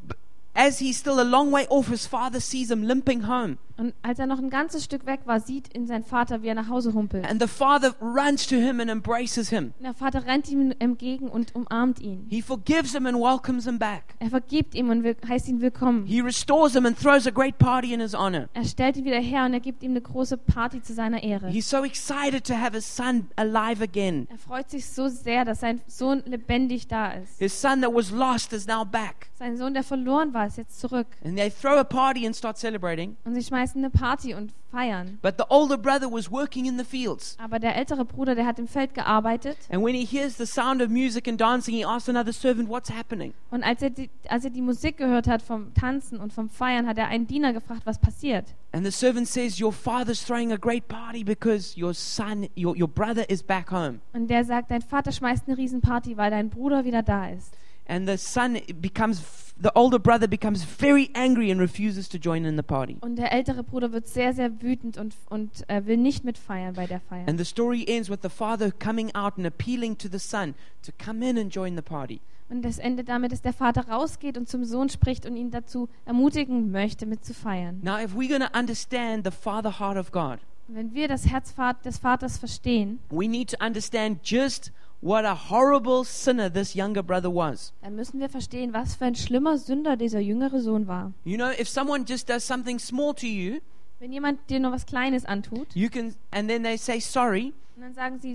as 0.54 0.80
he's 0.80 0.98
still 0.98 1.20
a 1.20 1.24
long 1.24 1.52
way 1.52 1.66
off, 1.70 1.88
his 1.88 2.06
father 2.06 2.40
sees 2.40 2.72
him 2.72 2.84
limping 2.84 3.28
home. 3.28 3.58
Und 3.78 3.96
als 4.04 4.20
er 4.20 4.28
noch 4.28 4.38
ein 4.38 4.52
ganzes 4.52 4.84
Stück 4.84 5.08
weg 5.08 5.22
war, 5.26 5.40
sieht 5.40 5.76
ihn 5.76 5.88
sein 5.88 6.04
Vater, 6.04 6.44
wie 6.44 6.50
er 6.50 6.54
nach 6.54 6.70
Hause 6.70 6.94
humpelt. 6.94 7.28
And 7.28 7.42
the 7.42 7.48
father 7.48 7.96
runs 8.00 8.46
to 8.46 8.56
him 8.56 8.80
and 8.80 8.92
embraces 8.92 9.50
him. 9.50 9.74
Und 9.80 9.84
der 9.86 9.96
Vater 9.96 10.28
rennt 10.28 10.48
ihm 10.50 10.72
entgegen 10.78 11.28
und 11.30 11.56
umarmt 11.56 12.00
ihn. 12.00 12.28
He 12.30 12.44
forgives 12.44 12.94
him 12.94 13.08
and 13.08 13.18
welcomes 13.18 13.66
him 13.66 13.80
back. 13.80 14.04
Er 14.20 14.30
vergibt 14.30 14.76
ihm 14.76 14.90
und 14.90 15.04
heißt 15.28 15.48
ihn 15.48 15.62
willkommen. 15.62 16.06
He 16.06 16.22
restores 16.22 16.74
him 16.74 16.86
and 16.86 16.96
throws 16.96 17.26
a 17.26 17.32
great 17.32 17.58
party 17.58 17.92
in 17.92 18.02
his 18.02 18.14
honor. 18.14 18.50
Er 18.54 18.66
stellt 18.66 18.98
ihn 18.98 19.06
wieder 19.06 19.20
her 19.20 19.46
und 19.46 19.54
er 19.54 19.62
gibt 19.62 19.82
ihm 19.82 19.92
eine 19.92 20.02
große 20.02 20.38
Party 20.38 20.84
zu 20.84 20.94
seiner 20.94 21.24
Ehre. 21.24 21.48
He's 21.48 21.68
so 21.68 21.84
excited 21.84 22.46
to 22.46 22.54
have 22.54 22.76
his 22.76 22.86
son 22.86 23.30
alive 23.36 23.82
again. 23.82 24.28
Er 24.30 24.38
freut 24.38 24.70
sich 24.70 24.86
so 24.86 25.08
sehr, 25.08 25.44
dass 25.44 25.62
sein 25.62 25.82
Sohn 25.88 26.22
lebendig 26.28 26.88
da 26.88 27.14
ist. 27.14 27.40
His 27.40 27.60
son 27.60 27.82
that 27.82 27.92
was 27.92 28.12
lost 28.12 28.54
is 28.54 28.68
now 28.68 28.86
back. 28.86 29.31
Sein 29.42 29.58
Sohn, 29.58 29.74
der 29.74 29.82
verloren 29.82 30.36
war, 30.36 30.46
ist 30.46 30.60
jetzt 30.60 30.80
zurück. 30.80 31.08
And 31.26 31.36
they 31.36 31.50
throw 31.50 31.76
a 31.76 31.84
party 31.84 32.28
and 32.28 32.36
start 32.36 32.60
celebrating. 32.60 33.18
Und 33.26 33.34
sie 33.34 33.42
schmeißen 33.42 33.84
eine 33.84 33.90
Party 33.90 34.36
und 34.36 34.54
feiern. 34.70 35.18
But 35.24 35.34
the 35.40 35.46
older 35.50 35.80
brother 35.80 36.12
was 36.12 36.32
working 36.32 36.68
in 36.68 36.78
the 36.78 36.84
fields. 36.84 37.36
Aber 37.42 37.58
der 37.58 37.76
ältere 37.76 38.06
Bruder, 38.06 38.36
der 38.36 38.46
hat 38.46 38.60
im 38.60 38.68
Feld 38.68 38.94
gearbeitet. 38.94 39.58
And 39.72 39.84
when 39.84 39.96
he 39.96 40.06
hears 40.06 40.38
the 40.38 40.46
sound 40.46 40.80
of 40.80 40.90
music 40.90 41.28
and 41.28 41.42
dancing, 41.42 41.74
he 41.74 41.84
asks 41.84 42.08
another 42.08 42.32
servant, 42.32 42.70
What's 42.70 42.92
happening? 42.92 43.34
Und 43.50 43.64
als 43.64 43.82
er, 43.82 43.90
die, 43.90 44.12
als 44.28 44.46
er 44.46 44.52
die 44.52 44.62
Musik 44.62 44.98
gehört 44.98 45.28
hat 45.28 45.42
vom 45.42 45.74
Tanzen 45.74 46.20
und 46.20 46.32
vom 46.32 46.48
Feiern, 46.48 46.86
hat 46.86 47.00
er 47.00 47.08
einen 47.08 47.26
Diener 47.26 47.52
gefragt, 47.52 47.82
was 47.86 47.98
passiert. 47.98 48.46
And 48.74 48.86
the 48.86 48.92
servant 48.92 49.28
says, 49.28 49.60
Your 49.60 49.74
father's 49.74 50.24
throwing 50.24 50.52
a 50.52 50.58
great 50.58 50.88
party 50.88 51.24
because 51.24 51.76
your 51.76 51.96
son, 51.96 52.48
your, 52.56 52.78
your 52.78 52.88
brother 52.88 53.28
is 53.28 53.42
back 53.42 53.72
home. 53.72 54.02
Und 54.14 54.28
der 54.28 54.46
sagt, 54.46 54.70
dein 54.70 54.84
Vater 54.84 55.12
schmeißt 55.12 55.48
eine 55.48 55.58
Riesenparty, 55.58 56.16
weil 56.16 56.30
dein 56.30 56.52
Bruder 56.52 56.86
wieder 56.86 57.02
da 57.02 57.28
ist. 57.30 57.58
And 57.92 58.08
the 58.08 58.18
son 58.18 58.58
becomes, 58.80 59.54
the 59.62 59.70
older 59.76 60.00
brother 60.00 60.26
becomes 60.26 60.64
very 60.64 61.10
angry 61.14 61.52
and 61.52 61.60
refuses 61.60 62.08
to 62.08 62.18
join 62.18 62.46
in 62.46 62.56
the 62.56 62.64
party. 62.64 62.96
Und 63.02 63.18
der 63.18 63.34
ältere 63.34 63.64
Bruder 63.64 63.92
wird 63.92 64.08
sehr, 64.08 64.34
sehr 64.34 64.62
wütend 64.62 64.98
und, 64.98 65.14
und 65.30 65.70
äh, 65.70 65.86
will 65.86 65.98
nicht 65.98 66.24
mitfeiern 66.24 66.74
bei 66.74 66.88
der 66.88 67.02
Feier. 67.02 67.28
And 67.28 67.38
the 67.38 67.44
story 67.44 67.84
ends 67.86 68.10
with 68.10 68.20
the 68.24 68.30
father 68.30 68.72
coming 68.72 69.14
out 69.14 69.38
and 69.38 69.46
appealing 69.46 69.98
to 69.98 70.08
the 70.10 70.20
son 70.20 70.56
to 70.84 70.94
come 71.04 71.22
in 71.30 71.38
and 71.38 71.54
join 71.54 71.76
the 71.76 71.82
party. 71.82 72.22
Und 72.48 72.62
das 72.62 72.80
endet 72.80 73.10
damit, 73.10 73.34
dass 73.34 73.42
der 73.42 73.52
Vater 73.52 73.90
rausgeht 73.90 74.38
und 74.38 74.48
zum 74.48 74.64
Sohn 74.64 74.88
spricht 74.88 75.26
und 75.26 75.36
ihn 75.36 75.52
dazu 75.52 75.90
ermutigen 76.06 76.72
möchte, 76.72 77.06
mitzufeiern. 77.06 77.82
Now, 77.84 77.98
if 77.98 78.14
we're 78.14 78.30
going 78.30 78.42
to 78.42 78.58
understand 78.58 79.26
the 79.26 79.32
father 79.32 79.82
heart 79.82 79.98
of 79.98 80.14
God, 80.14 80.40
wenn 80.70 80.94
wir 80.94 81.10
das 81.10 81.28
Herz 81.28 81.54
des 81.84 81.98
Vaters 81.98 82.38
verstehen, 82.38 83.00
we 83.10 83.28
need 83.28 83.50
to 83.50 83.66
understand 83.66 84.20
just 84.24 84.72
what 85.02 85.26
a 85.26 85.36
horrible 85.50 86.04
sinner 86.06 86.50
this 86.52 86.74
younger 86.76 87.02
brother 87.04 87.30
was. 87.34 87.74
dann 87.82 87.96
müssen 87.96 88.20
wir 88.20 88.30
verstehen, 88.30 88.74
was 88.74 88.96
für 88.96 89.06
ein 89.06 89.16
schlimmer 89.16 89.58
Sünder 89.58 89.98
dieser 89.98 90.20
jüngere 90.20 90.60
Sohn 90.62 90.88
war. 90.88 91.12
You 91.24 91.38
know, 91.38 91.50
if 91.60 91.68
someone 91.70 92.06
just 92.08 92.30
does 92.30 92.46
something 92.46 92.80
small 92.80 93.14
to 93.16 93.26
you, 93.26 93.60
Wenn 94.00 94.12
jemand 94.14 94.40
dir 94.50 94.60
nur 94.60 94.72
was 94.72 94.86
Kleines 94.86 95.26
antut 95.26 95.68
you 95.76 95.90
can, 95.90 96.16
and 96.32 96.50
then 96.50 96.64
they 96.64 96.78
say 96.78 97.00
sorry, 97.00 97.54
und 97.76 97.84
dann 97.84 97.94
sagen 97.94 98.20
sie, 98.20 98.34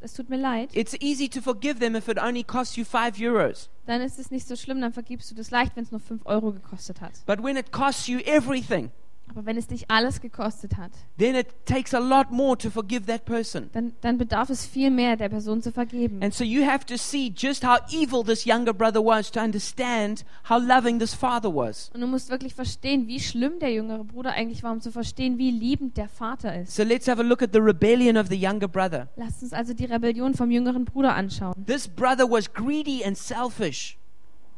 es- 0.00 0.14
tut 0.14 0.28
mir 0.28 0.36
leid, 0.38 0.70
it's 0.74 0.94
easy 1.00 1.28
to 1.28 1.40
forgive 1.40 1.78
them 1.78 1.94
if 1.94 2.08
it 2.08 2.18
only 2.20 2.42
costs 2.42 2.76
you 2.76 2.84
five 2.84 3.18
euros. 3.20 3.68
dann 3.86 4.00
ist 4.00 4.18
es 4.18 4.30
nicht 4.30 4.46
so 4.48 4.56
schlimm, 4.56 4.80
dann 4.80 4.92
vergibst 4.92 5.30
du 5.30 5.34
das 5.34 5.50
leicht, 5.50 5.76
wenn 5.76 5.84
es 5.84 5.90
nur 5.92 6.00
5 6.00 6.22
Euro 6.26 6.52
gekostet 6.52 7.00
hat. 7.00 7.12
But 7.26 7.42
when 7.42 7.56
it 7.56 7.72
costs 7.72 8.06
you 8.06 8.18
everything, 8.20 8.90
Aber 9.34 9.46
wenn 9.46 9.56
es 9.56 9.66
dich 9.66 9.90
alles 9.90 10.20
gekostet 10.20 10.76
hat, 10.76 10.90
then 11.18 11.34
it 11.34 11.46
takes 11.64 11.94
a 11.94 11.98
lot 11.98 12.30
more 12.30 12.56
to 12.58 12.68
forgive 12.68 13.06
that 13.06 13.24
person. 13.24 13.70
dann, 13.72 13.94
dann 14.02 14.18
bedarf 14.18 14.50
es 14.50 14.66
viel 14.66 14.90
mehr, 14.90 15.16
der 15.16 15.30
Person 15.30 15.62
zu 15.62 15.72
vergeben. 15.72 16.22
And 16.22 16.34
so 16.34 16.44
you 16.44 16.66
have 16.66 16.84
to 16.84 16.98
see 16.98 17.32
just 17.34 17.64
how 17.64 17.78
evil 17.90 18.22
this 18.22 18.44
younger 18.44 18.74
brother 18.74 19.02
was 19.02 19.30
to 19.30 19.40
understand 19.40 20.26
how 20.50 20.62
loving 20.62 20.98
this 20.98 21.14
father 21.14 21.48
was. 21.48 21.90
Und 21.94 22.02
du 22.02 22.06
musst 22.06 22.28
wirklich 22.28 22.54
verstehen, 22.54 23.06
wie 23.06 23.20
schlimm 23.20 23.58
der 23.58 23.72
jüngere 23.72 24.04
Bruder 24.04 24.32
eigentlich 24.32 24.62
war, 24.62 24.72
um 24.72 24.82
zu 24.82 24.92
verstehen, 24.92 25.38
wie 25.38 25.50
liebend 25.50 25.96
der 25.96 26.08
Vater 26.08 26.60
ist. 26.60 26.76
So 26.76 26.82
let's 26.82 27.08
have 27.08 27.18
a 27.18 27.24
look 27.24 27.42
at 27.42 27.54
the 27.54 27.60
rebellion 27.60 28.18
of 28.18 28.28
the 28.28 28.36
younger 28.36 28.68
brother. 28.68 29.08
Lasst 29.16 29.42
uns 29.42 29.54
also 29.54 29.72
die 29.72 29.86
Rebellion 29.86 30.34
vom 30.34 30.50
jüngeren 30.50 30.84
Bruder 30.84 31.14
anschauen. 31.14 31.54
This 31.64 31.88
brother 31.88 32.28
was 32.30 32.52
greedy 32.52 33.02
and 33.02 33.16
selfish. 33.16 33.96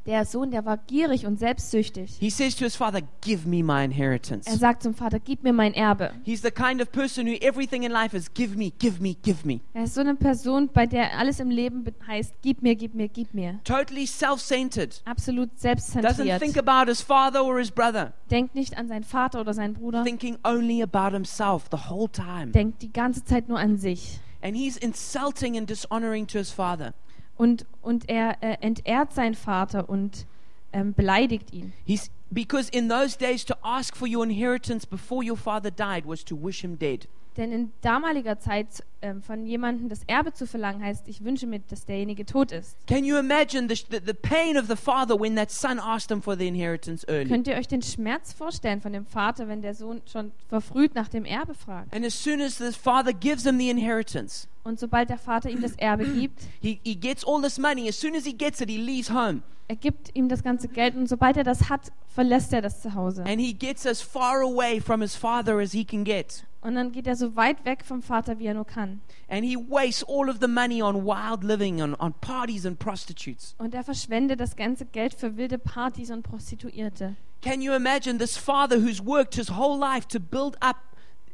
Der 0.07 0.27
Sohn, 0.27 0.51
der 0.51 0.67
war 0.67 0.77
gierig 0.77 1.25
und 1.25 1.39
selbstsüchtig. 1.39 2.17
He 2.21 2.29
says 2.29 2.55
to 2.57 2.65
his 2.65 2.77
father, 2.77 3.01
Give 3.23 3.49
me 3.49 3.63
my 3.65 3.83
inheritance. 3.85 4.47
Er 4.51 4.59
sagt 4.59 4.83
zum 4.83 4.93
Vater, 4.95 5.19
gib 5.19 5.43
mir 5.43 5.55
mein 5.55 5.73
Erbe. 5.73 6.11
He's 6.25 6.43
the 6.43 6.51
kind 6.51 6.83
of 6.83 6.93
person 6.93 7.27
who 7.27 7.35
everything 7.41 7.85
in 7.85 7.91
life 7.91 8.15
is 8.15 8.33
give 8.35 8.55
me, 8.55 8.71
give 8.79 9.01
me, 9.01 9.15
give 9.23 9.47
me. 9.47 9.61
Er 9.73 9.85
ist 9.85 9.95
so 9.95 10.03
eine 10.03 10.15
Person, 10.15 10.69
bei 10.75 10.85
der 10.87 11.17
alles 11.19 11.41
im 11.41 11.49
Leben 11.51 11.85
be- 11.85 11.95
heißt, 12.07 12.35
gib 12.43 12.61
mir, 12.63 12.77
gib 12.77 12.95
mir, 12.95 13.09
gib 13.09 13.33
mir. 13.33 13.61
Totally 13.65 14.07
self 14.07 14.43
centered. 14.43 15.01
Absolut 15.07 15.49
Doesn't 15.53 15.61
selbstzentriert. 15.61 16.39
think 16.43 16.59
about 16.59 16.91
his 16.91 17.01
father 17.01 17.43
or 17.43 17.59
his 17.59 17.71
brother. 17.71 18.13
Denkt 18.31 18.55
nicht 18.55 18.77
an 18.77 18.89
seinen 18.89 19.05
Vater 19.05 19.41
oder 19.41 19.55
seinen 19.55 19.73
Bruder. 19.73 20.05
Thinking 20.05 20.37
only 20.45 20.83
about 20.83 21.15
himself 21.15 21.65
the 21.71 21.89
whole 21.89 22.11
time. 22.11 22.49
Denkt 22.53 22.83
die 22.83 22.93
ganze 22.93 23.25
Zeit 23.25 23.49
nur 23.49 23.59
an 23.59 23.79
sich. 23.79 24.21
And 24.43 24.55
he's 24.55 24.77
insulting 24.77 25.57
and 25.57 25.69
dishonoring 25.71 26.27
to 26.27 26.37
his 26.39 26.51
father. 26.51 26.93
Und, 27.37 27.67
und 27.83 28.09
er 28.09 28.43
äh, 28.43 28.57
entehrt 28.61 29.13
seinen 29.13 29.35
Vater 29.35 29.89
und 29.89 30.27
ähm, 30.73 30.95
beleidigt 30.95 31.53
ihn. 31.53 31.73
He's 31.85 32.11
because 32.31 32.69
in 32.71 32.89
those 32.89 33.17
days 33.17 33.45
to 33.45 33.55
ask 33.63 33.97
for 33.97 34.09
your 34.09 34.25
inheritance 34.25 34.87
before 34.87 35.25
your 35.25 35.37
father 35.37 35.71
died 35.71 36.07
was 36.07 36.25
to 36.25 36.37
wish 36.37 36.63
him 36.63 36.79
dead. 36.79 37.09
Denn 37.37 37.51
in 37.51 37.73
damaliger 37.81 38.39
Zeit 38.39 38.85
ähm, 39.03 39.21
von 39.21 39.45
jemandem 39.45 39.89
das 39.89 40.03
Erbe 40.07 40.33
zu 40.33 40.47
verlangen, 40.47 40.85
heißt, 40.85 41.09
ich 41.09 41.25
wünsche 41.25 41.49
mir, 41.49 41.61
dass 41.69 41.85
derjenige 41.85 42.25
tot 42.25 42.53
ist. 42.53 42.77
Can 42.87 43.05
you 43.05 43.17
imagine 43.17 43.69
the, 43.69 43.85
the, 43.91 43.99
the 44.07 44.15
pain 44.15 44.57
of 44.57 44.67
the 44.69 44.77
father 44.77 45.19
when 45.19 45.35
that 45.35 45.51
son 45.51 45.81
asked 45.81 46.13
him 46.13 46.23
for 46.23 46.37
the 46.37 46.47
inheritance 46.47 47.05
early? 47.09 47.27
Könnt 47.29 47.49
ihr 47.49 47.57
euch 47.57 47.67
den 47.67 47.83
Schmerz 47.83 48.33
vorstellen 48.33 48.81
von 48.81 48.93
dem 48.93 49.05
Vater, 49.05 49.49
wenn 49.49 49.63
der 49.63 49.75
Sohn 49.75 50.01
schon 50.11 50.31
verfrüht 50.49 50.95
nach 50.95 51.09
dem 51.09 51.25
Erbe 51.25 51.55
fragt? 51.55 51.93
And 51.93 52.05
as 52.05 52.15
soon 52.15 52.41
as 52.41 52.59
the 52.59 52.71
father 52.71 53.13
gives 53.13 53.45
him 53.45 53.59
the 53.59 53.69
inheritance, 53.69 54.47
Und 54.65 54.81
sobald 54.81 55.11
der 55.11 55.19
Vater 55.19 55.51
ihm 55.51 55.63
das 55.63 55.77
Erbe 55.77 56.05
gibt, 56.21 56.41
he, 56.61 56.81
he 56.83 56.97
gets 56.97 57.25
all 57.25 57.41
this 57.41 57.59
money. 57.59 57.89
As 57.89 58.01
soon 58.01 58.17
as 58.17 58.25
he 58.25 58.33
gets 58.33 58.61
it, 58.61 58.69
he 58.69 58.79
leaves 58.79 59.11
home. 59.11 59.43
er 59.69 59.77
gibt 59.77 60.15
ihm 60.15 60.29
das 60.29 60.43
ganze 60.43 60.69
Geld 60.69 60.95
und 60.95 61.09
sobald 61.09 61.37
er 61.37 61.45
das 61.45 61.69
hat, 61.71 61.93
verlässt 62.15 62.53
er 62.53 62.63
das 62.63 62.83
Zuhause. 62.83 63.25
And 63.25 63.41
he 63.41 63.53
gets 63.53 63.87
as 63.87 64.01
far 64.01 64.43
away 64.43 64.81
from 64.81 65.01
his 65.01 65.15
father 65.15 65.59
as 65.59 65.73
he 65.73 65.85
can 65.85 66.05
get. 66.05 66.45
Und 66.61 66.77
dann 66.77 66.93
geht 66.93 67.07
er 67.07 67.15
so 67.15 67.37
weit 67.37 67.65
weg 67.67 67.85
vom 67.85 68.03
Vater, 68.03 68.39
wie 68.39 68.47
er 68.47 68.55
nur 68.55 68.65
kann. 68.65 69.01
And 69.29 69.45
he 69.45 69.57
wastes 69.57 70.03
all 70.09 70.31
of 70.31 70.39
the 70.41 70.49
money 70.49 70.83
on 70.83 71.05
wild 71.05 71.45
living, 71.45 71.83
on, 71.83 71.95
on 72.01 72.15
parties 72.21 72.65
and 72.65 72.79
prostitutes. 72.79 73.55
Und 73.59 73.75
er 73.75 73.85
verschwendet 73.85 74.41
das 74.41 74.57
ganze 74.57 74.87
Geld 74.87 75.15
für 75.15 75.37
wilde 75.37 75.59
Partys 75.59 76.11
und 76.11 76.23
Prostituierte. 76.23 77.17
Can 77.43 77.61
you 77.61 77.75
imagine 77.75 78.19
this 78.19 78.39
father 78.39 78.79
who's 78.79 79.05
worked 79.05 79.35
his 79.35 79.51
whole 79.51 79.79
life 79.79 80.09
to 80.09 80.19
build 80.19 80.57
up 80.63 80.77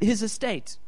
his 0.00 0.22
estate? 0.22 0.78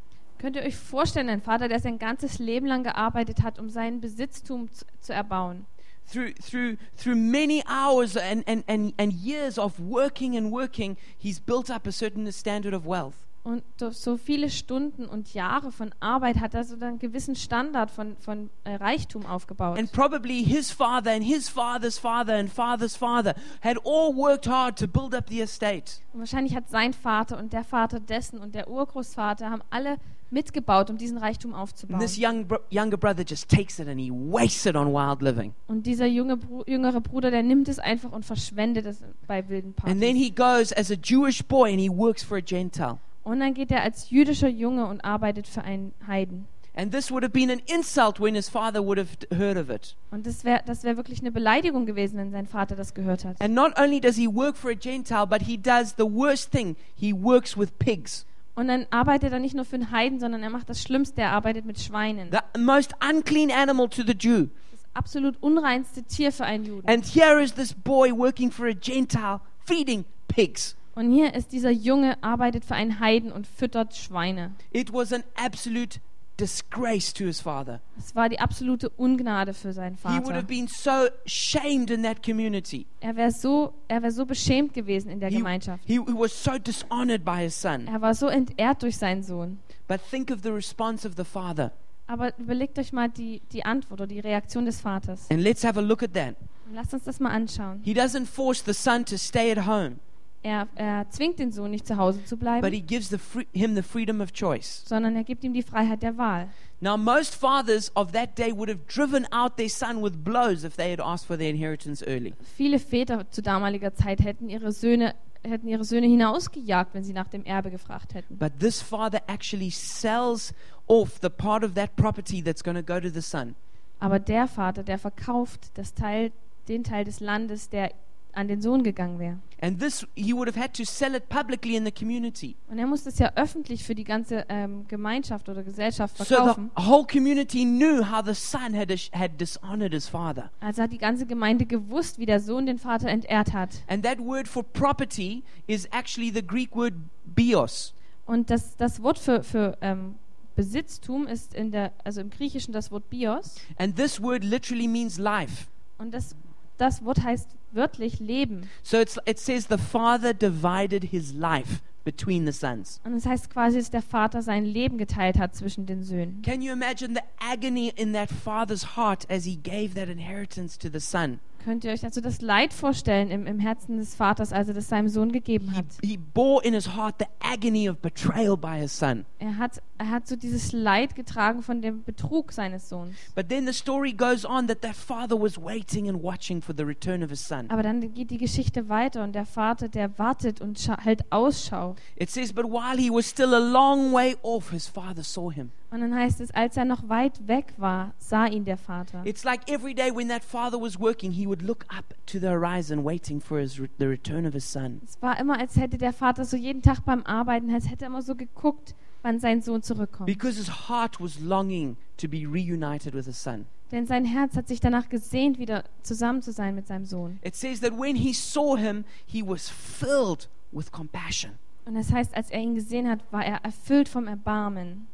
Könnt 0.42 0.56
ihr 0.56 0.62
euch 0.62 0.74
vorstellen, 0.74 1.28
ein 1.28 1.40
Vater, 1.40 1.68
der 1.68 1.78
sein 1.78 2.00
ganzes 2.00 2.40
Leben 2.40 2.66
lang 2.66 2.82
gearbeitet 2.82 3.44
hat, 3.44 3.60
um 3.60 3.70
seinen 3.70 4.00
Besitztum 4.00 4.68
zu, 4.72 4.84
zu 5.00 5.12
erbauen? 5.12 5.66
Through, 6.12 6.32
through, 6.44 6.78
through 6.96 7.14
many 7.14 7.62
hours 7.68 8.16
and, 8.16 8.42
and, 8.48 8.64
and, 8.68 8.92
and 8.98 9.12
years 9.12 9.56
of 9.56 9.78
working 9.78 10.36
and 10.36 10.50
working, 10.50 10.96
he's 11.16 11.38
built 11.38 11.70
up 11.70 11.86
a 11.86 11.92
certain 11.92 12.30
standard 12.32 12.74
of 12.74 12.84
wealth. 12.84 13.14
Und 13.44 13.62
durch 13.78 13.96
so 13.96 14.16
viele 14.16 14.50
Stunden 14.50 15.06
und 15.06 15.32
Jahre 15.32 15.70
von 15.70 15.94
Arbeit 16.00 16.40
hat 16.40 16.54
er 16.54 16.64
so 16.64 16.74
einen 16.74 16.98
gewissen 16.98 17.36
Standard 17.36 17.92
von, 17.92 18.16
von 18.16 18.50
äh, 18.64 18.74
Reichtum 18.74 19.24
aufgebaut. 19.24 19.78
And 19.78 19.92
probably 19.92 20.42
his 20.42 20.72
father 20.72 21.12
and 21.12 21.22
his 21.22 21.48
father's 21.48 22.00
father 22.00 22.34
and 22.34 22.50
father's 22.50 22.96
father 22.96 23.34
had 23.62 23.78
all 23.84 24.12
worked 24.12 24.48
hard 24.48 24.76
to 24.76 24.88
build 24.88 25.14
up 25.14 25.28
the 25.28 25.40
estate. 25.40 26.00
Und 26.12 26.20
wahrscheinlich 26.20 26.56
hat 26.56 26.68
sein 26.68 26.92
Vater 26.92 27.38
und 27.38 27.52
der 27.52 27.62
Vater 27.62 28.00
dessen 28.00 28.38
und 28.40 28.56
der 28.56 28.68
Urgroßvater 28.68 29.48
haben 29.48 29.62
alle 29.70 29.98
mitgebaut, 30.32 30.90
um 30.90 30.96
diesen 30.98 31.18
Reichtum 31.18 31.52
And 31.54 31.62
aufzubauen. 31.62 32.00
this 32.00 32.16
young 32.18 32.46
younger 32.70 32.96
brother 32.96 33.24
just 33.26 33.48
takes 33.48 33.78
it 33.78 33.86
and 33.88 34.00
he 34.00 34.10
wastes 34.10 34.66
it 34.66 34.74
on 34.76 34.92
wild 34.92 35.22
living. 35.22 35.52
Und 35.68 35.86
dieser 35.86 36.06
junge 36.06 36.38
jüngere 36.66 37.00
Bruder, 37.00 37.30
der 37.30 37.42
nimmt 37.42 37.68
es 37.68 37.78
einfach 37.78 38.12
und 38.12 38.24
verschwendet 38.24 38.86
es 38.86 39.02
bei 39.26 39.48
wilden 39.48 39.74
And 39.82 40.00
then 40.00 40.14
Partys. 40.14 40.22
he 40.22 40.30
goes 40.30 40.72
as 40.72 40.90
a 40.90 40.96
Jewish 41.00 41.42
boy 41.44 41.70
and 41.70 41.80
he 41.80 41.88
works 41.90 42.22
for 42.22 42.38
a 42.38 42.40
Gentile. 42.40 42.98
Und 43.24 43.40
dann 43.40 43.54
geht 43.54 43.70
er 43.70 43.82
als 43.82 44.10
jüdischer 44.10 44.48
Junge 44.48 44.86
und 44.86 45.04
arbeitet 45.04 45.46
für 45.46 45.62
einen 45.62 45.92
Heiden. 46.06 46.46
And 46.74 46.90
this 46.90 47.10
would 47.10 47.22
have 47.22 47.32
been 47.34 47.50
an 47.50 47.60
insult 47.66 48.18
when 48.18 48.34
his 48.34 48.48
father 48.48 48.82
would 48.82 48.98
have 48.98 49.10
heard 49.30 49.58
of 49.58 49.68
it. 49.68 49.94
Und 50.10 50.26
das 50.26 50.42
wäre 50.42 50.62
das 50.64 50.84
wär 50.84 50.96
wirklich 50.96 51.20
eine 51.20 51.30
Beleidigung 51.30 51.84
gewesen, 51.84 52.16
wenn 52.18 52.30
sein 52.32 52.46
Vater 52.46 52.74
das 52.76 52.94
gehört 52.94 53.26
hat. 53.26 53.38
And 53.42 53.54
not 53.54 53.78
only 53.78 54.00
does 54.00 54.16
he 54.16 54.26
work 54.26 54.56
for 54.56 54.70
a 54.70 54.74
Gentile, 54.74 55.26
but 55.26 55.42
he 55.42 55.58
does 55.58 55.94
the 55.98 56.04
worst 56.04 56.50
thing. 56.50 56.74
He 56.96 57.12
works 57.12 57.58
with 57.58 57.68
pigs. 57.78 58.24
Und 58.54 58.68
dann 58.68 58.86
arbeitet 58.90 59.32
er 59.32 59.38
nicht 59.38 59.54
nur 59.54 59.64
für 59.64 59.76
einen 59.76 59.90
Heiden, 59.90 60.20
sondern 60.20 60.42
er 60.42 60.50
macht 60.50 60.68
das 60.68 60.82
Schlimmste, 60.82 61.22
er 61.22 61.32
arbeitet 61.32 61.64
mit 61.64 61.80
Schweinen. 61.80 62.30
The 62.30 62.60
most 62.60 62.92
unclean 63.02 63.50
animal 63.50 63.88
to 63.88 64.02
the 64.02 64.12
Jew. 64.12 64.48
Das 64.70 64.80
absolut 64.92 65.36
unreinste 65.40 66.02
Tier 66.02 66.32
für 66.32 66.44
einen 66.44 66.64
Juden. 66.64 66.88
And 66.88 67.04
here 67.04 67.42
is 67.42 67.54
this 67.54 67.72
boy 67.72 68.12
working 68.12 68.50
for 68.50 68.66
a 68.66 68.74
Gentile, 68.74 69.40
feeding 69.64 70.04
pigs. 70.28 70.76
Und 70.94 71.10
hier 71.10 71.34
ist 71.34 71.52
dieser 71.52 71.70
Junge, 71.70 72.22
arbeitet 72.22 72.66
für 72.66 72.74
einen 72.74 73.00
Heiden 73.00 73.32
und 73.32 73.46
füttert 73.46 73.96
Schweine. 73.96 74.52
It 74.72 74.92
was 74.92 75.12
an 75.12 75.24
absolute 75.42 76.00
disgrace 76.40 77.12
to 77.12 77.24
his 77.24 77.40
father. 77.40 77.80
Es 77.98 78.14
war 78.14 78.28
die 78.28 78.38
absolute 78.40 78.88
Ungnade 78.90 79.54
für 79.54 79.72
seinen 79.72 79.96
He 79.96 80.04
would 80.04 80.22
Vater. 80.24 80.34
have 80.36 80.46
been 80.46 80.66
so 80.68 81.08
shamed 81.26 81.90
in 81.90 82.02
that 82.02 82.22
community. 82.24 82.86
Er 83.00 83.16
wäre 83.16 83.30
so, 83.30 83.74
er 83.88 84.02
wär 84.02 84.10
so 84.12 84.24
beschämt 84.26 84.74
gewesen 84.74 85.10
in 85.10 85.20
der 85.20 85.28
He, 85.30 85.36
Gemeinschaft. 85.36 85.82
he 85.86 85.98
was 85.98 86.32
so 86.32 86.58
dishonored 86.58 87.24
by 87.24 87.36
his 87.42 87.60
son. 87.60 87.86
Er 87.86 88.00
war 88.00 88.14
so 88.14 88.28
entehrt 88.28 88.82
durch 88.82 88.96
seinen 88.96 89.22
Sohn. 89.22 89.58
But 89.88 90.00
think 90.10 90.30
of 90.30 90.42
the 90.42 90.50
response 90.50 91.06
of 91.06 91.14
the 91.16 91.24
father. 91.24 91.72
Aber 92.06 92.36
überlegt 92.38 92.78
euch 92.78 92.92
mal 92.92 93.08
die, 93.08 93.40
die 93.52 93.64
Antwort 93.64 94.00
oder 94.00 94.06
die 94.08 94.20
Reaktion 94.20 94.64
des 94.64 94.80
Vaters. 94.80 95.30
And 95.30 95.40
let's 95.40 95.64
have 95.64 95.78
a 95.78 95.82
look 95.82 96.02
at 96.02 96.12
that. 96.14 96.34
Und 96.66 96.74
lasst 96.74 96.92
uns 96.94 97.04
das 97.04 97.20
mal 97.20 97.30
anschauen. 97.30 97.80
He 97.84 97.92
doesn't 97.94 98.26
force 98.26 98.62
the 98.64 98.72
son 98.74 99.04
to 99.04 99.16
stay 99.16 99.52
at 99.52 99.66
home, 99.66 99.96
Er, 100.44 100.66
er 100.74 101.08
zwingt 101.10 101.38
den 101.38 101.52
Sohn 101.52 101.70
nicht 101.70 101.86
zu 101.86 101.96
Hause 101.96 102.24
zu 102.24 102.36
but 102.36 102.40
bleiben, 102.40 102.72
he 102.72 102.80
gives 102.80 103.08
the 103.10 103.18
free, 103.18 103.46
him 103.52 103.76
the 103.76 103.82
freedom 103.82 104.20
of 104.20 104.32
choice. 104.32 104.82
sondern 104.86 105.14
er 105.14 105.22
gibt 105.22 105.44
ihm 105.44 105.52
die 105.52 105.62
Freiheit 105.62 106.02
der 106.02 106.18
Wahl. 106.18 106.48
Now, 106.80 106.96
most 106.96 107.36
fathers 107.36 107.94
of 107.94 108.10
that 108.10 108.36
day 108.36 108.52
would 108.52 108.68
have 108.68 108.80
driven 108.88 109.24
out 109.32 109.56
their 109.56 109.68
son 109.68 110.02
with 110.02 110.24
blows 110.24 110.64
if 110.64 110.74
they 110.74 110.90
had 110.90 111.00
asked 111.00 111.26
for 111.26 111.38
their 111.38 111.50
inheritance 111.50 112.04
early. 112.04 112.34
Viele 112.56 112.80
Väter 112.80 113.30
zu 113.30 113.40
damaliger 113.40 113.94
Zeit 113.94 114.20
hätten 114.20 114.48
ihre 114.48 114.72
Söhne 114.72 115.14
hätten 115.44 115.68
ihre 115.68 115.84
Söhne 115.84 116.06
hinausgejagt, 116.06 116.94
wenn 116.94 117.04
sie 117.04 117.12
nach 117.12 117.28
dem 117.28 117.44
Erbe 117.44 117.70
gefragt 117.70 118.14
hätten. 118.14 118.36
But 118.36 118.58
this 118.58 118.80
father 118.80 119.20
actually 119.26 119.70
sells 119.70 120.54
off 120.86 121.18
the 121.20 121.30
part 121.30 121.64
of 121.64 121.74
that 121.74 121.94
property 121.96 122.42
that's 122.42 122.62
going 122.62 122.76
to 122.76 122.82
go 122.82 123.00
to 123.00 123.10
the 123.10 123.22
son. 123.22 123.54
Aber 123.98 124.18
der 124.18 124.48
Vater, 124.48 124.82
der 124.82 124.98
verkauft 124.98 125.70
das 125.74 125.94
Teil, 125.94 126.32
den 126.68 126.82
Teil 126.84 127.04
des 127.04 127.20
Landes, 127.20 127.70
der 127.70 127.92
an 128.32 128.48
den 128.48 128.60
Sohn 128.62 128.82
gegangen 128.82 129.18
wäre. 129.18 129.38
And 129.60 129.78
this, 129.78 130.04
he 130.16 130.32
would 130.32 130.48
have 130.48 130.58
had 130.60 130.74
to 130.74 130.84
sell 130.84 131.14
it 131.14 131.28
publicly 131.28 131.76
in 131.76 131.84
the 131.84 131.92
community. 131.92 132.56
Und 132.68 132.78
er 132.78 132.86
musste 132.86 133.10
es 133.10 133.18
ja 133.18 133.30
öffentlich 133.36 133.84
für 133.84 133.94
die 133.94 134.02
ganze 134.02 134.44
ähm, 134.48 134.86
Gemeinschaft 134.88 135.48
oder 135.48 135.62
Gesellschaft 135.62 136.16
So 136.18 136.24
verkaufen. 136.24 136.70
the 136.76 136.84
whole 136.84 137.06
community 137.06 137.64
knew 137.64 138.02
how 138.02 138.24
the 138.24 138.34
son 138.34 138.74
had, 138.74 138.90
had 139.12 139.40
dishonored 139.40 139.92
his 139.92 140.08
father. 140.08 140.50
Also 140.60 140.82
hat 140.82 140.92
die 140.92 140.98
ganze 140.98 141.26
Gemeinde 141.26 141.64
gewusst, 141.66 142.18
wie 142.18 142.26
der 142.26 142.40
Sohn 142.40 142.66
den 142.66 142.78
Vater 142.78 143.08
entehrt 143.08 143.52
hat. 143.52 143.82
And 143.86 144.02
that 144.04 144.18
word 144.18 144.48
for 144.48 144.64
property 144.64 145.44
is 145.68 145.86
actually 145.92 146.32
the 146.32 146.44
Greek 146.44 146.74
word 146.74 146.94
bios. 147.24 147.94
Und 148.26 148.50
das, 148.50 148.76
das 148.76 149.02
Wort 149.02 149.18
für, 149.18 149.42
für 149.44 149.78
ähm, 149.80 150.16
Besitztum 150.56 151.26
ist 151.26 151.54
in 151.54 151.70
der, 151.70 151.92
also 152.04 152.20
im 152.20 152.30
Griechischen 152.30 152.72
das 152.72 152.90
Wort 152.90 153.08
Bios. 153.10 153.56
And 153.78 153.96
this 153.96 154.20
word 154.20 154.42
literally 154.44 154.88
means 154.88 155.18
life. 155.18 155.66
Und 155.98 156.12
das, 156.12 156.34
das 156.78 157.04
Wort 157.04 157.22
heißt 157.22 157.48
wörtlich 157.72 158.20
Leben. 158.20 158.68
So 158.82 158.98
it's, 158.98 159.18
it 159.26 159.38
says 159.38 159.66
the 159.68 159.78
father 159.78 160.34
divided 160.34 161.04
his 161.04 161.32
life 161.32 161.80
between 162.04 162.46
the 162.46 162.52
sons. 162.52 163.00
Und 163.04 163.14
das 163.14 163.26
heißt 163.26 163.50
quasi, 163.50 163.78
dass 163.78 163.90
der 163.90 164.02
Vater 164.02 164.42
sein 164.42 164.64
Leben 164.64 164.98
geteilt 164.98 165.38
hat 165.38 165.54
zwischen 165.54 165.86
den 165.86 166.02
Söhnen. 166.02 166.42
Can 166.42 166.62
you 166.62 166.72
imagine 166.72 167.14
the 167.14 167.22
agony 167.38 167.92
in 167.96 168.12
that 168.12 168.28
father's 168.30 168.96
heart 168.96 169.30
as 169.30 169.44
he 169.44 169.56
gave 169.56 169.94
that 169.94 170.08
inheritance 170.08 170.78
to 170.78 170.88
the 170.92 171.00
son? 171.00 171.40
Könnt 171.64 171.84
ihr 171.84 171.92
euch 171.92 172.04
also 172.04 172.20
das 172.20 172.40
Leid 172.40 172.72
vorstellen 172.72 173.30
im, 173.30 173.46
im 173.46 173.58
Herzen 173.58 173.96
des 173.98 174.14
Vaters, 174.14 174.52
als 174.52 174.68
er 174.68 174.74
das 174.74 174.88
seinem 174.88 175.08
Sohn 175.08 175.30
gegeben 175.30 175.76
hat? 175.76 175.84
he 176.02 176.16
bore 176.16 176.64
in 176.64 176.74
his 176.74 176.96
heart 176.96 177.16
the 177.18 177.26
agony 177.40 177.88
of 177.88 177.98
betrayal 177.98 178.56
by 178.56 178.78
his 178.80 178.96
son. 178.96 179.24
Er 179.38 179.58
hat, 179.58 179.80
er 179.98 180.10
hat 180.10 180.26
so 180.26 180.34
dieses 180.36 180.72
Leid 180.72 181.14
getragen 181.14 181.62
von 181.62 181.80
dem 181.80 182.02
Betrug 182.02 182.52
seines 182.52 182.88
Sohns. 182.88 183.14
But 183.34 183.48
then 183.48 183.66
the 183.66 183.72
story 183.72 184.12
goes 184.12 184.44
on 184.44 184.66
that 184.66 184.82
that 184.82 184.96
father 184.96 185.40
was 185.40 185.56
waiting 185.56 186.08
and 186.08 186.22
watching 186.22 186.60
for 186.60 186.74
the 186.76 186.84
return 186.84 187.22
of 187.22 187.30
his 187.30 187.46
son. 187.46 187.70
Aber 187.70 187.82
dann 187.82 188.12
geht 188.12 188.30
die 188.30 188.38
Geschichte 188.38 188.88
weiter 188.88 189.22
und 189.22 189.34
der 189.34 189.46
Vater, 189.46 189.88
der 189.88 190.18
wartet 190.18 190.60
und 190.60 190.78
hält 191.04 191.30
Ausschau. 191.30 191.94
It 192.16 192.30
says, 192.30 192.52
But 192.52 192.64
while 192.64 192.96
he 192.98 193.10
was 193.10 193.28
still 193.28 193.54
a 193.54 193.58
long 193.58 194.12
way 194.12 194.36
off, 194.42 194.70
his 194.70 194.88
father 194.88 195.22
saw 195.22 195.50
him. 195.50 195.70
Und 195.92 196.00
dann 196.00 196.14
heißt 196.14 196.40
es, 196.40 196.50
als 196.52 196.78
er 196.78 196.86
noch 196.86 197.06
weit 197.10 197.46
weg 197.46 197.74
war, 197.76 198.14
sah 198.16 198.46
ihn 198.46 198.64
der 198.64 198.78
Vater. 198.78 199.26
It's 199.26 199.44
like 199.44 199.70
every 199.70 199.92
day 199.92 200.10
when 200.10 200.26
that 200.30 200.42
father 200.42 200.80
was 200.80 200.98
working, 200.98 201.32
he 201.32 201.46
would 201.46 201.60
look 201.60 201.84
up 201.94 202.14
to 202.24 202.38
the 202.38 202.46
horizon, 202.46 203.04
waiting 203.04 203.42
for 203.42 203.58
his 203.58 203.78
the 203.98 204.06
return 204.06 204.46
of 204.46 204.54
his 204.54 204.64
son. 204.64 205.02
Es 205.04 205.20
war 205.20 205.38
immer, 205.38 205.58
als 205.58 205.76
hätte 205.76 205.98
der 205.98 206.14
Vater 206.14 206.46
so 206.46 206.56
jeden 206.56 206.80
Tag 206.80 207.04
beim 207.04 207.22
Arbeiten, 207.24 207.70
als 207.70 207.90
hätte 207.90 208.06
er 208.06 208.08
immer 208.08 208.22
so 208.22 208.34
geguckt, 208.34 208.94
wann 209.20 209.38
sein 209.38 209.60
Sohn 209.60 209.82
zurückkommt. 209.82 210.26
Because 210.26 210.56
his 210.56 210.88
heart 210.88 211.20
was 211.20 211.38
longing 211.40 211.98
to 212.16 212.26
be 212.26 212.46
reunited 212.46 213.12
with 213.12 213.26
his 213.26 213.42
son. 213.42 213.66
Denn 213.90 214.06
sein 214.06 214.24
Herz 214.24 214.56
hat 214.56 214.68
sich 214.68 214.80
danach 214.80 215.10
gesehnt, 215.10 215.58
wieder 215.58 215.84
zusammen 216.00 216.40
zu 216.40 216.52
sein 216.52 216.74
mit 216.74 216.86
seinem 216.86 217.04
Sohn. 217.04 217.38
It 217.44 217.54
says 217.54 217.80
that 217.80 217.92
when 217.92 218.16
he 218.16 218.32
saw 218.32 218.78
him, 218.78 219.04
he 219.26 219.46
was 219.46 219.68
filled 219.68 220.48
with 220.72 220.90
compassion. 220.90 221.52
Und 221.84 221.96
das 221.96 222.12
heißt, 222.12 222.34
als 222.34 222.50
er 222.50 222.60
ihn 222.60 222.74
gesehen 222.74 223.08
hat, 223.08 223.20
war 223.30 223.44
er 223.44 223.64
erfüllt 223.64 224.08
vom 224.08 224.26
Erbarmen. 224.26 225.08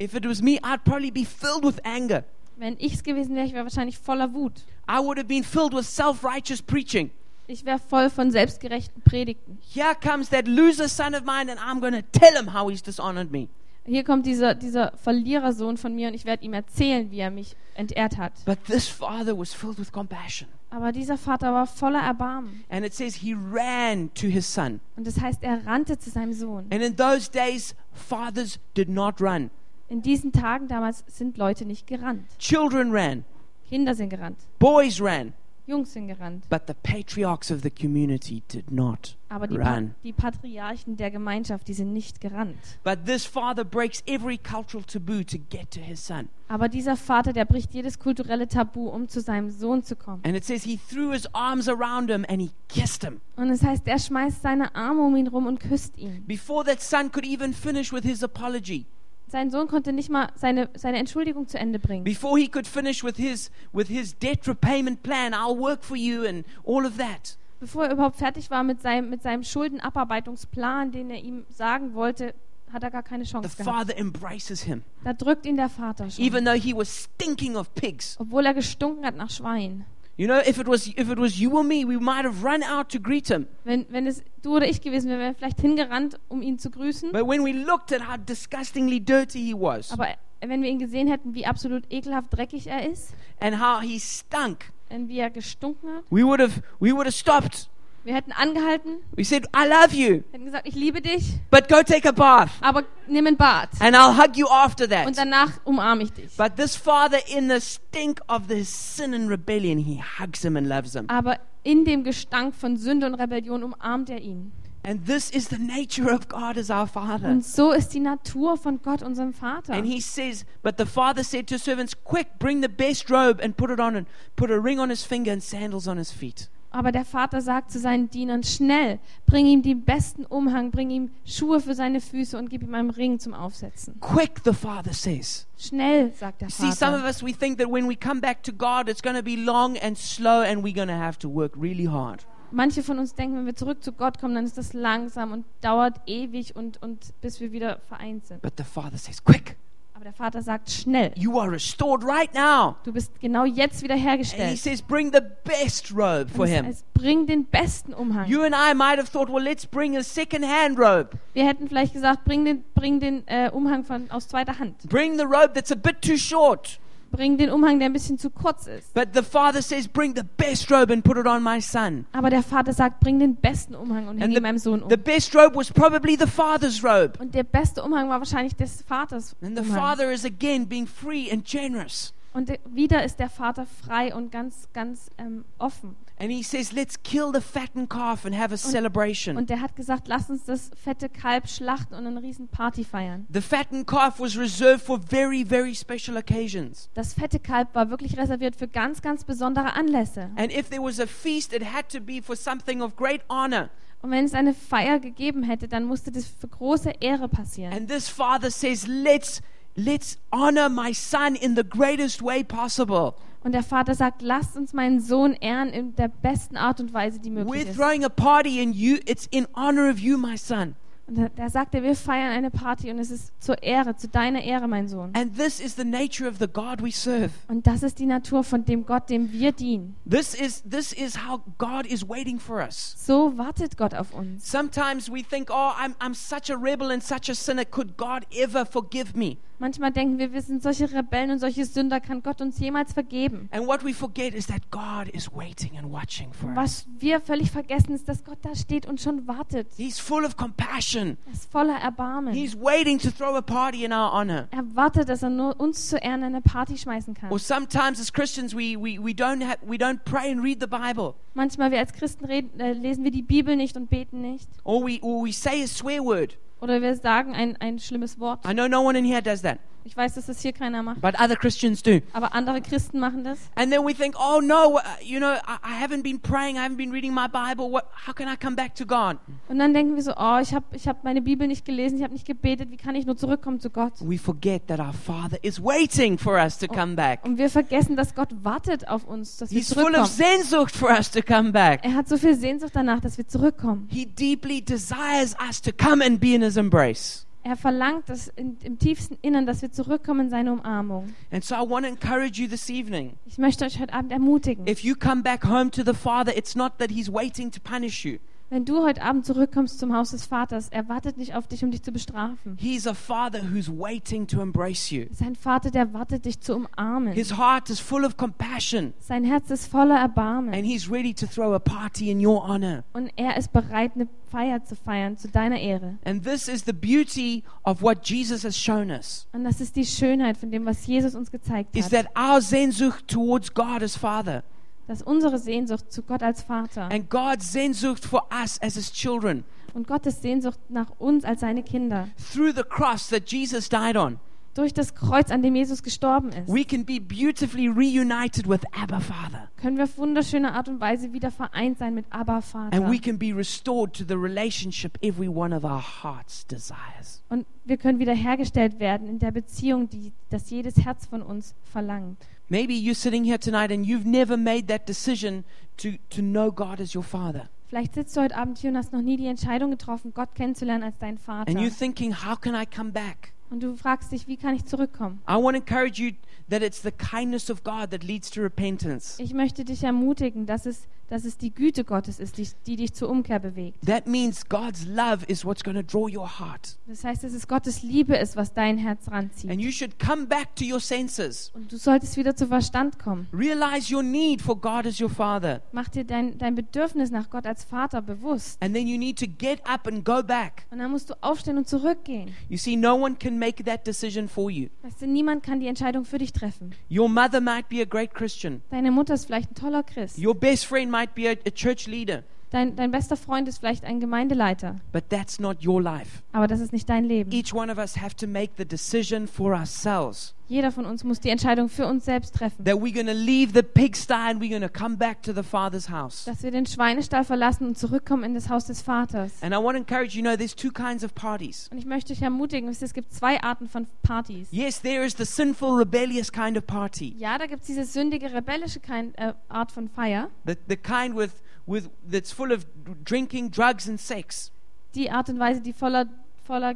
If 0.00 0.14
it 0.14 0.26
was 0.26 0.40
me, 0.42 0.58
I'd 0.62 0.84
probably 0.84 1.10
be 1.10 1.24
filled 1.24 1.64
with 1.64 1.80
anger. 1.84 2.24
Wenn 2.56 2.76
ich 2.78 2.94
es 2.94 3.02
gewesen 3.02 3.34
wäre, 3.36 3.46
ich 3.46 3.52
wäre 3.52 3.64
wahrscheinlich 3.64 3.98
voller 3.98 4.32
Wut. 4.32 4.64
I 4.88 4.98
would 4.98 5.18
have 5.18 5.28
been 5.28 5.44
filled 5.44 5.74
with 5.74 5.86
self 5.86 6.24
righteous 6.24 6.62
preaching. 6.62 7.10
Ich 7.46 7.64
wäre 7.64 7.78
voll 7.78 8.10
von 8.10 8.30
selbstgerechten 8.30 9.02
Predigten. 9.02 9.58
Here 9.72 9.94
comes 9.94 10.28
that 10.30 10.46
loser 10.46 10.88
son 10.88 11.14
of 11.14 11.24
mine, 11.24 11.50
and 11.50 11.58
I'm 11.58 11.80
going 11.80 11.94
to 11.94 12.02
tell 12.12 12.34
him 12.36 12.52
how 12.52 12.68
he's 12.68 12.82
dishonored 12.82 13.30
me. 13.30 13.48
Hier 13.86 14.04
kommt 14.04 14.26
dieser, 14.26 14.54
dieser 14.54 14.92
Verlierersohn 14.98 15.78
von 15.78 15.94
mir 15.94 16.08
und 16.08 16.14
ich 16.14 16.26
werde 16.26 16.44
ihm 16.44 16.52
erzählen, 16.52 17.10
wie 17.10 17.20
er 17.20 17.30
mich 17.30 17.56
entehrt 17.74 18.18
hat. 18.18 18.32
But 18.44 18.62
this 18.64 18.86
father 18.86 19.36
was 19.36 19.54
filled 19.54 19.78
with 19.78 19.90
compassion. 19.90 20.48
Aber 20.68 20.92
dieser 20.92 21.16
Vater 21.16 21.54
war 21.54 21.66
voller 21.66 22.02
Erbarmen. 22.02 22.64
And 22.68 22.84
it 22.84 22.92
says 22.92 23.14
he 23.14 23.34
ran 23.34 24.10
to 24.14 24.26
his 24.26 24.52
son. 24.52 24.80
Und 24.96 25.06
das 25.06 25.18
heißt, 25.18 25.42
er 25.42 25.64
rannte 25.64 25.98
zu 25.98 26.10
seinem 26.10 26.34
Sohn. 26.34 26.66
And 26.70 26.82
in 26.82 26.96
those 26.96 27.30
days, 27.30 27.74
fathers 27.94 28.58
did 28.76 28.90
not 28.90 29.22
run. 29.22 29.50
In 29.88 30.02
diesen 30.02 30.32
Tagen 30.32 30.68
damals 30.68 31.04
sind 31.06 31.36
Leute 31.38 31.64
nicht 31.64 31.86
gerannt. 31.86 32.24
Children 32.38 32.92
ran, 32.92 33.24
Kinder 33.68 33.94
sind 33.94 34.10
gerannt. 34.10 34.38
boys 34.58 35.00
ran, 35.00 35.32
Jungs 35.66 35.92
sind 35.92 36.08
gerannt. 36.08 36.48
but 36.48 36.62
the 36.66 36.74
patriarchs 36.82 37.50
of 37.50 37.60
the 37.62 37.70
community 37.70 38.42
did 38.52 38.70
not 38.70 39.16
Aber 39.30 39.46
die, 39.46 39.56
pa 39.58 39.74
run. 39.74 39.94
die 40.02 40.12
Patriarchen 40.14 40.96
der 40.96 41.10
Gemeinschaft, 41.10 41.68
die 41.68 41.74
sind 41.74 41.92
nicht 41.92 42.20
gerannt. 42.22 42.56
But 42.84 43.04
this 43.06 43.24
father 43.26 43.64
breaks 43.64 44.02
every 44.06 44.38
cultural 44.38 44.82
taboo 44.84 45.22
to 45.24 45.38
get 45.50 45.70
to 45.70 45.80
his 45.80 46.06
son. 46.06 46.28
Aber 46.48 46.68
dieser 46.70 46.96
Vater, 46.96 47.32
der 47.34 47.44
bricht 47.44 47.72
jedes 47.74 47.98
kulturelle 47.98 48.48
Tabu, 48.48 48.88
um 48.88 49.08
zu 49.08 49.20
seinem 49.20 49.50
Sohn 49.50 49.82
zu 49.82 49.96
kommen. 49.96 50.22
And 50.24 50.34
it 50.36 50.44
says 50.44 50.64
he 50.64 50.78
threw 50.90 51.12
his 51.12 51.26
arms 51.34 51.68
around 51.68 52.10
him 52.10 52.24
and 52.28 52.40
he 52.40 52.50
kissed 52.68 53.02
him. 53.04 53.20
Und 53.36 53.50
es 53.50 53.62
heißt, 53.62 53.86
er 53.86 53.98
schmeißt 53.98 54.40
seine 54.42 54.74
Arme 54.74 55.02
um 55.02 55.16
ihn 55.16 55.28
rum 55.28 55.46
und 55.46 55.60
küsst 55.60 55.96
ihn. 55.98 56.24
Before 56.26 56.64
that 56.64 56.80
son 56.82 57.10
could 57.12 57.26
even 57.26 57.52
finish 57.54 57.90
with 57.92 58.04
his 58.04 58.22
apology, 58.22 58.86
Sein 59.30 59.50
Sohn 59.50 59.68
konnte 59.68 59.92
nicht 59.92 60.08
mal 60.10 60.28
seine, 60.36 60.70
seine 60.74 60.98
Entschuldigung 60.98 61.46
zu 61.48 61.58
Ende 61.58 61.78
bringen. 61.78 62.04
before 62.04 62.38
he 62.38 62.48
could 62.48 62.66
finish 62.66 63.04
with 63.04 63.16
his 63.16 63.50
with 63.72 63.88
his 63.88 64.18
debt 64.18 64.46
repayment 64.48 65.02
plan, 65.02 65.32
I'll 65.34 65.58
work 65.58 65.84
for 65.84 65.96
you 65.96 66.24
and 66.26 66.44
all 66.64 66.86
of 66.86 66.96
that. 66.96 67.36
Bevor 67.60 67.84
er 67.86 67.92
überhaupt 67.92 68.16
fertig 68.16 68.50
war 68.50 68.62
mit 68.62 68.80
seinem, 68.80 69.10
mit 69.10 69.22
seinem 69.22 69.42
Schuldenabarbeitungsplan, 69.44 70.92
den 70.92 71.10
er 71.10 71.18
ihm 71.22 71.44
sagen 71.50 71.94
wollte, 71.94 72.34
hat 72.72 72.82
er 72.82 72.90
gar 72.90 73.02
keine 73.02 73.24
The 73.24 73.32
Chance 73.32 73.56
gehabt. 73.56 73.76
father 73.76 73.98
embraces 73.98 74.62
him, 74.62 74.82
Da 75.04 75.12
drückt 75.12 75.46
ihn 75.46 75.56
der 75.56 75.68
Vater 75.68 76.10
schon. 76.10 76.24
even 76.24 76.44
though 76.44 76.54
he 76.60 76.74
was 76.74 77.04
stinking 77.04 77.56
of 77.56 77.74
pigs. 77.74 78.16
obwohl 78.20 78.46
er 78.46 78.54
gestunken 78.54 79.04
hat 79.04 79.16
nach 79.16 79.30
Schwein. 79.30 79.84
You 80.18 80.26
know, 80.26 80.40
if 80.40 80.58
it 80.58 80.66
was 80.66 80.88
if 80.88 81.08
it 81.08 81.16
was 81.16 81.40
you 81.40 81.56
or 81.56 81.62
me, 81.62 81.84
we 81.84 81.96
might 81.96 82.24
have 82.24 82.42
run 82.42 82.64
out 82.64 82.88
to 82.90 82.98
greet 82.98 83.28
him. 83.28 83.46
Wenn, 83.62 83.86
wenn 83.88 84.08
es 84.08 84.24
du 84.42 84.56
oder 84.56 84.66
ich 84.66 84.80
gewesen 84.80 85.08
wäre, 85.10 85.20
wären 85.20 85.34
wir 85.34 85.34
vielleicht 85.36 85.60
hingerannt, 85.60 86.18
um 86.26 86.42
ihn 86.42 86.58
zu 86.58 86.70
grüßen. 86.70 87.12
But 87.12 87.28
when 87.28 87.44
we 87.44 87.52
looked 87.52 87.92
at 87.92 88.00
how 88.00 88.16
disgustingly 88.18 88.98
dirty 88.98 89.38
he 89.38 89.54
was 89.54 89.92
Aber 89.92 90.08
wenn 90.40 90.60
wir 90.60 90.70
ihn 90.70 90.80
gesehen 90.80 91.06
hätten, 91.06 91.34
wie 91.34 91.46
absolut 91.46 91.84
ekelhaft 91.88 92.36
dreckig 92.36 92.66
er 92.66 92.90
ist 92.90 93.14
and 93.38 93.60
how 93.60 93.80
he 93.80 94.00
stunk, 94.00 94.72
und 94.90 95.08
wie 95.08 95.20
er 95.20 95.30
gestunken 95.30 95.88
hat, 95.88 96.02
we 96.10 96.24
would 96.24 96.40
have 96.40 96.62
we 96.80 96.92
would 96.92 97.06
have 97.06 97.12
stopped. 97.12 97.70
Wir 98.08 98.14
hätten 98.14 98.32
angehalten, 98.32 99.00
We 99.14 99.24
said, 99.24 99.44
"I 99.54 99.68
love 99.68 99.94
you, 99.94 100.22
hätten 100.32 100.46
gesagt, 100.46 100.66
ich 100.66 100.74
liebe 100.74 101.02
dich, 101.02 101.34
but 101.50 101.68
go 101.68 101.82
take 101.82 102.08
a 102.08 102.12
bath, 102.12 102.50
aber 102.62 102.84
nimm 103.06 103.26
ein 103.26 103.36
Bad. 103.36 103.68
and 103.80 103.94
I'll 103.94 104.16
hug 104.16 104.34
you 104.36 104.48
after 104.48 104.84
Und 104.84 104.90
that." 104.90 105.18
danach 105.18 105.60
umarme 105.64 106.04
ich 106.04 106.12
dich. 106.12 106.36
But 106.36 106.56
this 106.56 106.74
father, 106.74 107.18
in 107.28 107.50
the 107.50 107.60
stink 107.60 108.20
of 108.26 108.44
the 108.48 108.64
sin 108.64 109.12
and 109.12 109.28
rebellion, 109.28 109.78
he 109.78 110.00
hugs 110.18 110.42
him 110.42 110.56
and 110.56 110.66
loves 110.66 110.94
him. 110.94 111.04
Aber 111.08 111.38
in 111.62 111.84
dem 111.84 112.02
Gestank 112.02 112.54
von 112.54 112.76
Sünde 112.78 113.06
und 113.06 113.14
Rebellion 113.14 113.62
umarmt 113.62 114.08
er 114.08 114.20
ihn. 114.22 114.52
And 114.84 115.04
this 115.06 115.28
is 115.28 115.48
the 115.48 115.58
nature 115.58 116.10
of 116.10 116.28
God 116.28 116.56
as 116.56 116.70
our 116.70 116.86
Father. 116.86 117.28
Und 117.28 117.44
so 117.44 117.72
ist 117.72 117.92
die 117.92 118.00
Natur 118.00 118.56
von 118.56 118.80
Gott, 118.82 119.02
unserem 119.02 119.34
Vater. 119.34 119.74
And 119.74 119.84
he 119.84 120.00
says, 120.00 120.46
but 120.62 120.78
the 120.78 120.86
father 120.86 121.22
said 121.22 121.46
to 121.48 121.56
his 121.56 121.64
servants, 121.64 121.94
Quick, 122.04 122.38
bring 122.38 122.62
the 122.62 122.68
best 122.70 123.10
robe 123.10 123.38
and 123.42 123.54
put 123.54 123.70
it 123.70 123.80
on, 123.80 123.96
and 123.96 124.06
put 124.36 124.50
a 124.50 124.58
ring 124.58 124.78
on 124.78 124.88
his 124.88 125.04
finger 125.04 125.30
and 125.30 125.42
sandals 125.42 125.86
on 125.86 125.98
his 125.98 126.10
feet. 126.10 126.48
Aber 126.70 126.92
der 126.92 127.04
Vater 127.04 127.40
sagt 127.40 127.70
zu 127.70 127.78
seinen 127.78 128.10
Dienern, 128.10 128.42
schnell, 128.42 128.98
bring 129.26 129.46
ihm 129.46 129.62
den 129.62 129.84
besten 129.84 130.26
Umhang, 130.26 130.70
bring 130.70 130.90
ihm 130.90 131.10
Schuhe 131.24 131.60
für 131.60 131.74
seine 131.74 132.00
Füße 132.00 132.36
und 132.36 132.50
gib 132.50 132.62
ihm 132.62 132.74
einen 132.74 132.90
Ring 132.90 133.18
zum 133.18 133.32
Aufsetzen. 133.32 133.98
Quick, 134.00 134.40
the 134.44 134.52
father 134.52 134.92
says. 134.92 135.46
Schnell, 135.56 136.12
sagt 136.12 136.42
der 136.42 136.48
You 136.48 136.54
see, 136.54 136.72
some 136.72 136.92
of 136.94 137.00
Vater. 137.00 137.08
us, 137.08 137.22
we 137.22 137.32
think 137.32 137.58
that 137.58 137.70
when 137.70 137.88
we 137.88 137.96
come 137.96 138.20
back 138.20 138.42
to 138.42 138.52
God, 138.52 138.88
it's 138.88 139.02
going 139.02 139.16
to 139.16 139.22
be 139.22 139.36
long 139.36 139.78
and 139.78 139.96
slow, 139.96 140.42
and 140.42 140.62
we're 140.62 140.74
going 140.74 140.88
to 140.88 140.94
have 140.94 141.18
to 141.20 141.28
work 141.28 141.52
really 141.56 141.86
hard. 141.86 142.26
Manche 142.50 142.82
von 142.82 142.98
uns 142.98 143.14
denken, 143.14 143.36
wenn 143.36 143.46
wir 143.46 143.56
zurück 143.56 143.82
zu 143.82 143.92
Gott 143.92 144.18
kommen, 144.18 144.34
dann 144.34 144.44
ist 144.44 144.56
das 144.56 144.72
langsam 144.72 145.32
und 145.32 145.44
dauert 145.60 146.00
ewig 146.06 146.56
und, 146.56 146.80
und 146.82 147.12
bis 147.20 147.40
wir 147.40 147.52
wieder 147.52 147.80
vereint 147.88 148.26
sind. 148.26 148.40
But 148.40 148.54
the 148.56 148.64
father 148.64 148.96
says, 148.96 149.22
Quick, 149.22 149.56
Aber 149.98 150.04
der 150.04 150.12
Vater 150.12 150.42
sagt, 150.42 150.70
schnell, 150.70 151.10
you 151.16 151.40
are 151.40 151.50
restored 151.50 152.04
right 152.04 152.32
now. 152.32 152.76
du 152.84 152.92
bist 152.92 153.10
genau 153.20 153.44
jetzt 153.44 153.82
And 153.82 153.90
he 153.90 153.98
wiederhergestellt. 153.98 154.56
says, 154.56 154.80
Bring 154.80 155.10
the 155.10 155.22
best 155.42 155.90
robe 155.90 156.30
for 156.30 156.46
him. 156.46 156.66
heißt, 156.66 156.84
bring 156.94 157.26
den 157.26 157.46
besten 157.46 157.92
Umhang. 157.92 158.28
You 158.28 158.44
and 158.44 158.54
I 158.54 158.74
might 158.74 158.98
have 159.00 159.10
thought, 159.10 159.28
well, 159.28 159.42
let's 159.42 159.66
bring 159.66 159.96
a 159.96 160.04
second-hand 160.04 160.78
robe. 160.78 161.18
Wir 161.34 161.44
hätten 161.48 161.66
vielleicht 161.66 161.94
gesagt, 161.94 162.24
bring 162.24 162.44
den, 162.44 162.62
bring 162.76 163.00
den 163.00 163.26
äh, 163.26 163.50
Umhang 163.52 163.82
von, 163.82 164.08
aus 164.12 164.28
zweiter 164.28 164.60
Hand. 164.60 164.88
Bring 164.88 165.18
the 165.18 165.24
robe 165.24 165.52
that's 165.52 165.72
a 165.72 165.74
bit 165.74 166.00
too 166.00 166.16
short. 166.16 166.78
Bring 167.10 167.38
den 167.38 167.50
Umhang, 167.50 167.78
der 167.78 167.86
ein 167.88 167.92
bisschen 167.92 168.18
zu 168.18 168.30
kurz 168.30 168.66
ist. 168.66 168.92
But 168.94 169.08
the 169.14 169.22
father 169.22 169.62
says, 169.62 169.88
bring 169.88 170.14
the 170.14 170.22
best 170.36 170.70
robe 170.70 170.92
and 170.92 171.02
put 171.02 171.16
it 171.16 171.26
on 171.26 171.42
my 171.42 171.60
son. 171.60 172.04
Aber 172.12 172.30
der 172.30 172.42
Vater 172.42 172.72
sagt, 172.72 173.00
bring 173.00 173.18
den 173.18 173.34
besten 173.36 173.74
Umhang 173.74 174.08
und 174.08 174.18
häng 174.18 174.30
ihn 174.30 174.42
meinem 174.42 174.58
Sohn 174.58 174.82
um. 174.82 174.90
The 174.90 174.96
best 174.96 175.34
robe 175.34 175.56
was 175.56 175.70
probably 175.72 176.16
the 176.18 176.26
father's 176.26 176.84
robe. 176.84 177.12
Und 177.18 177.34
der 177.34 177.44
beste 177.44 177.82
Umhang 177.82 178.08
war 178.08 178.18
wahrscheinlich 178.20 178.54
des 178.56 178.82
Vaters 178.82 179.34
And 179.42 179.56
the 179.56 179.62
Umhang. 179.64 179.76
father 179.76 180.12
is 180.12 180.24
again 180.24 180.66
being 180.68 180.86
free 180.86 181.30
and 181.32 181.44
generous. 181.44 182.12
Und 182.38 182.48
de- 182.50 182.60
wieder 182.70 183.02
ist 183.02 183.18
der 183.18 183.28
Vater 183.28 183.66
frei 183.66 184.14
und 184.14 184.30
ganz, 184.30 184.68
ganz 184.72 185.10
ähm, 185.18 185.44
offen. 185.58 185.96
And 186.20 186.30
he 186.30 186.44
says, 186.44 186.70
let's 186.70 187.00
kill 187.02 187.32
the 187.34 187.40
fattened 187.40 187.90
calf 187.90 188.24
and 188.24 188.36
have 188.38 188.54
a 188.54 188.56
celebration. 188.56 189.36
Und 189.36 189.50
der 189.50 189.60
hat 189.60 189.74
gesagt, 189.74 190.06
lass 190.06 190.30
uns 190.30 190.44
das 190.44 190.70
fette 190.80 191.08
Kalb 191.08 191.48
schlachten 191.48 191.94
und 191.94 192.06
eine 192.06 192.22
riesen 192.22 192.46
Party 192.46 192.84
feiern. 192.84 193.26
The 193.32 193.40
fattened 193.40 193.88
calf 193.88 194.20
was 194.20 194.38
reserved 194.38 194.84
for 194.84 195.00
very, 195.00 195.44
very 195.44 195.74
special 195.74 196.16
occasions. 196.16 196.88
Das 196.94 197.12
fette 197.12 197.40
Kalb 197.40 197.74
war 197.74 197.90
wirklich 197.90 198.16
reserviert 198.16 198.54
für 198.54 198.68
ganz, 198.68 199.02
ganz 199.02 199.24
besondere 199.24 199.74
Anlässe. 199.74 200.30
And 200.36 200.52
if 200.56 200.70
there 200.70 200.82
was 200.82 201.00
a 201.00 201.06
feast, 201.08 201.52
it 201.52 201.64
had 201.64 201.88
to 201.88 202.00
be 202.00 202.22
for 202.22 202.36
something 202.36 202.82
of 202.82 202.94
great 202.94 203.22
honor. 203.28 203.68
Und 204.00 204.12
wenn 204.12 204.24
es 204.24 204.34
eine 204.34 204.54
Feier 204.54 205.00
gegeben 205.00 205.42
hätte, 205.42 205.66
dann 205.66 205.82
musste 205.82 206.12
das 206.12 206.24
für 206.28 206.46
große 206.46 206.92
Ehre 207.00 207.28
passieren. 207.28 207.72
And 207.72 207.88
this 207.88 208.08
father 208.08 208.48
says, 208.48 208.86
let's 208.86 209.42
let's 209.78 210.18
honor 210.32 210.68
my 210.68 210.92
son 210.92 211.36
in 211.36 211.54
the 211.54 211.64
greatest 211.64 212.22
way 212.22 212.42
possible. 212.42 213.14
Und 213.44 213.52
der 213.52 213.62
Vater 213.62 213.94
sagt, 213.94 214.20
lasst 214.20 214.56
uns 214.56 214.72
meinen 214.72 215.00
Sohn 215.00 215.32
ehren 215.34 215.68
in 215.70 215.94
der 215.94 216.08
besten 216.08 216.56
Art 216.56 216.80
und 216.80 216.92
Weise, 216.92 217.20
die 217.20 217.30
möglich 217.30 217.62
We're 217.62 217.70
ist. 217.70 217.76
throwing 217.76 218.04
a 218.04 218.08
party 218.08 218.60
and 218.60 218.74
you 218.74 218.96
it's 219.06 219.26
in 219.30 219.46
honor 219.54 219.88
of 219.88 219.98
you, 219.98 220.18
my 220.18 220.36
son. 220.36 220.74
Und 221.06 221.30
da, 221.36 221.48
sagt 221.48 221.74
er, 221.74 221.82
wir 221.82 221.94
feiern 221.94 222.32
eine 222.32 222.50
Party 222.50 222.90
und 222.90 222.98
es 222.98 223.10
ist 223.10 223.32
zur 223.42 223.62
Ehre, 223.62 223.96
zu 223.96 224.08
deiner 224.08 224.42
Ehre, 224.42 224.68
mein 224.68 224.88
Sohn. 224.88 225.10
And 225.14 225.34
this 225.38 225.58
is 225.58 225.74
the 225.74 225.84
nature 225.84 226.28
of 226.28 226.36
the 226.38 226.46
God 226.46 226.82
we 226.82 226.90
serve. 226.90 227.30
Und 227.46 227.66
das 227.66 227.82
ist 227.82 227.98
die 227.98 228.04
Natur 228.04 228.44
von 228.44 228.66
dem 228.66 228.84
Gott, 228.84 229.08
dem 229.08 229.32
wir 229.32 229.52
dienen. 229.52 229.96
This 230.04 230.34
is 230.34 230.62
this 230.68 230.92
is 230.92 231.16
how 231.26 231.40
God 231.56 231.86
is 231.86 232.06
waiting 232.06 232.38
for 232.38 232.58
us. 232.58 232.94
So 232.98 233.38
wartet 233.38 233.78
Gott 233.78 233.94
auf 233.94 234.12
uns. 234.12 234.50
Sometimes 234.50 235.10
we 235.10 235.22
think, 235.22 235.48
"Oh, 235.50 235.70
I'm 235.80 235.94
I'm 235.98 236.12
such 236.14 236.50
a 236.54 236.58
rebel 236.58 236.90
and 236.90 237.02
such 237.02 237.30
a 237.30 237.34
sinner. 237.34 237.64
Could 237.64 237.96
God 237.96 238.26
ever 238.36 238.66
forgive 238.66 239.16
me?" 239.16 239.38
Manchmal 239.60 239.90
denken 239.90 240.18
wir, 240.18 240.32
wir 240.32 240.42
sind 240.42 240.62
solche 240.62 240.92
Rebellen 240.92 241.32
und 241.32 241.38
solche 241.40 241.64
Sünder, 241.64 242.00
kann 242.00 242.22
Gott 242.22 242.40
uns 242.40 242.58
jemals 242.60 242.92
vergeben? 242.92 243.48
And 243.50 243.66
what 243.66 243.84
we 243.84 243.92
forget 243.92 244.34
is 244.34 244.46
that 244.46 244.70
God 244.70 245.08
is 245.12 245.28
waiting 245.34 245.76
and 245.76 245.92
watching 245.92 246.32
for 246.32 246.48
Und 246.50 246.56
us. 246.56 246.86
was 246.86 246.86
wir 247.00 247.20
völlig 247.20 247.50
vergessen, 247.50 247.92
ist, 247.94 248.08
dass 248.08 248.22
Gott 248.24 248.38
da 248.42 248.54
steht 248.54 248.86
und 248.86 249.00
schon 249.00 249.26
wartet. 249.26 249.66
He's 249.76 249.98
full 249.98 250.24
of 250.24 250.36
compassion. 250.36 251.16
Er 251.26 251.32
ist 251.32 251.50
voller 251.50 251.76
Erbarmen. 251.80 252.32
He's 252.32 252.54
waiting 252.56 252.98
to 252.98 253.10
throw 253.10 253.34
a 253.34 253.42
party 253.42 253.84
in 253.84 253.92
our 253.92 254.12
honor. 254.12 254.46
Er 254.52 254.64
wartet, 254.76 255.08
dass 255.08 255.22
er 255.22 255.30
nur 255.30 255.58
uns 255.58 255.88
zu 255.88 255.96
Ehren 255.98 256.22
eine 256.22 256.40
Party 256.40 256.78
schmeißen 256.78 257.14
kann. 257.14 257.30
Or 257.32 257.38
sometimes 257.38 258.00
as 258.00 258.12
Christians 258.12 258.54
we, 258.54 258.76
we, 258.76 258.98
we 259.02 259.10
don't 259.10 259.42
have 259.44 259.58
we 259.66 259.76
don't 259.76 259.98
pray 260.04 260.30
and 260.30 260.42
read 260.42 260.58
the 260.60 260.68
Bible. 260.68 261.14
Manchmal 261.34 261.70
wir 261.72 261.78
als 261.80 261.92
Christen 261.92 262.24
reden, 262.24 262.58
äh, 262.60 262.72
lesen 262.74 263.02
wir 263.04 263.10
die 263.10 263.22
Bibel 263.22 263.56
nicht 263.56 263.76
und 263.76 263.90
beten 263.90 264.20
nicht. 264.20 264.48
Or 264.62 264.84
we 264.86 265.00
or 265.02 265.24
we 265.24 265.32
say 265.32 265.62
a 265.64 265.66
swear 265.66 266.02
word. 266.02 266.36
Oder 266.60 266.82
wir 266.82 266.94
sagen 266.96 267.34
ein, 267.34 267.56
ein 267.60 267.78
schlimmes 267.78 268.18
Wort. 268.18 268.44
I 268.44 268.52
know 268.52 268.66
no 268.66 268.82
one 268.82 268.98
in 268.98 269.04
here 269.04 269.22
does 269.22 269.42
that, 269.42 269.58
Ich 269.88 269.96
weiß, 269.96 270.14
dass 270.14 270.26
das 270.26 270.42
hier 270.42 270.52
keiner 270.52 270.82
macht. 270.82 271.00
but 271.00 271.14
other 271.18 271.34
Christians 271.34 271.82
do. 271.82 272.00
Aber 272.12 272.34
andere 272.34 272.60
Christen 272.60 272.98
machen 273.00 273.24
das. 273.24 273.38
And 273.54 273.72
then 273.72 273.86
we 273.86 273.94
think, 273.94 274.14
oh 274.18 274.40
no, 274.42 274.76
uh, 274.76 274.80
you 275.02 275.18
know, 275.18 275.32
I, 275.32 275.82
haven't 275.82 276.02
been 276.02 276.20
praying, 276.20 276.56
I 276.56 276.60
haven't 276.60 276.76
been 276.76 276.92
reading 276.92 277.14
my 277.14 277.26
Bible. 277.26 277.70
What, 277.72 277.84
how 278.06 278.12
can 278.14 278.28
I 278.28 278.36
come 278.36 278.54
back 278.54 278.74
to 278.74 278.84
God? 278.84 279.16
Und 279.48 279.58
dann 279.58 279.72
denken 279.72 279.94
wir 279.94 280.02
so, 280.02 280.12
oh, 280.14 280.38
ich 280.42 280.52
habe 280.52 280.66
ich 280.72 280.86
hab 280.86 281.04
meine 281.04 281.22
Bibel 281.22 281.48
nicht 281.48 281.64
gelesen, 281.64 281.96
ich 281.96 282.04
habe 282.04 282.12
nicht 282.12 282.26
gebetet, 282.26 282.70
wie 282.70 282.76
kann 282.76 282.94
ich 282.96 283.06
nur 283.06 283.16
zurückkommen 283.16 283.60
zu 283.60 283.70
Gott? 283.70 283.94
We 284.00 284.18
forget 284.18 284.66
that 284.68 284.78
our 284.78 284.92
Father 284.92 285.42
is 285.42 285.58
waiting 285.62 286.18
for 286.18 286.34
us 286.34 286.58
to 286.58 286.66
come 286.66 286.94
back. 286.94 287.24
Und 287.24 287.38
wir 287.38 287.48
vergessen, 287.48 287.96
dass 287.96 288.14
Gott 288.14 288.28
wartet 288.42 288.86
auf 288.88 289.04
uns, 289.06 289.38
dass 289.38 289.50
wir 289.50 289.58
He's 289.58 289.72
full 289.72 289.84
zurückkommen. 289.84 290.04
of 290.04 290.10
Sehnsucht 290.10 290.76
for 290.76 290.90
us 290.90 291.10
to 291.10 291.22
come 291.22 291.52
back. 291.52 291.80
Er 291.82 291.94
hat 291.94 292.08
so 292.08 292.18
viel 292.18 292.34
Sehnsucht 292.34 292.72
danach, 292.74 293.00
dass 293.00 293.16
wir 293.16 293.26
zurückkommen. 293.26 293.88
He 293.90 294.04
deeply 294.04 294.60
desires 294.60 295.34
us 295.48 295.62
to 295.62 295.70
come 295.72 296.04
and 296.04 296.20
be 296.20 296.34
in 296.34 296.42
His 296.42 296.58
embrace. 296.58 297.24
Er 297.48 297.56
verlangt 297.56 298.10
das 298.10 298.28
in, 298.28 298.58
im 298.62 298.78
tiefsten 298.78 299.16
Innern, 299.22 299.46
dass 299.46 299.62
wir 299.62 299.72
zurückkommen 299.72 300.26
in 300.26 300.28
seine 300.28 300.52
Umarmung. 300.52 301.14
And 301.30 301.42
so 301.42 301.54
I 301.54 301.66
want 301.66 301.86
to 301.86 301.90
encourage 301.90 302.38
you 302.38 302.46
this 302.46 302.68
evening. 302.68 303.14
Ich 303.24 303.38
möchte 303.38 303.64
euch 303.64 303.80
heute 303.80 303.94
Abend 303.94 304.12
ermutigen. 304.12 304.66
If 304.68 304.84
you 304.84 304.94
come 304.94 305.22
back 305.22 305.46
home 305.48 305.70
to 305.70 305.82
the 305.82 305.94
Father, 305.94 306.36
it's 306.36 306.54
not 306.54 306.76
that 306.76 306.90
He's 306.90 307.10
waiting 307.10 307.50
to 307.50 307.58
punish 307.58 308.04
you. 308.04 308.18
Wenn 308.50 308.64
du 308.64 308.82
heute 308.82 309.02
Abend 309.02 309.26
zurückkommst 309.26 309.78
zum 309.78 309.94
Haus 309.94 310.12
des 310.12 310.24
Vaters, 310.24 310.68
er 310.70 310.88
wartet 310.88 311.18
nicht 311.18 311.34
auf 311.34 311.46
dich, 311.48 311.62
um 311.64 311.70
dich 311.70 311.82
zu 311.82 311.92
bestrafen. 311.92 312.56
He's 312.58 312.86
a 312.86 312.94
Father 312.94 313.42
who's 313.52 313.68
waiting 313.68 314.26
to 314.26 314.40
embrace 314.40 314.90
you. 314.90 315.04
Sein 315.12 315.36
Vater, 315.36 315.70
der 315.70 315.92
wartet, 315.92 316.24
dich 316.24 316.40
zu 316.40 316.54
umarmen. 316.56 317.12
His 317.12 317.36
heart 317.36 317.68
is 317.68 317.78
full 317.78 318.06
of 318.06 318.16
compassion, 318.16 318.94
Sein 319.00 319.24
Herz 319.24 319.50
ist 319.50 319.66
voller 319.70 319.98
Erbarmen. 319.98 320.54
and 320.54 320.64
He's 320.64 320.90
ready 320.90 321.12
to 321.12 321.26
throw 321.26 321.52
a 321.52 321.58
party 321.58 322.10
in 322.10 322.24
your 322.24 322.42
honor. 322.42 322.84
Und 322.94 323.10
er 323.16 323.36
ist 323.36 323.52
bereit, 323.52 323.92
eine 323.96 324.08
Feier 324.30 324.64
zu 324.64 324.76
feiern 324.76 325.18
zu 325.18 325.28
deiner 325.28 325.58
Ehre. 325.60 325.98
And 326.06 326.24
this 326.24 326.48
is 326.48 326.64
the 326.64 326.72
beauty 326.72 327.44
of 327.64 327.82
what 327.82 328.08
Jesus 328.08 328.44
has 328.44 328.56
shown 328.58 328.90
us. 328.90 329.26
Und 329.34 329.44
das 329.44 329.60
ist 329.60 329.76
die 329.76 329.84
Schönheit 329.84 330.38
von 330.38 330.50
dem, 330.50 330.64
was 330.64 330.86
Jesus 330.86 331.14
uns 331.14 331.30
gezeigt 331.30 331.76
Is 331.76 331.84
hat. 331.84 331.92
that 331.92 332.06
our 332.18 332.40
Sehnsucht 332.40 333.08
towards 333.08 333.52
God 333.52 333.82
as 333.82 333.94
Father 333.94 334.42
Dass 334.88 335.02
unsere 335.02 335.38
Sehnsucht 335.38 335.92
zu 335.92 336.02
Gott 336.02 336.22
als 336.22 336.42
Vater 336.42 336.90
and 336.90 337.08
God's 337.08 337.52
Sehnsucht 337.52 338.04
for 338.04 338.26
us 338.32 338.60
as 338.60 338.74
His 338.74 338.90
children 338.90 339.44
und 339.74 339.86
Gottes 339.86 340.22
Sehnsucht 340.22 340.58
nach 340.70 340.90
uns 340.98 341.24
als 341.24 341.40
seine 341.40 341.62
Kinder 341.62 342.08
through 342.32 342.52
the 342.56 342.64
cross 342.64 343.08
that 343.10 343.30
Jesus 343.30 343.68
died 343.68 343.96
on. 343.96 344.18
durch 344.54 344.74
das 344.74 344.94
Kreuz, 344.96 345.30
an 345.30 345.40
dem 345.42 345.54
Jesus 345.54 345.84
gestorben 345.84 346.30
ist, 346.30 346.48
We 346.48 346.64
can 346.64 346.84
be 346.84 346.98
beautifully 347.00 347.68
reunited 347.68 348.48
with 348.48 348.60
Abba 348.72 348.98
Father. 348.98 349.48
können 349.56 349.76
wir 349.76 349.84
auf 349.84 349.98
wunderschöne 349.98 350.52
Art 350.52 350.68
und 350.68 350.80
Weise 350.80 351.12
wieder 351.12 351.30
vereint 351.30 351.78
sein 351.78 351.94
mit 351.94 352.06
Abba 352.10 352.40
Vater. 352.40 352.76
And 352.76 352.90
we 352.90 352.98
can 352.98 353.18
be 353.18 353.32
restored 353.32 353.92
to 353.92 354.04
the 354.08 354.14
relationship 354.16 354.98
every 355.00 355.28
one 355.28 355.54
of 355.54 355.62
our 355.64 355.80
hearts 356.02 356.44
desires. 356.46 357.22
Und 357.28 357.46
wir 357.66 357.76
können 357.76 358.00
wiederhergestellt 358.00 358.80
werden 358.80 359.06
in 359.06 359.18
der 359.20 359.30
Beziehung, 359.30 359.88
die 359.90 360.12
das 360.30 360.50
jedes 360.50 360.78
Herz 360.78 361.06
von 361.06 361.22
uns 361.22 361.54
verlangt. 361.70 362.16
Maybe 362.50 362.74
you're 362.74 362.94
sitting 362.94 363.24
here 363.24 363.38
tonight 363.38 363.70
and 363.70 363.84
you've 363.84 364.06
never 364.06 364.38
made 364.38 364.68
that 364.68 364.86
decision 364.86 365.44
to, 365.78 365.98
to 366.08 366.22
know 366.22 366.50
God 366.50 366.80
as 366.80 366.94
your 366.94 367.04
Father. 367.04 367.48
Vielleicht 367.68 367.94
sitzt 367.94 368.16
du 368.16 368.22
heute 368.22 368.34
Abend 368.34 368.56
hier 368.56 368.70
und 368.70 368.78
hast 368.78 368.94
noch 368.94 369.02
nie 369.02 369.18
die 369.18 369.26
Entscheidung 369.26 369.70
getroffen, 369.70 370.14
Gott 370.14 370.34
kennenzulernen 370.34 370.84
als 370.84 370.96
deinen 370.96 371.18
Vater. 371.18 371.50
And 371.50 371.60
you're 371.60 371.76
thinking, 371.76 372.14
how 372.24 372.40
can 372.40 372.54
I 372.54 372.64
come 372.64 372.90
back? 372.90 373.34
Und 373.50 373.62
du 373.62 373.76
fragst 373.76 374.12
dich, 374.12 374.26
wie 374.26 374.38
kann 374.38 374.54
ich 374.54 374.64
zurückkommen? 374.64 375.20
I 375.28 375.34
want 375.34 375.56
to 375.56 375.62
encourage 375.62 376.00
you 376.00 376.12
that 376.48 376.62
it's 376.62 376.80
the 376.82 376.90
kindness 376.90 377.50
of 377.50 377.62
God 377.64 377.90
that 377.90 378.02
leads 378.02 378.30
to 378.30 378.40
repentance. 378.40 379.22
Ich 379.22 379.34
möchte 379.34 379.66
dich 379.66 379.84
ermutigen, 379.84 380.46
dass 380.46 380.64
es, 380.64 380.86
dass 381.08 381.24
es 381.24 381.36
die 381.36 381.54
Güte 381.54 381.84
Gottes 381.84 382.18
ist, 382.18 382.38
die, 382.38 382.48
die 382.66 382.76
dich 382.76 382.92
zur 382.94 383.08
Umkehr 383.08 383.38
bewegt. 383.38 383.78
That 383.86 384.06
means 384.06 384.48
God's 384.48 384.86
love 384.86 385.24
is 385.26 385.44
what's 385.44 385.62
going 385.64 385.76
to 385.76 385.82
draw 385.82 386.08
your 386.08 386.38
heart. 386.38 386.78
Das 386.86 387.04
heißt, 387.04 387.24
dass 387.24 387.32
es 387.32 387.48
Gottes 387.48 387.82
Liebe 387.82 388.16
ist, 388.16 388.36
was 388.36 388.52
dein 388.52 388.78
Herz 388.78 389.10
ranzieht. 389.10 389.50
And 389.50 389.60
you 389.60 389.70
should 389.70 389.98
come 389.98 390.26
back 390.26 390.54
to 390.56 390.64
your 390.64 390.80
senses. 390.80 391.50
Und 391.54 391.72
du 391.72 391.76
solltest 391.76 392.16
wieder 392.16 392.36
zu 392.36 392.46
Verstand 392.46 392.98
kommen. 392.98 393.26
Realize 393.32 393.92
your 393.94 394.02
need 394.02 394.42
for 394.42 394.56
God 394.60 394.86
as 394.86 395.00
your 395.00 395.10
Father. 395.10 395.62
Mach 395.72 395.88
dir 395.88 396.04
dein, 396.04 396.36
dein 396.38 396.54
Bedürfnis 396.54 397.10
nach 397.10 397.30
Gott 397.30 397.46
als 397.46 397.64
Vater 397.64 398.02
bewusst. 398.02 398.62
And 398.62 398.74
then 398.74 398.86
you 398.86 398.98
need 398.98 399.18
to 399.18 399.26
get 399.26 399.60
up 399.66 399.86
and 399.86 400.04
go 400.04 400.22
back. 400.22 400.66
Und 400.70 400.78
dann 400.78 400.90
musst 400.90 401.10
du 401.10 401.14
aufstehen 401.22 401.56
und 401.56 401.68
zurückgehen. 401.68 402.34
You 402.48 402.58
see, 402.58 402.76
no 402.76 402.94
one 402.94 403.16
can 403.16 403.38
make 403.38 403.64
that 403.64 403.86
decision 403.86 404.28
for 404.28 404.50
you. 404.50 404.68
Weißt 404.82 405.02
du, 405.02 405.06
niemand 405.06 405.42
kann 405.42 405.60
die 405.60 405.66
Entscheidung 405.66 406.04
für 406.04 406.18
dich 406.18 406.32
treffen. 406.32 406.74
Your 406.90 407.08
mother 407.08 407.40
might 407.40 407.68
be 407.68 407.80
a 407.80 407.84
great 407.84 408.14
Christian. 408.14 408.62
Deine 408.70 408.90
Mutter 408.90 409.14
ist 409.14 409.26
vielleicht 409.26 409.52
ein 409.52 409.54
toller 409.54 409.82
Christ. 409.82 410.18
Your 410.18 410.34
best 410.34 410.66
friend 410.66 410.90
might 410.90 410.97
be 411.06 411.26
a, 411.26 411.36
a 411.46 411.50
church 411.50 411.86
leader. 411.86 412.24
Dein, 412.50 412.76
dein 412.76 412.90
bester 412.90 413.16
Freund 413.16 413.46
ist 413.48 413.58
vielleicht 413.58 413.84
ein 413.84 414.00
Gemeindeleiter. 414.00 414.76
But 414.92 415.10
that's 415.10 415.38
not 415.38 415.66
your 415.66 415.82
life. 415.82 416.22
Aber 416.32 416.46
das 416.46 416.60
ist 416.60 416.72
nicht 416.72 416.88
dein 416.88 417.04
Leben. 417.04 417.30
Each 417.30 417.52
one 417.52 417.70
of 417.70 417.78
us 417.78 417.96
have 418.00 418.14
to 418.16 418.26
make 418.26 418.52
the 418.56 418.64
decision 418.64 419.26
for 419.28 419.52
ourselves 419.54 420.34
Jeder 420.50 420.72
von 420.72 420.86
uns 420.86 421.04
muss 421.04 421.20
die 421.20 421.28
Entscheidung 421.28 421.68
für 421.68 421.86
uns 421.86 422.06
selbst 422.06 422.34
treffen. 422.34 422.64
that 422.64 422.76
we're 422.76 422.90
going 422.94 423.06
to 423.06 423.12
leave 423.12 423.52
the 423.52 423.62
pigsty 423.62 424.14
and 424.14 424.40
we're 424.40 424.48
going 424.48 424.62
to 424.62 424.68
come 424.70 424.96
back 424.96 425.22
to 425.22 425.30
the 425.34 425.42
Father's 425.42 425.90
house. 425.90 426.24
Dass 426.24 426.42
wir 426.42 426.50
den 426.50 426.64
Schweinestall 426.64 427.22
verlassen 427.24 427.66
und 427.66 427.76
zurückkommen 427.76 428.24
in 428.24 428.32
das 428.32 428.48
Haus 428.48 428.64
des 428.64 428.80
Vaters. 428.80 429.30
And 429.42 429.52
I 429.52 429.58
want 429.58 429.72
to 429.76 429.80
encourage 429.82 430.16
you, 430.16 430.22
know, 430.22 430.36
there's 430.36 430.56
two 430.56 430.70
kinds 430.70 431.04
of 431.04 431.14
parties. 431.14 431.68
Und 431.70 431.76
ich 431.76 431.84
möchte 431.84 432.14
dich 432.14 432.22
ermutigen, 432.22 432.70
es 432.70 432.94
gibt 432.94 433.12
zwei 433.12 433.42
Arten 433.42 433.68
von 433.68 433.86
Partys. 434.02 434.48
Yes, 434.50 434.80
there 434.80 435.04
is 435.04 435.14
the 435.18 435.26
sinful, 435.26 435.72
rebellious 435.76 436.32
kind 436.32 436.56
of 436.56 436.66
party, 436.66 437.14
Ja, 437.18 437.36
da 437.36 437.44
gibt 437.44 437.60
es 437.60 437.66
diese 437.66 437.84
sündige, 437.84 438.32
rebellische 438.32 438.80
kind, 438.80 439.18
äh, 439.18 439.34
Art 439.50 439.70
von 439.70 439.90
Feier. 439.90 440.30
the, 440.46 440.54
the 440.66 440.76
kind 440.78 441.14
with, 441.14 441.32
with 441.68 441.88
that's 442.10 442.32
full 442.32 442.52
of 442.52 442.66
drinking, 443.04 443.50
drugs, 443.50 443.88
and 443.88 444.00
sex. 444.00 444.50
Die 444.94 445.10
Art 445.10 445.28
und 445.28 445.38
Weise, 445.38 445.60
die 445.60 445.72
voller, 445.72 446.06
voller 446.46 446.74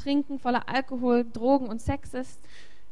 Trinken, 0.00 0.38
voller 0.38 0.68
Alkohol, 0.68 1.24
Drogen 1.32 1.66
und 1.68 1.80
Sex 1.82 2.14
ist. 2.14 2.38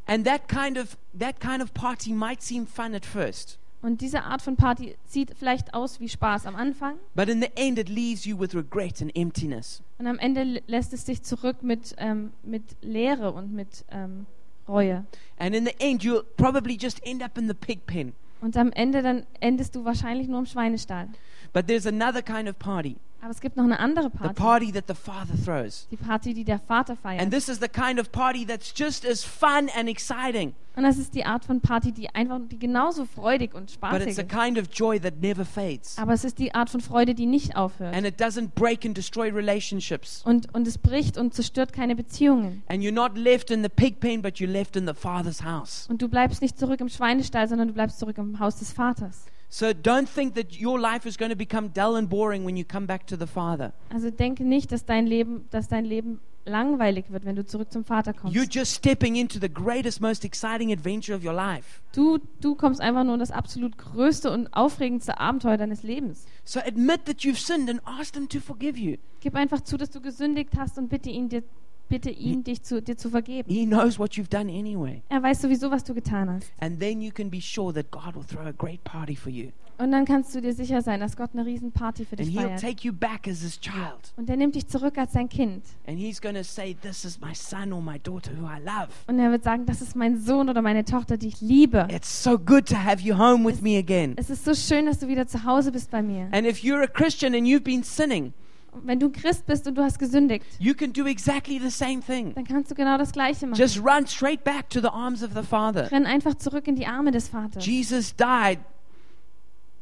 And 0.06 0.26
that 0.26 0.48
kind 0.48 0.76
of 0.78 0.96
that 1.18 1.40
kind 1.40 1.62
of 1.62 1.72
party 1.72 2.12
might 2.12 2.42
seem 2.42 2.66
fun 2.66 2.94
at 2.94 3.04
first, 3.06 3.58
Und 3.82 4.00
diese 4.00 4.22
Art 4.24 4.42
von 4.42 4.56
Party 4.56 4.96
sieht 5.06 5.32
vielleicht 5.38 5.74
aus 5.74 6.00
wie 6.00 6.08
Spaß 6.08 6.46
am 6.46 6.56
Anfang. 6.56 6.96
but 7.14 7.28
in 7.28 7.40
the 7.40 7.50
end, 7.56 7.78
it 7.78 7.88
leaves 7.88 8.24
you 8.24 8.38
with 8.38 8.54
regret 8.54 9.00
and 9.00 9.16
emptiness. 9.16 9.82
Und 9.98 10.06
am 10.06 10.18
Ende 10.18 10.42
lä- 10.42 10.62
lässt 10.66 10.92
es 10.92 11.04
dich 11.04 11.22
zurück 11.22 11.62
mit, 11.62 11.94
ähm, 11.98 12.32
mit 12.42 12.62
Leere 12.82 13.32
und 13.32 13.52
mit 13.52 13.84
ähm, 13.90 14.26
Reue. 14.68 15.04
And 15.38 15.54
in 15.54 15.64
the 15.66 15.74
end, 15.78 16.02
you'll 16.02 16.24
probably 16.36 16.76
just 16.76 17.04
end 17.06 17.22
up 17.22 17.38
in 17.38 17.46
the 17.48 17.54
pig 17.54 17.86
pen. 17.86 18.12
Und 18.40 18.56
am 18.56 18.70
Ende 18.72 19.02
dann 19.02 19.24
endest 19.40 19.74
du 19.76 19.84
wahrscheinlich 19.84 20.28
nur 20.28 20.40
im 20.40 20.46
Schweinestall. 20.46 21.08
But 21.56 21.68
there's 21.68 21.86
another 21.86 22.20
kind 22.20 22.50
of 22.50 22.58
party, 22.58 22.96
Aber 23.22 23.30
es 23.30 23.40
gibt 23.40 23.56
noch 23.56 23.64
eine 23.64 23.80
andere 23.80 24.10
the 24.12 24.18
Party. 24.18 24.34
party 24.34 24.72
that 24.72 24.84
the 24.88 24.94
Father 24.94 25.34
throws. 25.42 25.88
Die 25.90 25.96
Party, 25.96 26.34
die 26.34 26.44
der 26.44 26.58
Vater 26.58 26.92
And 26.92 27.00
feiert. 27.00 27.30
this 27.30 27.48
is 27.48 27.60
the 27.60 27.68
kind 27.68 27.98
of 27.98 28.12
party 28.12 28.44
that's 28.44 28.74
just 28.76 29.06
as 29.06 29.24
fun 29.24 29.70
and 29.74 29.88
exciting, 29.88 30.52
Und 30.76 30.82
das 30.82 30.98
ist 30.98 31.14
die 31.14 31.24
Art 31.24 31.46
von 31.46 31.62
Party, 31.62 31.92
die 31.92 32.10
einfach, 32.14 32.38
die 32.50 32.58
genauso 32.58 33.06
freudig 33.06 33.54
und 33.54 33.68
but 33.80 33.88
spaßig 33.90 34.06
it's 34.08 34.18
a 34.18 34.22
ist. 34.24 34.28
kind 34.30 34.58
of 34.58 34.66
joy 34.70 35.00
that 35.00 35.14
never 35.22 35.46
fades. 35.46 35.96
Aber 35.96 36.12
es 36.12 36.24
ist 36.24 36.38
die 36.38 36.54
Art 36.54 36.68
von 36.68 36.82
Freude, 36.82 37.14
die 37.14 37.24
nicht 37.24 37.56
aufhört. 37.56 37.96
And 37.96 38.06
it 38.06 38.20
doesn't 38.20 38.48
break 38.54 38.84
and 38.84 38.94
destroy 38.94 39.30
relationships. 39.32 40.20
Und, 40.26 40.52
und 40.54 40.68
es 40.68 40.76
bricht 40.76 41.16
und 41.16 41.32
zerstört 41.32 41.72
keine 41.72 41.96
Beziehungen. 41.96 42.64
And 42.68 42.82
you're 42.82 42.92
not 42.92 43.16
left 43.16 43.50
in 43.50 43.62
the 43.62 43.70
pig 43.70 43.98
pen, 43.98 44.20
but 44.20 44.34
you're 44.34 44.46
left 44.46 44.76
in 44.76 44.86
the 44.86 44.92
Father's 44.92 45.42
house. 45.42 45.86
Und 45.88 46.02
du 46.02 46.08
bleibst 46.10 46.42
nicht 46.42 46.58
zurück 46.58 46.82
im 46.82 46.90
Schweinestall, 46.90 47.48
sondern 47.48 47.68
du 47.68 47.72
bleibst 47.72 47.98
zurück 47.98 48.18
im 48.18 48.40
Haus 48.40 48.56
des 48.56 48.74
Vaters. 48.74 49.24
So 49.48 49.72
don't 49.72 50.08
think 50.08 50.34
that 50.34 50.60
your 50.60 50.78
life 50.78 51.06
is 51.06 51.16
going 51.16 51.30
to 51.30 51.36
become 51.36 51.70
dull 51.72 51.96
and 51.96 52.08
boring 52.08 52.44
when 52.44 52.56
you 52.56 52.64
come 52.64 52.86
back 52.86 53.06
to 53.06 53.16
the 53.16 53.26
Father. 53.26 53.72
Also 53.92 54.10
denke 54.10 54.44
nicht, 54.44 54.72
dass 54.72 54.84
dein 54.84 55.06
Leben, 55.06 55.46
dass 55.50 55.68
dein 55.68 55.84
Leben 55.84 56.20
langweilig 56.46 57.10
wird, 57.10 57.24
wenn 57.24 57.36
du 57.36 57.44
zurück 57.44 57.72
zum 57.72 57.84
Vater 57.84 58.12
kommst. 58.12 58.36
You're 58.36 58.50
just 58.50 58.74
stepping 58.74 59.16
into 59.16 59.38
the 59.40 59.48
greatest, 59.52 60.00
most 60.00 60.24
exciting 60.24 60.72
adventure 60.72 61.16
of 61.16 61.24
your 61.24 61.32
life. 61.32 61.80
Du, 61.92 62.18
du 62.40 62.54
kommst 62.54 62.80
einfach 62.80 63.04
nur 63.04 63.14
in 63.14 63.20
das 63.20 63.30
absolut 63.30 63.76
größte 63.78 64.30
und 64.30 64.52
aufregendste 64.52 65.18
Abenteuer 65.18 65.56
deines 65.56 65.82
Lebens. 65.82 66.26
So 66.44 66.60
admit 66.60 67.04
that 67.06 67.20
you've 67.20 67.38
sinned 67.38 67.68
and 67.68 67.80
ask 67.84 68.14
Him 68.14 68.28
to 68.28 68.40
forgive 68.40 68.78
you. 68.78 68.96
Gib 69.20 69.34
einfach 69.34 69.60
zu, 69.60 69.76
dass 69.76 69.90
du 69.90 70.00
gesündigt 70.00 70.52
hast 70.56 70.78
und 70.78 70.88
bitte 70.88 71.10
ihn, 71.10 71.28
dir, 71.28 71.42
bitte 71.88 72.10
ihn 72.10 72.42
dich 72.44 72.62
zu, 72.62 72.80
dir 72.82 72.96
zu 72.96 73.10
vergeben. 73.10 73.50
He 73.52 73.64
knows 73.66 73.98
what 73.98 74.12
you've 74.12 74.28
done 74.30 74.50
anyway. 74.50 75.02
Er 75.08 75.22
weiß 75.22 75.42
sowieso, 75.42 75.70
was 75.70 75.84
du 75.84 75.94
getan 75.94 76.28
hast. 76.30 76.52
And 76.60 76.80
then 76.80 77.00
you 77.00 77.10
can 77.12 77.30
be 77.30 77.40
sure 77.40 77.72
that 77.74 77.90
God 77.90 78.14
will 78.14 78.24
throw 78.24 78.46
a 78.46 78.52
great 78.52 78.82
party 78.84 79.14
for 79.16 79.30
you. 79.30 79.50
Und 79.78 79.92
dann 79.92 80.06
kannst 80.06 80.34
du 80.34 80.40
dir 80.40 80.54
sicher 80.54 80.80
sein, 80.80 81.00
dass 81.00 81.18
Gott 81.18 81.32
eine 81.34 81.44
riesen 81.44 81.70
Party 81.70 82.06
für 82.06 82.12
And 82.18 82.20
dich 82.26 82.34
He'll 82.34 82.46
feiert. 82.46 82.60
take 82.62 82.86
you 82.88 82.94
back 82.94 83.28
as 83.28 83.42
His 83.42 83.60
child. 83.60 84.14
Und 84.16 84.30
er 84.30 84.36
nimmt 84.38 84.54
dich 84.54 84.66
zurück 84.66 84.96
als 84.96 85.12
sein 85.12 85.28
Kind. 85.28 85.64
And 85.86 85.98
He's 85.98 86.18
going 86.18 86.34
to 86.34 86.42
say, 86.42 86.74
This 86.80 87.04
is 87.04 87.20
my 87.20 87.34
son 87.34 87.74
or 87.74 87.82
my 87.82 87.98
daughter 87.98 88.30
who 88.40 88.46
I 88.46 88.58
love. 88.64 88.88
Und 89.06 89.18
er 89.18 89.30
wird 89.30 89.44
sagen, 89.44 89.66
das 89.66 89.82
ist 89.82 89.94
mein 89.94 90.18
Sohn 90.18 90.48
oder 90.48 90.62
meine 90.62 90.86
Tochter, 90.86 91.18
die 91.18 91.28
ich 91.28 91.42
liebe. 91.42 91.86
It's 91.90 92.22
so 92.24 92.38
good 92.38 92.66
to 92.70 92.76
have 92.76 93.02
you 93.02 93.18
home 93.18 93.46
with 93.46 93.60
me 93.60 93.76
again. 93.76 94.14
Es 94.16 94.30
ist 94.30 94.46
so 94.46 94.54
schön, 94.54 94.86
dass 94.86 94.98
du 95.00 95.08
wieder 95.08 95.26
zu 95.26 95.44
Hause 95.44 95.70
bist 95.72 95.90
bei 95.90 96.00
mir. 96.02 96.28
And 96.32 96.46
if 96.46 96.60
you're 96.60 96.82
a 96.82 96.86
Christian 96.86 97.34
and 97.34 97.46
you've 97.46 97.60
been 97.60 97.82
sinning, 97.84 98.24
Und 98.26 98.45
wenn 98.84 98.98
du 98.98 99.10
Christ 99.10 99.46
bist 99.46 99.66
und 99.66 99.76
du 99.76 99.82
hast 99.82 99.98
gesündigt, 99.98 100.44
you 100.58 100.74
can 100.74 100.92
do 100.92 101.06
exactly 101.06 101.58
the 101.58 101.70
same 101.70 102.00
thing. 102.00 102.34
dann 102.34 102.44
kannst 102.44 102.70
du 102.70 102.74
genau 102.74 102.98
das 102.98 103.12
Gleiche 103.12 103.46
machen. 103.46 103.60
Just 103.60 103.78
run 103.78 104.06
straight 104.06 104.44
back 104.44 104.68
to 104.70 104.80
the 104.80 104.88
arms 104.88 105.22
of 105.22 105.30
the 105.34 105.42
Father. 105.42 105.90
Renn 105.90 106.06
einfach 106.06 106.34
zurück 106.34 106.66
in 106.68 106.76
die 106.76 106.86
Arme 106.86 107.10
des 107.10 107.28
Vaters. 107.28 107.64
Jesus 107.64 108.14
died. 108.14 108.58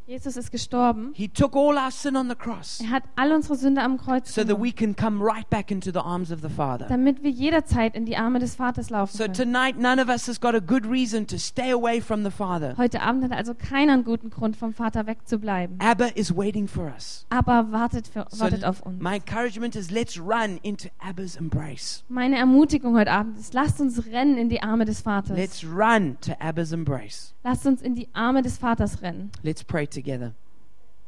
Jesus 0.07 0.37
ist 0.37 0.51
gestorben. 0.53 1.13
He 1.15 1.29
took 1.29 1.57
all 1.57 1.79
our 1.79 1.91
sin 1.91 2.15
on 2.15 2.29
the 2.29 2.35
cross 2.35 2.79
Er 2.83 2.91
hat 2.91 3.05
all 3.17 3.33
unsere 3.33 3.57
Sünde 3.57 3.81
am 3.81 3.97
Kreuz 3.97 4.35
so 4.35 4.45
that 4.45 4.61
we 4.61 4.71
can 4.71 4.95
come 4.95 5.23
right 5.25 5.49
back 5.49 5.71
into 5.71 5.91
the 5.91 6.01
arms 6.01 6.31
of 6.31 6.43
the 6.43 6.51
Father. 6.51 6.87
damit 6.89 7.23
wir 7.23 7.31
jederzeit 7.31 7.95
in 7.97 8.05
die 8.05 8.17
Arme 8.19 8.39
des 8.39 8.55
Vaters 8.55 8.91
laufen 8.91 9.17
So 9.17 9.25
können. 9.25 9.33
tonight, 9.35 9.79
none 9.79 9.99
of 10.03 10.11
us 10.11 10.29
has 10.29 10.39
got 10.39 10.55
a 10.55 10.61
good 10.61 10.85
reason 10.85 11.27
to 11.27 11.39
stay 11.39 11.71
away 11.71 12.03
from 12.03 12.23
the 12.23 12.31
Father. 12.31 12.75
Heute 12.77 13.01
Abend 13.01 13.25
hat 13.25 13.33
also 13.33 13.55
keiner 13.55 13.95
einen 13.95 14.05
guten 14.05 14.29
Grund, 14.29 14.57
vom 14.57 14.75
Vater 14.75 15.07
wegzubleiben. 15.07 15.79
Abba 15.81 16.09
is 16.15 16.37
waiting 16.37 16.69
for 16.69 16.85
us. 16.95 17.25
Aber 17.31 17.73
wartet, 17.73 18.07
für, 18.07 18.27
So 18.29 18.41
wartet 18.41 18.63
auf 18.65 18.83
uns. 18.83 19.01
my 19.03 19.15
encouragement 19.17 19.75
is 19.75 19.91
let's 19.91 20.19
run 20.21 20.59
into 20.63 20.89
Abba's 20.99 21.35
embrace. 21.37 22.05
Meine 22.09 22.37
Ermutigung 22.37 22.95
heute 22.95 23.11
Abend 23.11 23.39
ist, 23.39 23.55
lasst 23.55 23.81
uns 23.81 24.05
rennen 24.07 24.37
in 24.37 24.51
die 24.51 24.63
Arme 24.63 24.85
des 24.85 25.01
Vaters. 25.01 25.35
Let's 25.35 25.65
run 25.65 26.19
to 26.21 26.33
Abba's 26.41 26.73
embrace. 26.73 27.33
Lasst 27.43 27.67
uns 27.67 27.81
in 27.81 27.95
die 27.95 28.09
Arme 28.13 28.43
des 28.43 28.59
Vaters 28.59 29.01
rennen. 29.01 29.31
Let's 29.43 29.65
pray 29.65 29.87
together. 29.95 30.35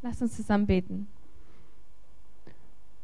Lasst 0.03 0.22
uns 0.22 0.37
zusammen 0.37 0.66
beten. 0.66 1.09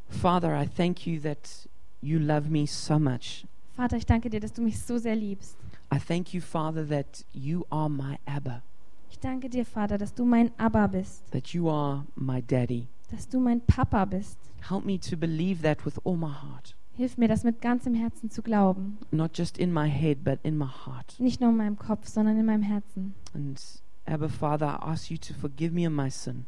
Father, 0.09 0.55
I 0.55 0.67
thank 0.67 1.07
you 1.07 1.21
that 1.21 1.69
you 2.01 2.19
love 2.19 2.49
me 2.51 2.67
so 2.67 2.99
much. 2.99 3.47
Vater, 3.77 3.97
ich 3.97 4.07
danke 4.07 4.29
dir, 4.29 4.41
dass 4.41 4.53
du 4.53 4.63
mich 4.63 4.79
so 4.81 4.99
sehr 4.99 5.17
liebst. 5.17 5.57
I 5.95 5.99
thank 5.99 6.35
you, 6.35 6.41
Father, 6.41 6.87
that 6.89 7.25
you 7.33 7.65
are 7.71 7.89
my 7.89 8.19
Abba, 8.27 8.63
Ich 9.11 9.19
danke 9.19 9.49
dir, 9.49 9.65
Vater, 9.65 9.99
dass 9.99 10.15
du 10.15 10.25
mein 10.25 10.51
Abba 10.59 10.87
bist, 10.87 11.31
that 11.33 11.49
you 11.49 11.69
are 11.71 12.05
my 12.15 12.43
daddy. 12.43 12.87
dass 13.11 13.29
du 13.29 13.41
mein 13.41 13.61
Papa 13.63 14.05
bist. 14.05 14.39
Help 14.69 14.85
me 14.85 14.99
to 14.99 15.17
believe 15.17 15.63
that 15.63 15.85
with 15.85 15.99
all 16.05 16.17
my 16.17 16.33
heart, 16.33 16.75
Hilf 16.95 17.17
mir, 17.17 17.27
das 17.29 17.43
mit 17.43 17.61
ganzem 17.63 17.95
Herzen 17.95 18.31
zu 18.31 18.43
glauben. 18.43 18.99
not 19.11 19.37
just 19.37 19.57
in 19.59 19.73
my 19.73 19.89
head, 19.89 20.23
but 20.25 20.39
in 20.43 20.57
my 20.59 20.67
heart. 20.87 21.19
Nicht 21.19 21.41
nur 21.41 21.51
in 21.51 21.57
meinem 21.57 21.77
Kopf, 21.79 22.07
sondern 22.09 22.39
in 22.39 22.45
meinem 22.47 22.63
Herzen. 22.63 23.15
And 23.35 23.59
Abba, 24.07 24.29
Father, 24.29 24.67
I 24.67 24.93
ask 24.93 25.11
you 25.11 25.17
to 25.19 25.35
forgive 25.35 25.73
me 25.73 25.87
of 25.87 25.93
my 25.93 26.11
sin. 26.11 26.45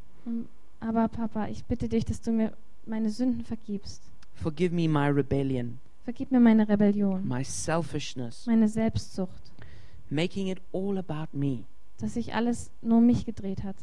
Aber 0.81 1.09
Papa, 1.09 1.49
ich 1.49 1.65
bitte 1.65 1.89
dich, 1.89 2.05
dass 2.05 2.21
du 2.21 2.33
mir 2.33 2.53
meine 2.87 3.11
Sünden 3.11 3.45
vergibst. 3.45 4.03
Forgive 4.35 4.75
me 4.75 4.89
my 4.89 5.09
rebellion, 5.09 5.79
Vergib 6.05 6.33
mir 6.33 6.41
meine 6.41 6.69
Rebellion, 6.69 7.27
my 7.27 7.45
selfishness, 7.45 8.47
meine 8.47 8.69
Selbstsucht, 8.69 9.53
making 10.11 10.49
it 10.49 10.61
all 10.73 10.99
about 10.99 11.29
me, 11.37 11.65
dass 11.99 12.15
sich 12.15 12.35
alles 12.35 12.71
nur 12.83 12.99
um 12.99 13.07
mich 13.07 13.25
gedreht 13.25 13.63
hat. 13.63 13.77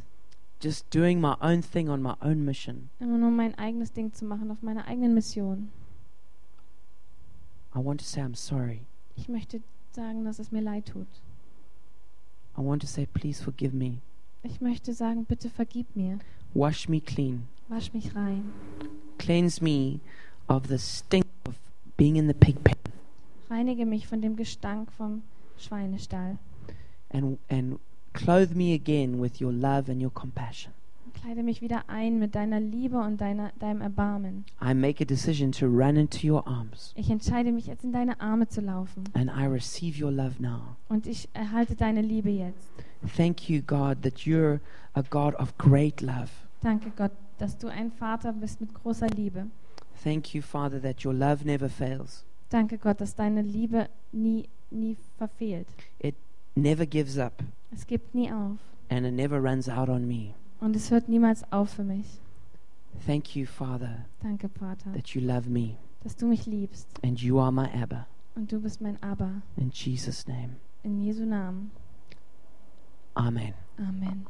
just 0.61 0.85
doing 0.93 1.19
my 1.19 1.35
own 1.41 1.61
thing 1.63 1.89
on 1.89 2.01
my 2.03 2.13
own 2.21 2.43
mission. 2.45 2.89
Immer 2.99 3.17
nur 3.17 3.31
mein 3.31 3.55
eigenes 3.57 3.93
Ding 3.93 4.13
zu 4.13 4.25
machen, 4.25 4.51
auf 4.51 4.61
meiner 4.61 4.85
eigenen 4.85 5.13
Mission. 5.15 5.69
I 7.73 7.79
want 7.79 8.01
to 8.01 8.05
say 8.05 8.21
I'm 8.21 8.35
sorry. 8.35 8.81
Ich 9.15 9.27
möchte 9.29 9.61
sagen, 9.91 10.25
dass 10.25 10.37
es 10.39 10.51
mir 10.51 10.61
leid 10.61 10.87
tut. 10.87 11.07
I 12.61 12.63
want 12.63 12.81
to 12.81 12.87
say, 12.87 13.07
please 13.07 13.41
forgive 13.41 13.73
me. 13.73 14.01
Ich 14.43 14.61
möchte 14.61 14.93
sagen, 14.93 15.25
bitte 15.25 15.49
vergib 15.49 15.87
mir. 15.95 16.19
Wash 16.53 16.87
me 16.87 17.01
clean. 17.01 17.47
Wasch 17.69 17.91
mich 17.91 18.13
rein. 18.15 18.53
Cleanse 19.17 19.63
me 19.63 19.99
of 20.47 20.67
the 20.67 20.77
stink 20.77 21.25
of 21.47 21.55
being 21.97 22.17
in 22.17 22.27
the 22.27 22.35
pig 22.35 22.63
pen. 22.63 22.75
Reinige 23.49 23.87
mich 23.87 24.05
von 24.05 24.21
dem 24.21 24.35
Gestank 24.35 24.91
vom 24.91 25.23
Schweinestall. 25.57 26.37
And, 27.09 27.39
and 27.49 27.79
clothe 28.13 28.53
me 28.53 28.75
again 28.75 29.19
with 29.19 29.41
your 29.41 29.51
love 29.51 29.89
and 29.89 29.99
your 29.99 30.11
compassion. 30.11 30.71
Kleide 31.21 31.43
mich 31.43 31.61
wieder 31.61 31.83
ein 31.87 32.17
mit 32.17 32.33
deiner 32.33 32.59
Liebe 32.59 32.97
und 32.97 33.21
deiner, 33.21 33.51
deinem 33.59 33.81
Erbarmen. 33.81 34.43
I 34.61 34.73
make 34.73 35.01
a 35.03 35.05
decision 35.05 35.51
to 35.51 35.67
run 35.67 35.95
into 35.95 36.25
your 36.27 36.47
arms. 36.47 36.93
Ich 36.95 37.09
entscheide 37.11 37.51
mich 37.51 37.67
jetzt 37.67 37.83
in 37.83 37.91
deine 37.91 38.19
Arme 38.19 38.47
zu 38.47 38.59
laufen. 38.61 39.03
And 39.13 39.29
I 39.29 39.45
receive 39.45 40.03
your 40.03 40.11
love 40.11 40.41
now. 40.41 40.75
Und 40.89 41.05
ich 41.05 41.29
erhalte 41.33 41.75
deine 41.75 42.01
Liebe 42.01 42.29
jetzt. 42.31 42.67
Thank 43.15 43.49
you, 43.49 43.61
God, 43.61 44.01
that 44.01 44.25
you're 44.25 44.59
a 44.93 45.03
God 45.03 45.35
of 45.35 45.55
great 45.59 46.01
love. 46.01 46.29
Danke 46.61 46.91
Gott, 46.95 47.11
dass 47.37 47.57
du 47.57 47.67
ein 47.67 47.91
Vater 47.91 48.33
bist 48.33 48.59
mit 48.59 48.73
großer 48.73 49.07
Liebe. 49.07 49.45
Thank 50.03 50.33
you, 50.33 50.41
Father, 50.41 50.81
that 50.81 51.05
your 51.05 51.13
love 51.13 51.45
never 51.45 51.69
fails, 51.69 52.25
Danke 52.49 52.77
Gott, 52.79 52.99
dass 52.99 53.13
deine 53.15 53.43
Liebe 53.43 53.87
nie, 54.11 54.49
nie 54.71 54.97
verfehlt. 55.17 55.67
never 56.55 56.85
gives 56.87 57.17
up, 57.19 57.43
Es 57.71 57.85
gibt 57.85 58.15
nie 58.15 58.31
auf. 58.31 58.57
and 58.89 59.05
it 59.05 59.13
never 59.13 59.39
runs 59.39 59.69
out 59.69 59.87
on 59.89 60.07
me. 60.07 60.33
Und 60.61 60.75
es 60.75 60.89
hört 60.91 61.09
niemals 61.09 61.43
auf 61.51 61.71
für 61.71 61.83
mich. 61.83 62.19
Thank 63.05 63.35
you, 63.35 63.45
Father, 63.45 64.05
Danke, 64.21 64.47
Vater, 64.49 64.91
that 64.93 65.09
you 65.15 65.21
love 65.21 65.49
me, 65.49 65.75
dass 66.03 66.15
du 66.15 66.27
mich 66.27 66.45
liebst. 66.45 66.87
and 67.03 67.19
you 67.19 67.39
are 67.39 67.51
my 67.51 67.67
Abba. 67.73 68.07
Und 68.35 68.51
du 68.51 68.61
bist 68.61 68.79
mein 68.81 69.01
Abba. 69.03 69.41
In 69.57 69.71
Jesus' 69.71 70.27
name, 70.27 70.55
In 70.83 70.99
Jesu 70.99 71.25
Namen. 71.25 71.71
Amen. 73.15 73.53
Amen. 73.77 74.25